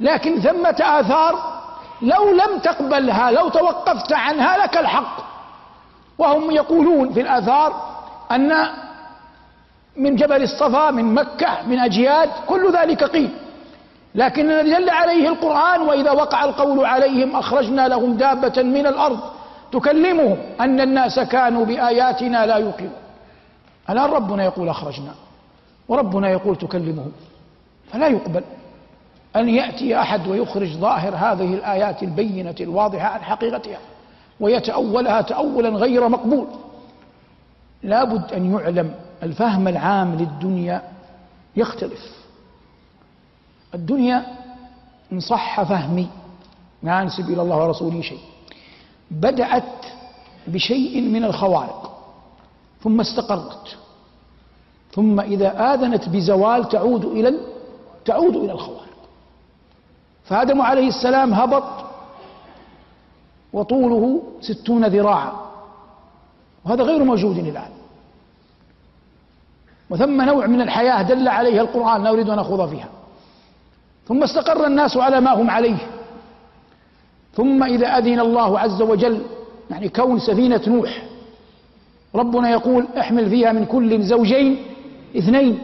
لكن 0.00 0.40
ثمة 0.40 0.76
آثار 0.80 1.58
لو 2.02 2.32
لم 2.32 2.58
تقبلها 2.58 3.30
لو 3.30 3.48
توقفت 3.48 4.12
عنها 4.12 4.58
لك 4.58 4.76
الحق. 4.76 5.16
وهم 6.18 6.50
يقولون 6.50 7.12
في 7.12 7.20
الآثار 7.20 7.98
أن 8.30 8.68
من 9.96 10.16
جبل 10.16 10.42
الصفا 10.42 10.90
من 10.90 11.14
مكة 11.14 11.48
من 11.66 11.78
أجياد 11.78 12.30
كل 12.46 12.72
ذلك 12.72 13.04
قيل. 13.04 13.30
لكن 14.14 14.50
الذي 14.50 14.70
دل 14.70 14.90
عليه 14.90 15.28
القرآن 15.28 15.80
وإذا 15.82 16.10
وقع 16.10 16.44
القول 16.44 16.84
عليهم 16.84 17.36
أخرجنا 17.36 17.88
لهم 17.88 18.16
دابة 18.16 18.62
من 18.62 18.86
الأرض. 18.86 19.20
تكلمهم 19.72 20.36
أن 20.60 20.80
الناس 20.80 21.20
كانوا 21.20 21.64
بآياتنا 21.64 22.46
لا 22.46 22.56
يوقنون. 22.56 22.92
الآن 23.90 24.10
ربنا 24.10 24.44
يقول 24.44 24.68
أخرجنا؟ 24.68 25.14
وربنا 25.88 26.30
يقول 26.30 26.56
تكلمهم. 26.56 27.12
فلا 27.92 28.06
يقبل 28.06 28.44
أن 29.36 29.48
يأتي 29.48 30.00
أحد 30.00 30.28
ويخرج 30.28 30.68
ظاهر 30.68 31.14
هذه 31.14 31.54
الآيات 31.54 32.02
البينة 32.02 32.54
الواضحة 32.60 33.08
عن 33.08 33.22
حقيقتها 33.22 33.78
ويتأولها 34.40 35.20
تأولا 35.20 35.68
غير 35.68 36.08
مقبول. 36.08 36.46
لابد 37.82 38.32
أن 38.32 38.54
يعلم 38.54 38.94
الفهم 39.22 39.68
العام 39.68 40.14
للدنيا 40.14 40.82
يختلف. 41.56 42.17
الدنيا 43.74 44.26
إن 45.12 45.20
صح 45.20 45.62
فهمي. 45.62 46.08
ما 46.82 47.02
أنسب 47.02 47.30
إلى 47.30 47.42
الله 47.42 47.56
ورسوله 47.56 48.00
شيء. 48.00 48.20
بدأت 49.10 49.86
بشيء 50.46 51.00
من 51.00 51.24
الخوارق 51.24 51.98
ثم 52.82 53.00
استقرت. 53.00 53.76
ثم 54.92 55.20
إذا 55.20 55.74
آذنت 55.74 56.08
بزوال 56.08 56.68
تعود 56.68 57.04
إلى 57.04 57.38
تعود 58.04 58.36
إلى 58.36 58.52
الخوارق. 58.52 58.88
فآدم 60.24 60.62
عليه 60.62 60.88
السلام 60.88 61.34
هبط 61.34 61.86
وطوله 63.52 64.22
ستون 64.40 64.84
ذراعا. 64.84 65.32
وهذا 66.64 66.82
غير 66.82 67.04
موجود 67.04 67.38
الآن. 67.38 67.70
وثم 69.90 70.22
نوع 70.22 70.46
من 70.46 70.60
الحياة 70.60 71.02
دل 71.02 71.28
عليها 71.28 71.60
القرآن 71.60 72.04
لا 72.04 72.10
أريد 72.10 72.30
أن 72.30 72.38
أخوض 72.38 72.68
فيها. 72.68 72.88
ثم 74.08 74.22
استقر 74.22 74.66
الناس 74.66 74.96
على 74.96 75.20
ما 75.20 75.32
هم 75.34 75.50
عليه. 75.50 75.76
ثم 77.34 77.64
إذا 77.64 77.98
أذن 77.98 78.20
الله 78.20 78.58
عز 78.58 78.82
وجل 78.82 79.22
يعني 79.70 79.88
كون 79.88 80.18
سفينة 80.18 80.60
نوح 80.66 81.02
ربنا 82.14 82.50
يقول 82.50 82.86
احمل 82.98 83.30
فيها 83.30 83.52
من 83.52 83.64
كل 83.64 84.02
زوجين 84.02 84.56
اثنين. 85.18 85.58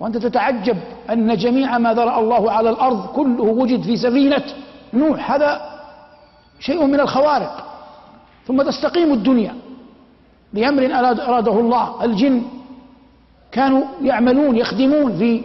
وأنت 0.00 0.16
تتعجب 0.16 0.76
أن 1.10 1.36
جميع 1.36 1.78
ما 1.78 1.94
ذرأ 1.94 2.20
الله 2.20 2.52
على 2.52 2.70
الأرض 2.70 3.06
كله 3.06 3.42
وجد 3.42 3.82
في 3.82 3.96
سفينة 3.96 4.44
نوح. 4.94 5.30
هذا 5.30 5.80
شيء 6.60 6.86
من 6.86 7.00
الخوارق. 7.00 7.64
ثم 8.46 8.62
تستقيم 8.62 9.12
الدنيا 9.12 9.54
بأمر 10.52 10.94
أراده 10.94 11.60
الله. 11.60 12.04
الجن 12.04 12.42
كانوا 13.52 13.84
يعملون 14.02 14.56
يخدمون 14.56 15.18
في 15.18 15.42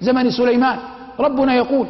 زمن 0.00 0.30
سليمان. 0.30 0.78
ربنا 1.20 1.54
يقول 1.54 1.86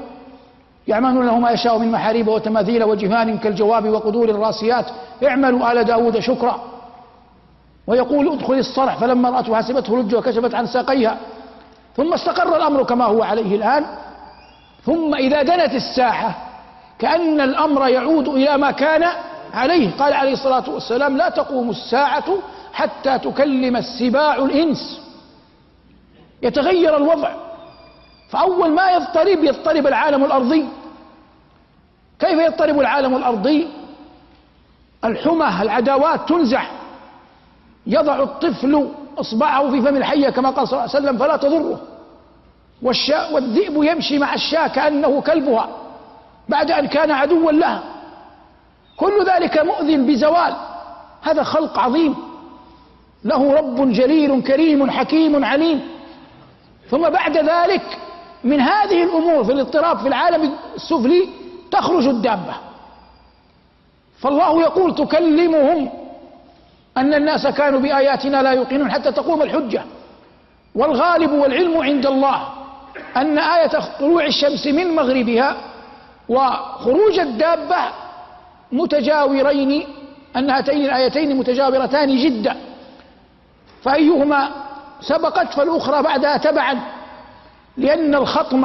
يعملون 0.88 1.26
له 1.26 1.38
ما 1.38 1.50
يشاء 1.50 1.78
من 1.78 1.92
محاريب 1.92 2.28
وتماثيل 2.28 2.84
وجفان 2.84 3.38
كالجواب 3.38 3.88
وقدور 3.88 4.28
الراسيات 4.28 4.86
اعملوا 5.26 5.72
آل 5.72 5.84
داود 5.84 6.18
شكرا. 6.18 6.60
ويقول 7.86 8.32
ادخل 8.32 8.54
الصرح 8.54 8.96
فلما 8.96 9.30
رأته 9.30 9.56
حسبته 9.56 9.98
لجة 9.98 10.18
وكشفت 10.18 10.54
عن 10.54 10.66
ساقيها. 10.66 11.16
ثم 11.96 12.12
استقر 12.12 12.56
الأمر 12.56 12.82
كما 12.82 13.04
هو 13.04 13.22
عليه 13.22 13.56
الآن. 13.56 13.86
ثم 14.84 15.14
إذا 15.14 15.42
دنت 15.42 15.74
الساعة 15.74 16.36
كأن 16.98 17.40
الأمر 17.40 17.88
يعود 17.88 18.28
إلى 18.28 18.56
ما 18.58 18.70
كان 18.70 19.04
عليه. 19.54 19.90
قال 19.98 20.12
عليه 20.12 20.32
الصلاة 20.32 20.70
والسلام 20.70 21.16
لا 21.16 21.28
تقوم 21.28 21.70
الساعة 21.70 22.24
حتى 22.72 23.18
تكلم 23.18 23.76
السباع 23.76 24.34
الإنس. 24.34 25.00
يتغير 26.42 26.96
الوضع. 26.96 27.30
فأول 28.33 28.70
ما 28.70 28.91
يضطرب 28.91 29.45
يضطرب 29.45 29.87
العالم 29.87 30.24
الأرضي. 30.24 30.68
كيف 32.18 32.39
يضطرب 32.39 32.80
العالم 32.80 33.16
الأرضي؟ 33.16 33.68
الحمى 35.05 35.62
العداوات 35.62 36.28
تنزع 36.28 36.62
يضع 37.87 38.22
الطفل 38.22 38.89
إصبعه 39.18 39.70
في 39.70 39.83
فم 39.83 39.97
الحية 39.97 40.30
كما 40.30 40.51
قال 40.51 40.68
صلى 40.68 40.78
الله 40.78 40.95
عليه 40.95 41.07
وسلم 41.07 41.18
فلا 41.18 41.37
تضره. 41.37 41.80
والشاء 42.83 43.35
والذئب 43.35 43.83
يمشي 43.83 44.18
مع 44.18 44.35
الشاة 44.35 44.66
كأنه 44.66 45.20
كلبها 45.20 45.68
بعد 46.49 46.70
أن 46.70 46.87
كان 46.87 47.11
عدوا 47.11 47.53
لها. 47.53 47.83
كل 48.97 49.24
ذلك 49.26 49.59
مؤذن 49.59 50.07
بزوال. 50.07 50.55
هذا 51.22 51.43
خلق 51.43 51.78
عظيم. 51.78 52.14
له 53.24 53.53
رب 53.53 53.93
جليل 53.93 54.43
كريم 54.43 54.91
حكيم 54.91 55.45
عليم. 55.45 55.89
ثم 56.91 57.11
بعد 57.11 57.39
ذلك 57.39 57.99
من 58.45 58.61
هذه 58.61 59.03
الأمور 59.03 59.45
في 59.45 59.53
الاضطراب 59.53 59.99
في 59.99 60.09
العالم 60.09 60.53
السفلي 60.74 61.28
تخرج 61.70 62.07
الدابة. 62.07 62.55
فالله 64.20 64.61
يقول 64.61 64.95
تكلمهم 64.95 65.90
أن 66.97 67.14
الناس 67.14 67.47
كانوا 67.47 67.80
بآياتنا 67.80 68.43
لا 68.43 68.51
يوقنون 68.51 68.90
حتى 68.90 69.12
تقوم 69.12 69.43
الحجة. 69.43 69.84
والغالب 70.74 71.32
والعلم 71.32 71.76
عند 71.82 72.07
الله 72.07 72.49
أن 73.16 73.38
آية 73.38 73.80
طلوع 74.01 74.24
الشمس 74.24 74.66
من 74.66 74.97
مغربها 74.97 75.57
وخروج 76.28 77.18
الدابة 77.18 77.76
متجاورين 78.72 79.86
أن 80.36 80.51
هاتين 80.51 80.84
الآيتين 80.84 81.36
متجاورتان 81.36 82.16
جدا. 82.16 82.57
فأيهما 83.82 84.51
سبقت 85.01 85.55
فالأخرى 85.55 86.03
بعدها 86.03 86.36
تبعا. 86.36 86.80
لأن 87.76 88.14
الخطم 88.14 88.64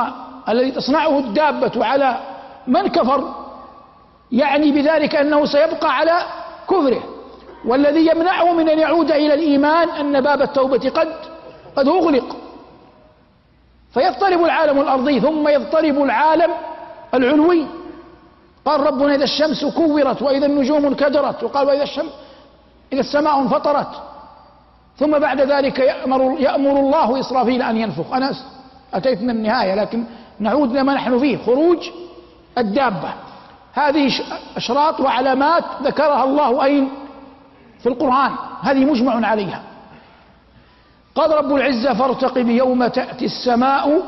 الذي 0.50 0.72
تصنعه 0.72 1.20
الدابة 1.20 1.86
على 1.86 2.18
من 2.68 2.88
كفر 2.88 3.34
يعني 4.32 4.72
بذلك 4.72 5.16
أنه 5.16 5.46
سيبقى 5.46 5.98
على 5.98 6.22
كفره. 6.70 7.04
والذي 7.66 8.08
يمنعه 8.08 8.54
من 8.54 8.70
أن 8.70 8.80
يعود 8.80 9.12
إلى 9.12 9.34
الإيمان 9.34 9.90
أن 9.90 10.22
باب 10.22 10.42
التوبة 10.42 10.90
قد 10.90 11.14
قد 11.76 11.88
أغلق. 11.88 12.36
فيضطرب 13.94 14.44
العالم 14.44 14.82
الأرضي 14.82 15.20
ثم 15.20 15.48
يضطرب 15.48 16.04
العالم 16.04 16.52
العلوي. 17.14 17.66
قال 18.66 18.80
ربنا 18.80 19.16
إذا 19.16 19.24
الشمس 19.24 19.66
كورت 19.66 20.22
وإذا 20.22 20.46
النجوم 20.46 20.86
انكدرت 20.86 21.44
وقال 21.44 21.68
وإذا 21.68 21.84
الشمس 21.84 22.12
إذا 22.94 23.00
السماء 23.00 23.40
انفطرت. 23.40 23.88
ثم 24.98 25.20
بعد 25.20 25.42
ذلك 25.42 25.80
يأمر, 25.80 26.36
يأمر 26.40 26.80
الله 26.80 27.20
إسرافيل 27.20 27.62
أن 27.62 27.78
ينفخ. 27.78 28.14
أنا 28.14 28.34
أتيت 28.94 29.22
من 29.22 29.30
النهاية 29.30 29.76
لكن 29.76 30.04
نعود 30.40 30.78
لما 30.78 30.94
نحن 30.94 31.20
فيه 31.20 31.38
خروج 31.46 31.90
الدابة. 32.58 33.14
هذه 33.74 34.12
أشراط 34.58 35.00
وعلامات 35.00 35.64
ذكرها 35.84 36.24
الله 36.24 36.64
أين؟ 36.64 36.90
في 37.80 37.90
القرآن. 37.90 38.32
هذه 38.62 38.86
مجمع 38.86 39.28
عليها. 39.28 39.64
قال 41.16 41.32
رب 41.32 41.56
العزة 41.56 41.94
فارتقب 41.94 42.50
يوم 42.50 42.88
تأتي 42.88 43.26
السماء 43.26 44.02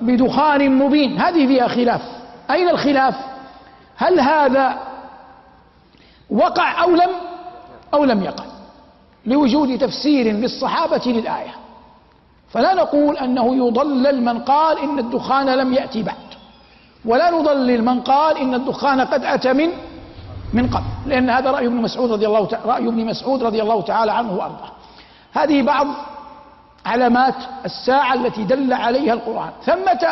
بدخان 0.00 0.78
مبين. 0.78 1.20
هذه 1.20 1.46
فيها 1.46 1.68
خلاف. 1.68 2.02
أين 2.50 2.68
الخلاف؟ 2.68 3.14
هل 3.96 4.20
هذا 4.20 4.78
وقع 6.30 6.82
أو 6.82 6.90
لم؟ 6.90 7.10
أو 7.94 8.04
لم 8.04 8.22
يقع. 8.22 8.44
لوجود 9.26 9.78
تفسير 9.78 10.32
للصحابة 10.32 11.02
للآية. 11.06 11.54
فلا 12.50 12.74
نقول 12.74 13.16
أنه 13.16 13.66
يضلل 13.66 14.24
من 14.24 14.38
قال 14.38 14.78
إن 14.78 14.98
الدخان 14.98 15.46
لم 15.46 15.74
يأتي 15.74 16.02
بعد. 16.02 16.16
ولا 17.04 17.30
نضلل 17.30 17.84
من 17.84 18.00
قال 18.00 18.36
إن 18.38 18.54
الدخان 18.54 19.00
قد 19.00 19.24
أتى 19.24 19.52
من 19.52 19.68
من 20.52 20.70
قبل. 20.70 20.84
لأن 21.06 21.30
هذا 21.30 21.50
رأي 21.50 21.66
ابن 21.66 21.76
مسعود 21.76 22.12
رضي 22.12 22.26
الله 22.26 22.48
رأي 22.64 22.88
ابن 22.88 23.04
مسعود 23.06 23.42
رضي 23.42 23.62
الله 23.62 23.82
تعالى 23.82 24.12
عنه 24.12 24.32
وأرضاه. 24.32 24.70
هذه 25.32 25.62
بعض 25.62 25.86
علامات 26.86 27.34
الساعة 27.64 28.14
التي 28.14 28.44
دل 28.44 28.72
عليها 28.72 29.12
القرآن. 29.12 29.50
ثمة 29.64 30.08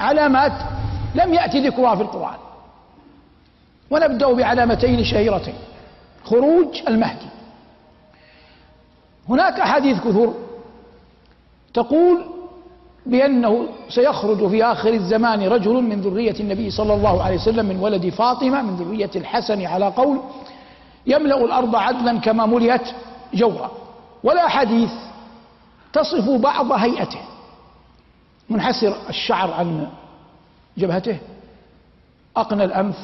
علامات 0.00 0.52
لم 1.14 1.34
يأتي 1.34 1.68
ذكرها 1.68 1.94
في 1.94 2.02
القرآن. 2.02 2.38
ونبدأ 3.90 4.32
بعلامتين 4.32 5.04
شهيرتين. 5.04 5.54
خروج 6.24 6.82
المهدي. 6.88 7.29
هناك 9.30 9.60
أحاديث 9.60 9.98
كثر 9.98 10.34
تقول 11.74 12.24
بأنه 13.06 13.68
سيخرج 13.88 14.48
في 14.48 14.64
آخر 14.64 14.92
الزمان 14.94 15.42
رجل 15.42 15.72
من 15.72 16.00
ذرية 16.00 16.40
النبي 16.40 16.70
صلى 16.70 16.94
الله 16.94 17.22
عليه 17.22 17.36
وسلم 17.36 17.66
من 17.66 17.78
ولد 17.80 18.08
فاطمة 18.08 18.62
من 18.62 18.76
ذرية 18.76 19.10
الحسن 19.16 19.66
على 19.66 19.86
قول 19.86 20.20
يملأ 21.06 21.44
الأرض 21.44 21.76
عدلا 21.76 22.18
كما 22.18 22.46
ملئت 22.46 22.94
جورا. 23.34 23.70
ولا 24.24 24.48
حديث 24.48 24.90
تصف 25.92 26.30
بعض 26.30 26.72
هيئته. 26.72 27.20
منحسر 28.50 28.96
الشعر 29.08 29.52
عن 29.52 29.88
جبهته. 30.78 31.18
أقنى 32.36 32.64
الأنف. 32.64 32.98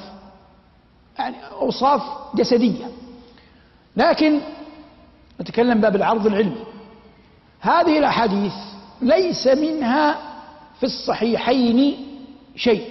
يعني 1.19 1.37
أوصاف 1.61 2.03
جسدية. 2.35 2.87
لكن 3.97 4.41
نتكلم 5.41 5.81
باب 5.81 5.97
العرض 5.97 6.27
العلمي. 6.27 6.65
هذه 7.61 7.99
الأحاديث 7.99 8.55
ليس 9.03 9.47
منها 9.47 10.17
في 10.81 10.87
الصحيحين 10.87 11.97
شيء 12.57 12.85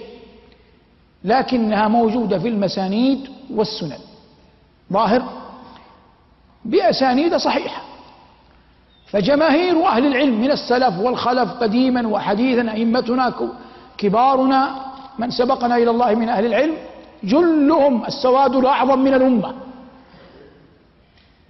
لكنها 1.24 1.88
موجودة 1.88 2.38
في 2.38 2.48
المسانيد 2.48 3.28
والسنن. 3.50 3.98
ظاهر؟ 4.92 5.22
بأسانيد 6.64 7.36
صحيحة. 7.36 7.82
فجماهير 9.06 9.86
أهل 9.86 10.06
العلم 10.06 10.40
من 10.40 10.50
السلف 10.50 10.98
والخلف 10.98 11.52
قديما 11.52 12.08
وحديثا 12.08 12.72
أئمتنا 12.72 13.34
كبارنا 13.98 14.86
من 15.18 15.30
سبقنا 15.30 15.76
إلى 15.76 15.90
الله 15.90 16.14
من 16.14 16.28
أهل 16.28 16.46
العلم 16.46 16.76
جلهم 17.24 18.04
السواد 18.04 18.56
الأعظم 18.56 18.98
من 18.98 19.14
الأمة. 19.14 19.54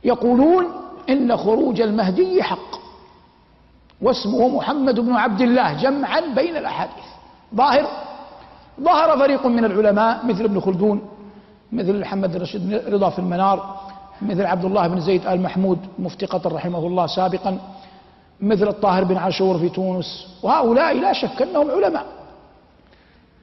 يقولون 0.04 0.64
إن 1.10 1.36
خروج 1.36 1.80
المهدي 1.80 2.42
حق. 2.42 2.76
واسمه 4.02 4.48
محمد 4.48 5.00
بن 5.00 5.12
عبد 5.12 5.40
الله 5.40 5.72
جمعا 5.72 6.20
بين 6.20 6.56
الأحاديث. 6.56 7.04
ظاهر. 7.54 7.86
ظهر 8.80 9.18
فريق 9.18 9.46
من 9.46 9.64
العلماء 9.64 10.26
مثل 10.26 10.44
ابن 10.44 10.60
خلدون 10.60 11.08
مثل 11.72 12.00
محمد 12.00 12.36
الرشيد 12.36 12.82
رضا 12.88 13.10
في 13.10 13.18
المنار 13.18 13.80
مثل 14.22 14.46
عبد 14.46 14.64
الله 14.64 14.88
بن 14.88 15.00
زيد 15.00 15.26
آل 15.26 15.42
محمود 15.42 15.78
مفتي 15.98 16.26
قطر 16.26 16.52
رحمه 16.52 16.78
الله 16.78 17.06
سابقا 17.06 17.58
مثل 18.40 18.68
الطاهر 18.68 19.04
بن 19.04 19.16
عاشور 19.16 19.58
في 19.58 19.68
تونس. 19.68 20.26
وهؤلاء 20.42 20.94
لا 21.00 21.12
شك 21.12 21.42
أنهم 21.42 21.70
علماء. 21.70 22.06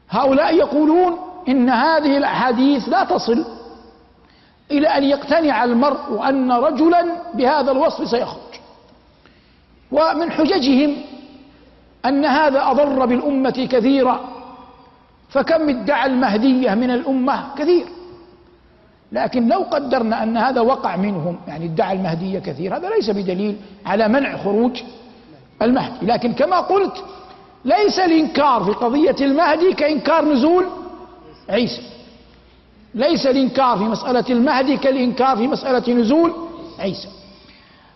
هؤلاء 0.09 0.55
يقولون 0.55 1.17
إن 1.47 1.69
هذه 1.69 2.17
الأحاديث 2.17 2.89
لا 2.89 3.03
تصل 3.03 3.45
إلى 4.71 4.87
أن 4.87 5.03
يقتنع 5.03 5.63
المرء 5.63 6.29
أن 6.29 6.51
رجلا 6.51 7.05
بهذا 7.33 7.71
الوصف 7.71 8.07
سيخرج. 8.07 8.53
ومن 9.91 10.31
حججهم 10.31 10.95
أن 12.05 12.25
هذا 12.25 12.71
أضر 12.71 13.05
بالأمة 13.05 13.67
كثيرا. 13.71 14.19
فكم 15.29 15.69
ادعى 15.69 16.05
المهدية 16.05 16.73
من 16.75 16.91
الأمة؟ 16.91 17.55
كثير. 17.55 17.85
لكن 19.11 19.47
لو 19.47 19.59
قدرنا 19.59 20.23
أن 20.23 20.37
هذا 20.37 20.61
وقع 20.61 20.95
منهم 20.95 21.37
يعني 21.47 21.65
ادعى 21.65 21.95
المهدية 21.95 22.39
كثير 22.39 22.77
هذا 22.77 22.89
ليس 22.89 23.09
بدليل 23.09 23.55
على 23.85 24.07
منع 24.07 24.37
خروج 24.37 24.81
المهدي. 25.61 26.05
لكن 26.05 26.33
كما 26.33 26.59
قلت 26.59 27.03
ليس 27.65 27.99
الإنكار 27.99 28.63
في 28.63 28.71
قضية 28.71 29.15
المهدي 29.21 29.73
كإنكار 29.73 30.25
نزول 30.25 30.65
عيسى. 31.49 31.81
ليس 32.95 33.25
الإنكار 33.27 33.77
في 33.77 33.83
مسألة 33.83 34.25
المهدي 34.29 34.77
كالإنكار 34.77 35.37
في 35.37 35.47
مسألة 35.47 35.93
نزول 35.93 36.33
عيسى. 36.79 37.07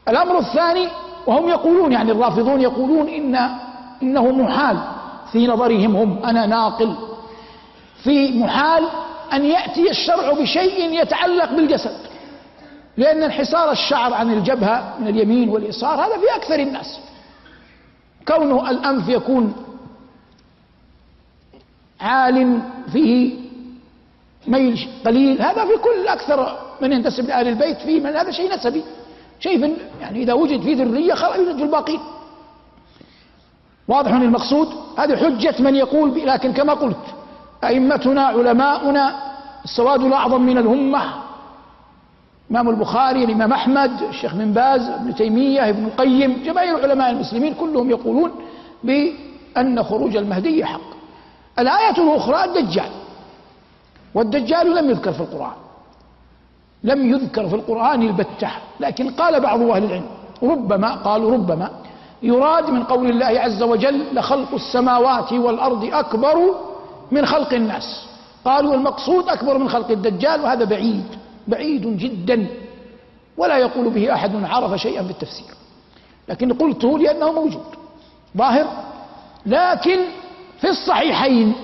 الأمر 0.08 0.38
الثاني 0.40 0.88
وهم 1.28 1.50
يقولون 1.50 1.92
يعني 1.92 2.12
الرافضون 2.12 2.62
يقولون 2.62 3.08
إن 3.08 3.50
إنه 4.04 4.32
محال 4.32 4.78
في 5.32 5.48
نظرهم 5.48 5.96
هم 5.96 6.24
أنا 6.26 6.46
ناقل. 6.46 6.96
في 8.04 8.40
محال 8.40 8.84
أن 9.34 9.46
يأتي 9.46 9.90
الشرع 9.90 10.32
بشيء 10.32 11.02
يتعلق 11.02 11.52
بالجسد. 11.52 11.98
لأن 12.98 13.24
انحسار 13.24 13.72
الشعر 13.72 14.14
عن 14.14 14.34
الجبهة 14.34 14.94
من 15.00 15.08
اليمين 15.08 15.50
واليسار 15.50 15.96
هذا 15.96 16.18
في 16.18 16.36
أكثر 16.36 16.60
الناس. 16.60 17.00
كونه 18.28 18.70
الأنف 18.70 19.10
يكون 19.10 19.54
عال 22.02 22.62
فيه 22.92 23.47
ميل 24.48 24.88
قليل. 25.06 25.42
هذا 25.42 25.66
في 25.66 25.78
كل 25.78 26.08
أكثر 26.08 26.58
من 26.82 26.92
ينتسب 26.92 27.28
لأهل 27.28 27.48
البيت 27.48 27.78
فيه 27.78 28.00
من 28.00 28.16
هذا 28.16 28.32
شيء 28.32 28.54
نسبي. 28.56 28.84
شيء 29.40 29.78
يعني 30.02 30.24
إذا 30.24 30.34
وجد 30.34 30.62
في 30.62 30.74
ذرية 30.74 31.14
خلاص 31.14 31.36
يوجد 31.36 31.58
في 31.58 31.64
الباقين. 31.64 32.00
واضح 33.88 34.12
المقصود؟ 34.12 34.68
هذه 34.98 35.16
حجة 35.16 35.56
من 35.60 35.76
يقول 35.76 36.28
لكن 36.28 36.54
كما 36.54 36.74
قلت 36.74 36.98
أئمتنا 37.64 38.26
علماؤنا 38.26 39.16
السواد 39.64 40.04
الأعظم 40.04 40.42
من 40.42 40.58
الأمة 40.58 41.02
الإمام 42.52 42.70
البخاري 42.70 43.24
الإمام 43.24 43.54
أحمد 43.54 44.02
الشيخ 44.10 44.36
بن 44.36 44.52
باز 44.54 44.82
ابن 44.90 45.16
تيمية 45.16 45.70
ابن 45.70 45.86
القيم 45.86 46.44
جماهير 46.46 46.84
علماء 46.84 47.12
المسلمين 47.12 47.54
كلهم 47.54 47.90
يقولون 47.90 48.32
بأن 48.84 49.84
خروج 49.84 50.16
المهدي 50.16 50.66
حق. 50.66 50.82
الآية 51.60 51.98
الأخرى 51.98 52.44
الدجال 52.44 52.90
والدجال 54.18 54.76
لم 54.76 54.90
يذكر 54.90 55.14
في 55.14 55.22
القرآن. 55.22 55.58
لم 56.84 57.00
يذكر 57.14 57.50
في 57.50 57.56
القرآن 57.56 58.02
البتة. 58.02 58.52
لكن 58.80 59.10
قال 59.10 59.40
بعض 59.40 59.62
أهل 59.62 59.84
العلم 59.84 60.10
ربما 60.44 60.96
قالوا 60.96 61.34
ربما 61.34 61.72
يراد 62.24 62.70
من 62.70 62.84
قول 62.84 63.10
الله 63.10 63.26
عز 63.26 63.64
وجل 63.64 64.04
لخلق 64.14 64.54
السماوات 64.54 65.34
والأرض 65.34 65.84
أكبر 65.94 66.36
من 67.12 67.26
خلق 67.26 67.54
الناس. 67.54 68.08
قالوا 68.46 68.74
المقصود 68.76 69.30
أكبر 69.30 69.58
من 69.58 69.70
خلق 69.70 69.92
الدجال 69.92 70.42
وهذا 70.42 70.66
بعيد 70.66 71.06
بعيد 71.48 71.98
جدا. 71.98 72.48
ولا 73.38 73.58
يقول 73.58 73.90
به 73.90 74.14
أحد 74.14 74.44
عرف 74.44 74.82
شيئا 74.82 75.04
في 75.04 75.12
التفسير 75.12 75.54
لكن 76.30 76.54
قلته 76.54 77.00
لأنه 77.00 77.32
موجود 77.32 77.66
ظاهر. 78.38 78.68
لكن 79.46 80.00
في 80.62 80.70
الصحيحين 80.70 81.56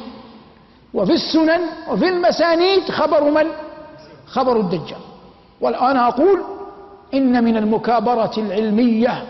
وفي 0.94 1.14
السنن 1.14 1.62
وفي 1.90 2.10
المسانيد 2.10 2.92
خبر 2.92 3.24
من؟ 3.32 3.48
خبر 4.28 4.60
الدجال. 4.60 5.02
والآن 5.62 5.98
أقول 5.98 6.42
إن 7.14 7.44
من 7.44 7.58
المكابرة 7.58 8.32
العلمية 8.38 9.24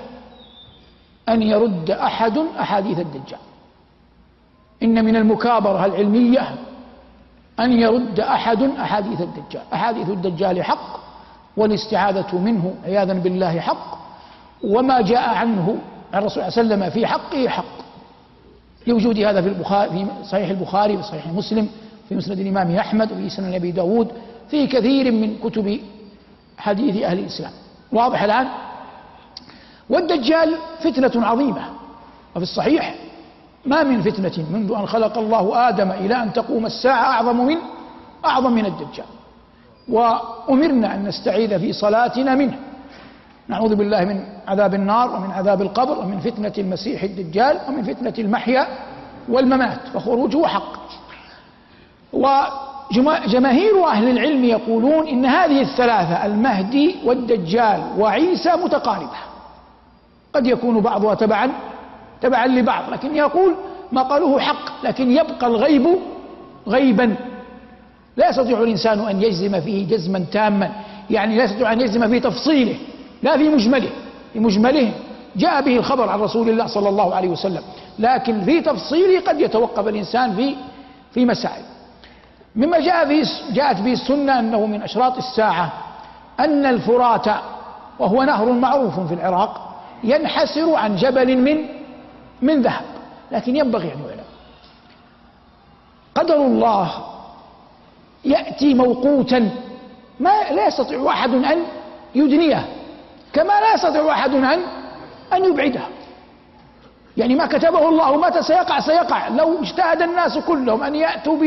أن 1.30 1.42
يرد 1.42 1.92
أحد 1.92 2.38
أحاديث 2.60 3.00
الدجال. 3.00 3.40
إن 4.84 5.06
من 5.06 5.16
المكابرة 5.16 5.86
العلمية 5.86 6.56
أن 7.60 7.72
يرد 7.80 8.20
أحد 8.20 8.62
أحاديث 8.64 9.22
الدجال. 9.22 9.62
أحاديث 9.74 10.10
الدجال 10.10 10.64
حق 10.64 11.00
والاستعاذة 11.58 12.36
منه 12.38 12.76
عياذا 12.86 13.14
بالله 13.14 13.60
حق 13.60 13.98
وما 14.64 15.02
جاء 15.02 15.30
عنه 15.30 15.78
عن 16.14 16.20
الرسول 16.20 16.52
صلى 16.52 16.62
الله 16.62 16.76
عليه 16.76 16.86
وسلم 16.86 16.90
في 16.90 17.08
حقه 17.08 17.48
حق. 17.50 17.73
لوجود 18.88 19.20
هذا 19.20 19.42
في 19.42 19.48
البخاري 19.48 19.90
في 19.90 20.06
صحيح 20.30 20.50
البخاري 20.50 20.94
وفي 20.94 21.04
صحيح 21.04 21.28
مسلم 21.28 21.70
في 22.10 22.16
مسند 22.16 22.40
الإمام 22.40 22.76
أحمد 22.76 23.12
وفي 23.12 23.30
سنن 23.30 23.54
أبي 23.54 23.72
داود 23.72 24.12
في 24.50 24.68
كثير 24.68 25.12
من 25.12 25.38
كتب 25.44 25.80
حديث 26.58 27.04
أهل 27.04 27.20
الإسلام. 27.20 27.52
واضح 27.92 28.24
الآن؟ 28.24 28.48
والدجال 29.90 30.56
فتنة 30.80 31.26
عظيمة. 31.26 31.64
وفي 32.36 32.44
الصحيح 32.44 32.96
ما 33.66 33.84
من 33.84 34.02
فتنة 34.02 34.46
منذ 34.52 34.74
أن 34.78 34.86
خلق 34.86 35.18
الله 35.18 35.70
آدم 35.70 35.92
إلى 35.92 36.24
أن 36.24 36.34
تقوم 36.34 36.66
الساعة 36.66 37.04
أعظم 37.06 37.46
من 37.46 37.58
أعظم 38.26 38.54
من 38.54 38.66
الدجال. 38.66 39.06
وأمرنا 39.90 40.96
أن 40.96 41.04
نستعيذ 41.04 41.60
في 41.60 41.74
صلاتنا 41.74 42.36
منه. 42.36 42.60
نعوذ 43.48 43.76
بالله 43.76 44.06
من 44.06 44.24
عذاب 44.48 44.74
النار 44.74 45.16
ومن 45.16 45.32
عذاب 45.32 45.62
القبر 45.62 46.00
ومن 46.00 46.20
فتنة 46.20 46.54
المسيح 46.58 47.04
الدجال 47.04 47.58
ومن 47.68 47.84
فتنة 47.84 48.14
المحيا 48.20 48.68
والممات 49.30 49.80
فخروجه 49.94 50.48
حق. 50.48 50.84
وجماهير 52.14 53.86
أهل 53.88 54.10
العلم 54.10 54.44
يقولون 54.46 55.08
إن 55.08 55.26
هذه 55.26 55.62
الثلاثة 55.62 56.26
المهدي 56.26 56.96
والدجال 57.06 57.84
وعيسى 57.98 58.52
متقاربة. 58.64 59.18
قد 60.34 60.48
يكون 60.48 60.80
بعضها 60.80 61.16
تبعا 61.16 61.52
تبعا 62.22 62.48
لبعض 62.48 62.90
لكن 62.94 63.16
يقول 63.16 63.56
ما 63.92 64.02
قالوه 64.02 64.40
حق 64.40 64.86
لكن 64.86 65.12
يبقى 65.12 65.48
الغيب 65.48 65.88
غيبا. 66.68 67.16
لا 68.18 68.30
يستطيع 68.30 68.62
الإنسان 68.62 69.00
أن 69.00 69.22
يجزم 69.22 69.62
فيه 69.62 69.88
جزما 69.88 70.26
تاما 70.32 70.72
يعني 71.10 71.38
لا 71.38 71.44
يستطيع 71.44 71.74
أن 71.74 71.82
يجزم 71.82 72.08
في 72.10 72.20
تفصيله. 72.20 72.76
لا 73.24 73.38
في 73.38 73.50
مجمله 73.50 73.90
في 74.34 74.40
مجمله 74.40 74.92
جاء 75.36 75.62
به 75.62 75.78
الخبر 75.78 76.10
عن 76.10 76.20
رسول 76.20 76.50
الله 76.50 76.68
صلى 76.68 76.90
الله 76.90 77.16
عليه 77.16 77.30
وسلم 77.30 77.62
لكن 78.00 78.42
في 78.42 78.62
تفصيله 78.62 79.22
قد 79.22 79.42
يتوقف 79.42 79.88
الإنسان 79.88 80.36
في 80.36 80.56
في 81.14 81.26
مسائل. 81.26 81.64
مما 82.56 82.80
جاء 82.80 83.08
في 83.08 83.30
جاءت 83.54 83.82
به 83.82 83.94
السنة 83.94 84.40
أنه 84.40 84.66
من 84.66 84.82
أشراط 84.82 85.18
الساعة 85.18 85.74
أن 86.40 86.66
الفرات 86.66 87.28
وهو 88.00 88.24
نهر 88.24 88.52
معروف 88.52 89.00
في 89.00 89.14
العراق 89.14 89.74
ينحسر 90.04 90.76
عن 90.76 90.96
جبل 90.96 91.38
من 91.38 91.66
من 92.42 92.62
ذهب 92.62 92.86
لكن 93.32 93.56
ينبغي 93.56 93.94
أن 93.94 94.00
يعلم. 94.08 94.24
قدر 96.16 96.36
الله 96.36 96.92
يأتي 98.26 98.74
موقوتا 98.74 99.50
ما 100.20 100.52
لا 100.52 100.68
يستطيع 100.68 101.10
أحد 101.10 101.34
أن 101.34 101.58
يدنيه. 102.16 102.68
كما 103.34 103.54
لا 103.62 103.74
يستطيع 103.74 104.12
أحد 104.12 104.34
أن 104.34 104.60
أن 105.34 105.46
يبعده 105.46 105.82
يعني 107.18 107.36
ما 107.36 107.46
كتبه 107.46 107.90
الله 107.90 108.18
متى 108.18 108.44
سيقع 108.44 108.80
سيقع. 108.80 109.28
لو 109.28 109.62
اجتهد 109.62 110.02
الناس 110.02 110.38
كلهم 110.38 110.84
أن 110.84 110.96
يأتوا 110.96 111.38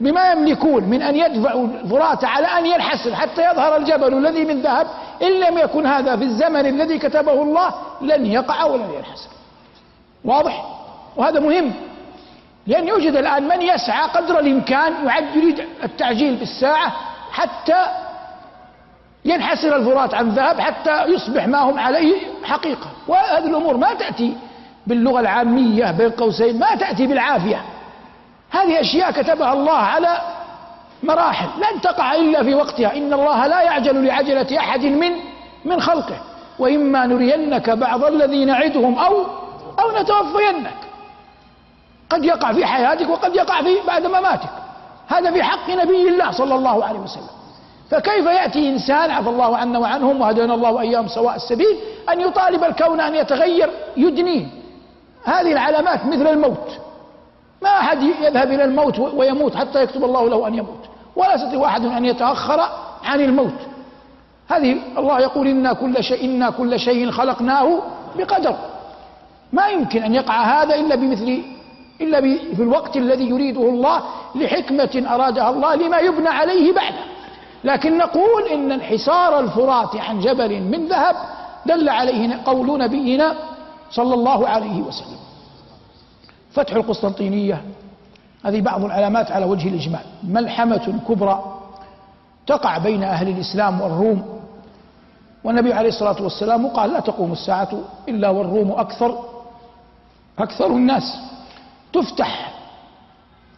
بما 0.00 0.32
يملكون 0.32 0.84
من 0.84 1.02
أن 1.02 1.16
يدفعوا 1.16 1.66
الفرات 1.66 2.24
على 2.24 2.46
أن 2.46 2.66
ينحسر 2.66 3.14
حتى 3.14 3.50
يظهر 3.50 3.76
الجبل 3.76 4.14
الذي 4.14 4.44
من 4.44 4.62
ذهب. 4.62 4.86
إن 5.22 5.40
لم 5.40 5.58
يكن 5.58 5.86
هذا 5.86 6.16
في 6.16 6.24
الزمن 6.24 6.66
الذي 6.66 6.98
كتبه 6.98 7.42
الله 7.42 7.74
لن 8.00 8.26
يقع 8.26 8.64
ولن 8.64 8.90
ينحسر 8.96 9.30
واضح؟ 10.24 10.64
وهذا 11.16 11.40
مهم. 11.40 11.72
لأن 12.66 12.88
يوجد 12.88 13.16
الآن 13.16 13.48
من 13.48 13.62
يسعى 13.62 14.08
قدر 14.08 14.38
الإمكان 14.38 15.06
يعد 15.06 15.36
يريد 15.36 15.64
التعجيل 15.84 16.36
بالساعة 16.36 16.92
حتى 17.32 17.86
ينحسر 19.24 19.76
الفرات 19.76 20.14
عن 20.14 20.28
ذهب 20.28 20.60
حتى 20.60 21.04
يصبح 21.04 21.46
ما 21.46 21.58
هم 21.58 21.78
عليه 21.78 22.16
حقيقة. 22.44 22.86
وهذه 23.08 23.46
الأمور 23.46 23.76
ما 23.76 23.94
تأتي 23.94 24.36
باللغة 24.86 25.20
العامية 25.20 25.90
بين 25.90 26.10
قوسين 26.10 26.58
ما 26.58 26.74
تأتي 26.74 27.06
بالعافية. 27.06 27.62
هذه 28.50 28.80
أشياء 28.80 29.10
كتبها 29.10 29.52
الله 29.52 29.76
على 29.76 30.18
مراحل 31.02 31.48
لن 31.58 31.80
تقع 31.80 32.14
إلا 32.14 32.42
في 32.42 32.54
وقتها. 32.54 32.96
إن 32.96 33.12
الله 33.12 33.46
لا 33.46 33.62
يعجل 33.62 34.06
لعجلة 34.06 34.58
أحد 34.58 34.84
من 34.84 35.12
من 35.64 35.80
خلقه. 35.80 36.16
وإما 36.58 37.06
نرينك 37.06 37.70
بعض 37.70 38.04
الذي 38.04 38.44
نعدهم 38.44 38.98
أو 38.98 39.26
أو 39.78 40.02
نتوفينك. 40.02 40.74
قد 42.10 42.24
يقع 42.24 42.52
في 42.52 42.66
حياتك 42.66 43.08
وقد 43.08 43.34
يقع 43.34 43.62
في 43.62 43.76
بعد 43.86 44.06
مماتك. 44.06 44.50
هذا 45.08 45.30
في 45.30 45.42
حق 45.42 45.70
نبي 45.70 46.08
الله 46.08 46.30
صلى 46.30 46.54
الله 46.54 46.84
عليه 46.84 46.98
وسلم. 46.98 47.37
فكيف 47.90 48.26
يأتي 48.26 48.68
إنسان 48.68 49.10
عفى 49.10 49.28
الله 49.28 49.56
عنا 49.56 49.78
وعنهم 49.78 50.20
وهدينا 50.20 50.54
الله 50.54 50.70
وإياهم 50.70 51.08
سواء 51.08 51.36
السبيل 51.36 51.76
أن 52.12 52.20
يطالب 52.20 52.64
الكون 52.64 53.00
أن 53.00 53.14
يتغير 53.14 53.70
يدنيه 53.96 54.46
هذه 55.24 55.52
العلامات 55.52 56.06
مثل 56.06 56.26
الموت. 56.26 56.78
ما 57.62 57.68
أحد 57.68 58.02
يذهب 58.02 58.52
إلى 58.52 58.64
الموت 58.64 58.98
ويموت 58.98 59.56
حتى 59.56 59.82
يكتب 59.82 60.04
الله 60.04 60.28
له 60.28 60.46
أن 60.48 60.54
يموت. 60.54 60.84
ولا 61.16 61.34
يستطيع 61.34 61.66
أحد 61.66 61.84
أن 61.84 62.04
يتأخر 62.04 62.60
عن 63.04 63.20
الموت. 63.20 63.58
هذه 64.48 64.76
الله 64.98 65.20
يقول 65.20 65.48
إنا 65.48 65.72
كل 65.72 66.04
شيء 66.04 66.24
إنا 66.24 66.50
كل 66.50 66.80
شيء 66.80 67.10
خلقناه 67.10 67.78
بقدر. 68.16 68.56
ما 69.52 69.68
يمكن 69.68 70.02
أن 70.02 70.14
يقع 70.14 70.62
هذا 70.62 70.74
إلا 70.74 70.94
بمثل 70.94 71.42
إلا 72.00 72.20
في 72.56 72.62
الوقت 72.62 72.96
الذي 72.96 73.28
يريده 73.28 73.60
الله 73.60 74.02
لحكمة 74.34 75.06
أرادها 75.14 75.50
الله 75.50 75.74
لما 75.74 75.98
يبنى 75.98 76.28
عليه 76.28 76.72
بعده. 76.72 77.17
لكن 77.64 77.98
نقول 77.98 78.42
إن 78.52 78.72
انحسار 78.72 79.40
الفرات 79.40 79.96
عن 79.96 80.20
جبل 80.20 80.60
من 80.62 80.88
ذهب 80.88 81.16
دل 81.66 81.88
عليه 81.88 82.42
قول 82.44 82.78
نبينا 82.78 83.34
صلى 83.90 84.14
الله 84.14 84.48
عليه 84.48 84.82
وسلم. 84.82 85.18
فتح 86.52 86.72
القسطنطينية 86.72 87.62
هذه 88.44 88.60
بعض 88.60 88.84
العلامات 88.84 89.30
على 89.30 89.44
وجه 89.44 89.68
الإجمال. 89.68 90.00
ملحمة 90.24 91.00
كبرى 91.08 91.54
تقع 92.46 92.78
بين 92.78 93.02
أهل 93.02 93.28
الإسلام 93.28 93.80
والروم؟ 93.80 94.40
والنبي 95.44 95.72
عليه 95.72 95.88
الصلاة 95.88 96.22
والسلام 96.22 96.66
قال 96.68 96.90
لا 96.92 97.00
تقوم 97.00 97.32
الساعة 97.32 97.68
إلا 98.08 98.28
والروم 98.28 98.70
أكثر 98.72 99.18
أكثر 100.38 100.66
الناس. 100.66 101.16
تفتح 101.92 102.52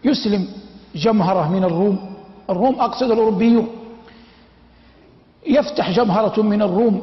يسلم 0.05 0.49
جمهرة 0.95 1.49
من 1.49 1.65
الروم 1.65 2.15
الروم 2.51 2.81
أقصد 2.81 3.11
الأوروبيون. 3.11 3.69
يفتح 5.47 5.91
جمهرة 5.91 6.43
من 6.43 6.63
الروم. 6.63 7.03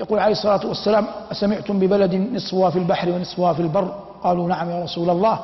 يقول 0.00 0.18
عليه 0.18 0.32
الصلاة 0.32 0.66
والسلام 0.66 1.06
أسمعتم 1.32 1.78
ببلد 1.78 2.14
نصفها 2.14 2.70
في 2.70 2.78
البحر 2.78 3.10
ونصفها 3.10 3.52
في 3.52 3.60
البر؟ 3.62 3.94
قالوا 4.22 4.48
نعم 4.48 4.70
يا 4.70 4.82
رسول 4.84 5.10
الله. 5.10 5.40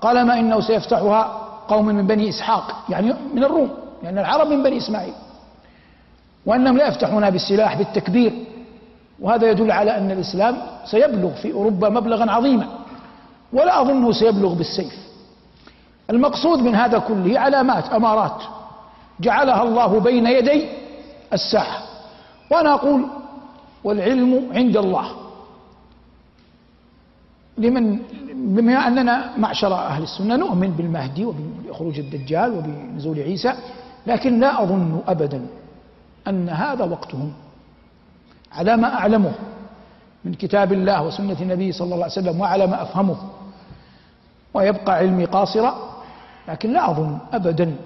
قال 0.00 0.26
ما 0.26 0.38
إنه 0.38 0.60
سيفتحها 0.60 1.48
قوم 1.68 1.86
من 1.86 2.06
بني 2.06 2.28
إسحاق 2.28 2.76
يعني 2.88 3.14
من 3.34 3.44
الروم 3.44 3.70
لأن 4.02 4.18
العرب 4.18 4.46
من 4.48 4.62
بني 4.62 4.78
إسماعيل. 4.78 5.12
وأنهم 6.46 6.76
لا 6.76 6.88
يفتحون 6.88 7.30
بالسلاح 7.30 7.76
بالتكبير. 7.76 8.32
وهذا 9.20 9.50
يدل 9.50 9.70
على 9.70 9.96
أن 9.98 10.10
الإسلام 10.10 10.56
سيبلغ 10.84 11.30
في 11.30 11.52
أوروبا 11.52 11.88
مبلغا 11.88 12.30
عظيما. 12.30 12.66
ولا 13.52 13.82
أظنه 13.82 14.12
سيبلغ 14.12 14.54
بالسيف. 14.54 15.08
المقصود 16.10 16.58
من 16.58 16.74
هذا 16.74 16.98
كله 16.98 17.40
علامات 17.40 17.88
أمارات. 17.88 18.42
جعلها 19.20 19.62
الله 19.62 20.00
بين 20.00 20.26
يدي 20.26 20.68
الساعة 21.32 21.78
وأنا 22.50 22.74
أقول 22.74 23.04
والعلم 23.84 24.48
عند 24.54 24.76
الله. 24.76 25.06
لمن 27.58 27.98
بما 28.34 28.86
أننا 28.86 29.36
معشر 29.38 29.74
أهل 29.74 30.02
السنة 30.02 30.36
نؤمن 30.36 30.70
بالمهدي 30.70 31.24
وبخروج 31.24 31.98
الدجال 31.98 32.50
وبنزول 32.54 33.18
عيسى 33.20 33.52
لكن 34.06 34.40
لا 34.40 34.62
أظن 34.62 35.00
أبدا 35.08 35.46
أن 36.28 36.48
هذا 36.48 36.84
وقتهم. 36.84 37.32
على 38.52 38.76
ما 38.76 38.94
أعلمه 38.94 39.32
من 40.24 40.34
كتاب 40.34 40.72
الله 40.72 41.02
وسنة 41.06 41.36
النبي 41.40 41.72
صلى 41.72 41.84
الله 41.94 42.04
عليه 42.04 42.12
وسلم 42.12 42.40
وعلى 42.40 42.66
ما 42.66 42.82
أفهمه 42.82 43.16
ويبقى 44.54 44.94
علمي 44.96 45.24
قاصرا 45.24 45.74
لكن 46.48 46.72
لا 46.72 46.90
أظن 46.90 47.18
أبدا 47.32 47.76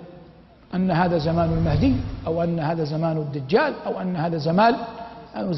أن 0.74 0.90
هذا 0.90 1.18
زمان 1.18 1.52
المهدي 1.52 1.94
أو 2.26 2.42
أن 2.42 2.60
هذا 2.60 2.84
زمان 2.84 3.16
الدجال 3.16 3.72
أو 3.86 4.00
أن 4.00 4.16
هذا 4.16 4.36
زمان 4.36 4.74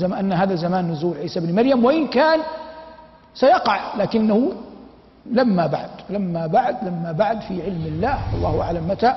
أن 0.02 0.32
هذا 0.32 0.54
زمان 0.54 0.90
نزول 0.90 1.16
عيسى 1.16 1.40
بن 1.40 1.54
مريم. 1.54 1.84
وإن 1.84 2.06
كان 2.06 2.40
سيقع 3.34 3.96
لكنه 3.96 4.52
لما 5.30 5.66
بعد 5.66 5.90
لما 6.10 6.46
بعد 6.46 6.76
لما 6.82 7.12
بعد 7.12 7.40
في 7.40 7.62
علم 7.62 7.84
الله 7.86 8.18
الله 8.34 8.62
أعلم 8.62 8.88
متى 8.88 9.14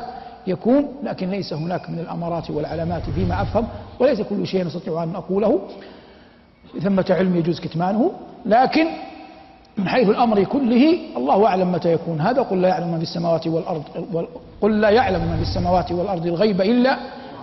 يكون. 0.48 0.88
لكن 1.04 1.30
ليس 1.30 1.54
هناك 1.54 1.90
من 1.90 2.00
الأمارات 2.00 2.50
والعلامات 2.50 3.10
فيما 3.10 3.42
أفهم 3.42 3.68
وليس 4.00 4.22
كل 4.22 4.48
شيء 4.48 4.66
نستطيع 4.66 5.04
أن 5.04 5.16
أقوله 5.16 5.62
ثمة 6.84 7.06
علم 7.10 7.36
يجوز 7.36 7.60
كتمانه. 7.60 8.12
لكن 8.46 8.88
من 9.78 9.88
حيث 9.88 10.10
الأمر 10.10 10.44
كله 10.44 11.00
الله 11.18 11.48
أعلم 11.48 11.72
متى 11.72 11.94
يكون 11.94 12.22
هذا. 12.22 12.42
قل 12.42 12.62
لا 12.62 12.68
يعلم 12.68 12.92
من 12.92 12.98
في 12.98 13.04
السماوات 13.04 13.48
والأرض 13.48 13.84
قل 14.62 14.82
لا 14.82 14.90
يعلم 14.90 15.22
من 15.22 15.36
في 15.36 15.42
السماوات 15.42 15.92
والأرض 15.92 16.26
الغيب 16.26 16.62
إلا 16.62 16.98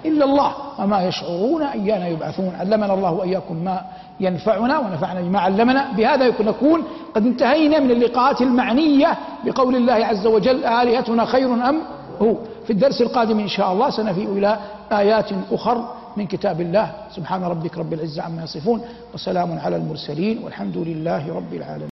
إلا 0.05 0.25
الله. 0.25 0.53
وما 0.79 1.03
يشعرون 1.03 1.63
أيان 1.63 2.03
يبعثون. 2.03 2.53
علمنا 2.61 2.95
الله 2.95 3.13
وإياكم 3.13 3.57
ما 3.65 3.81
ينفعنا 4.21 4.79
ونفعنا 4.79 5.21
بما 5.21 5.41
علمنا. 5.41 5.93
بهذا 5.97 6.43
نكون 6.43 6.83
قد 7.15 7.27
انتهينا 7.27 7.81
من 7.81 7.91
اللقاءات 7.91 8.41
المعنية 8.41 9.19
بقول 9.45 9.77
الله 9.77 9.93
عز 9.93 10.27
وجل 10.27 10.65
آلهتنا 10.65 11.25
خير 11.25 11.53
أم 11.53 11.81
هو؟ 12.23 12.35
في 12.65 12.73
الدرس 12.73 13.01
القادم 13.01 13.39
إن 13.39 13.49
شاء 13.49 13.73
الله 13.73 13.91
سنفيء 13.91 14.33
إلى 14.33 14.59
آيات 14.93 15.31
أخر 15.53 15.85
من 16.17 16.27
كتاب 16.27 16.61
الله. 16.61 16.93
سبحان 17.17 17.45
ربك 17.45 17.79
رب 17.79 17.93
العزة 17.93 18.23
عما 18.23 18.43
يصفون 18.43 18.81
وسلام 19.15 19.59
على 19.59 19.77
المرسلين 19.77 20.45
والحمد 20.45 20.77
لله 20.77 21.37
رب 21.37 21.55
العالمين. 21.55 21.89